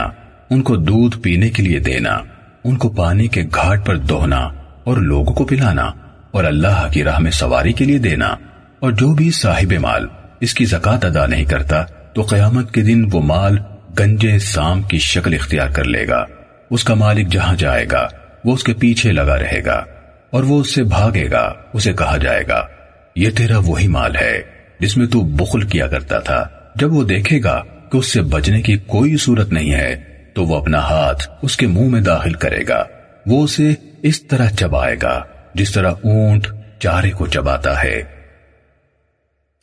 [0.49, 2.19] ان کو دودھ پینے کے لیے دینا،
[2.64, 4.39] ان کو پانی کے گھاٹ پر دوہنا
[4.84, 5.91] اور لوگوں کو پلانا
[6.31, 8.35] اور اللہ کی راہ میں سواری کے لیے دینا
[8.80, 10.07] اور جو بھی صاحب مال
[10.44, 13.57] اس کی زکات ادا نہیں کرتا تو قیامت کے دن وہ مال
[13.99, 16.26] گنجے سام کی شکل اختیار کر لے گا۔
[16.72, 18.07] اس کا مالک جہاں جائے گا،
[18.45, 19.86] وہ اس کے پیچھے لگا رہے گا
[20.32, 22.68] اور وہ اس سے بھاگے گا، اسے کہا جائے گا،
[23.15, 24.41] یہ تیرا وہی مال ہے
[24.80, 28.61] جس میں تو بخل کیا کرتا تھا۔ جب وہ دیکھے گا کہ اس سے بچنے
[28.61, 29.95] کی کوئی صورت نہیں ہے،
[30.36, 32.84] تو وہ اپنا ہاتھ اس کے منہ میں داخل کرے گا۔
[33.26, 36.48] وہ اسے اس طرح چبائے گا جس طرح اونٹ
[36.80, 38.12] چارے کو چباتا ہے۔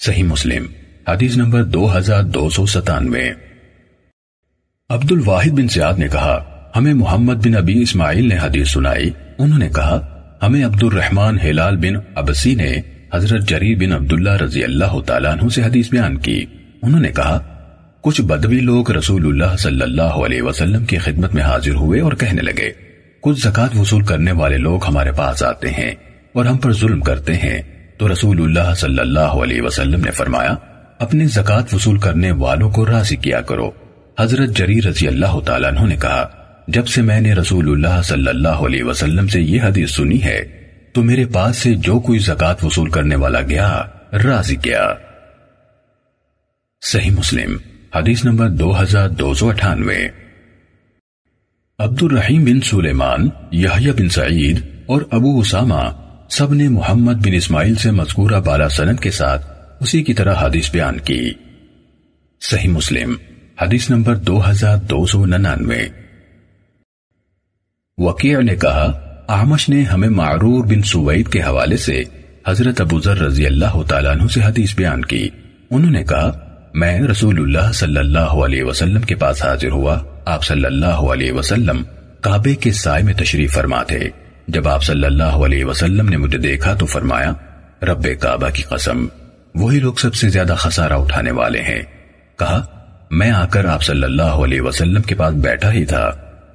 [0.06, 0.66] صحیح مسلم،
[1.08, 3.30] حدیث نمبر دو ہزار دو سو ستانوے۔
[4.88, 6.44] عبد الواحد بن سیاد نے کہا،
[6.76, 11.76] ہمیں محمد بن ابی اسماعیل نے حدیث سنائی۔ انہوں نے کہا، ہمیں عبد الرحمن ہلال
[11.76, 12.80] بن ابسی نے
[13.14, 16.46] حضرت جریر بن عبداللہ رضی اللہ تعالیٰ عنہ سے حدیث بیان کی۔
[16.82, 17.38] انہوں نے کہا،
[18.00, 22.12] کچھ بدوی لوگ رسول اللہ صلی اللہ علیہ وسلم کی خدمت میں حاضر ہوئے اور
[22.12, 22.70] کہنے لگے،
[23.20, 25.94] کچھ زکات وصول کرنے والے لوگ ہمارے پاس آتے ہیں
[26.32, 30.54] اور ہم پر ظلم کرتے ہیں۔ تو رسول اللہ صلی اللہ علیہ وسلم نے فرمایا،
[30.98, 33.70] اپنے زکات وصول کرنے والوں کو راضی کیا کرو۔
[34.18, 36.28] حضرت جری رضی اللہ تعالیٰ عنہ نے کہا،
[36.68, 40.44] جب سے میں نے رسول اللہ صلی اللہ علیہ وسلم سے یہ حدیث سنی ہے،
[40.92, 43.82] تو میرے پاس سے جو کوئی زکات وصول کرنے والا گیا،
[44.12, 44.94] راضی کیا۔
[46.82, 47.56] صحیح مسلم،
[47.94, 50.08] حدیث نمبر دو ہزار دو سو اٹھانوے۔
[51.78, 57.74] عبد الرحیم بن سلیمان یحییٰ بن سعید اور ابو اسامہ سب نے محمد بن اسماعیل
[57.74, 59.46] سے مذکورہ بالا سند کے ساتھ
[59.80, 61.30] اسی کی طرح حدیث بیان کی۔
[62.40, 63.14] صحیح مسلم،
[63.62, 65.88] حدیث نمبر دو ہزار دو سو ننانوے۔
[67.98, 72.02] وکیع نے کہا آمش نے ہمیں معرور بن سوید کے حوالے سے
[72.48, 75.28] حضرت ابو ذر رضی اللہ تعالیٰ عنہ سے حدیث بیان کی۔
[75.70, 76.32] انہوں نے کہا،
[76.74, 81.32] میں رسول اللہ صلی اللہ علیہ وسلم کے پاس حاضر ہوا۔ آپ صلی اللہ علیہ
[81.32, 81.82] وسلم
[82.20, 84.08] کعبے کے سائے میں تشریف فرما تھے۔
[84.50, 87.32] جب آپ صلی اللہ علیہ وسلم نے مجھے دیکھا تو فرمایا،
[87.82, 89.06] رب کعبہ کی قسم،
[89.54, 91.82] وہی لوگ سب سے زیادہ خسارہ اٹھانے والے ہیں۔
[92.38, 92.66] کہا،
[93.10, 96.10] میں آ کر آپ صلی اللہ علیہ وسلم کے پاس بیٹھا ہی تھا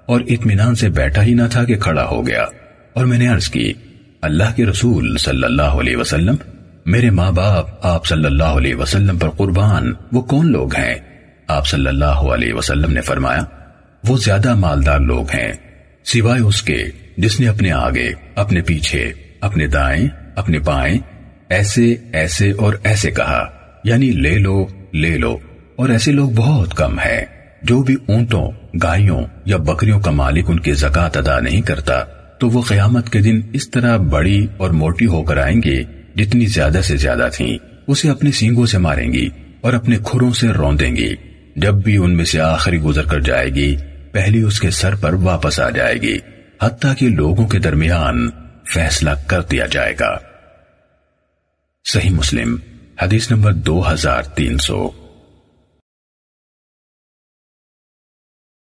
[0.06, 2.46] اور اطمینان سے بیٹھا ہی نہ تھا کہ کھڑا ہو گیا۔
[2.94, 3.74] اور میں نے عرض کی،
[4.22, 6.36] اللہ کے رسول صلی اللہ علیہ وسلم،
[6.86, 10.96] میرے ماں باپ، آپ صلی اللہ علیہ وسلم پر قربان، وہ کون لوگ ہیں؟
[11.48, 13.42] آپ صلی اللہ علیہ وسلم نے فرمایا،
[14.08, 15.54] وہ زیادہ مالدار لوگ ہیں،
[16.06, 16.84] سوائے اس کے۔
[17.18, 20.98] جس نے اپنے آگے، اپنے پیچھے، اپنے دائیں، اپنے بائیں،
[21.50, 23.50] ایسے ایسے اور ایسے کہا۔
[23.84, 25.38] یعنی لے لو لے لو۔
[25.76, 27.26] اور ایسے لوگ بہت کم ہیں۔
[27.64, 28.52] جو بھی اونٹوں،
[28.84, 32.04] گائیوں یا بکریوں کا مالک ان کی زکات ادا نہیں کرتا،
[32.40, 35.84] تو وہ قیامت کے دن اس طرح بڑی اور موٹی ہو کر آئیں گے،
[36.16, 39.30] جتنی زیادہ سے زیادہ تھیں۔ اسے اپنے سینگوں سے ماریں گی
[39.62, 41.16] اور اپنے کھروں سے روندیں گی۔
[41.56, 43.76] جب بھی ان میں سے آخری گزر کر جائے گی،
[44.12, 46.18] پہلی اس کے سر پر واپس آ جائے گی۔
[46.66, 48.30] حتیٰ کہ لوگوں کے درمیان
[48.74, 50.18] فیصلہ کر دیا جائے گا۔
[51.86, 52.58] صحیح مسلم،
[53.02, 55.05] حدیث نمبر دو ہزار تین سو۔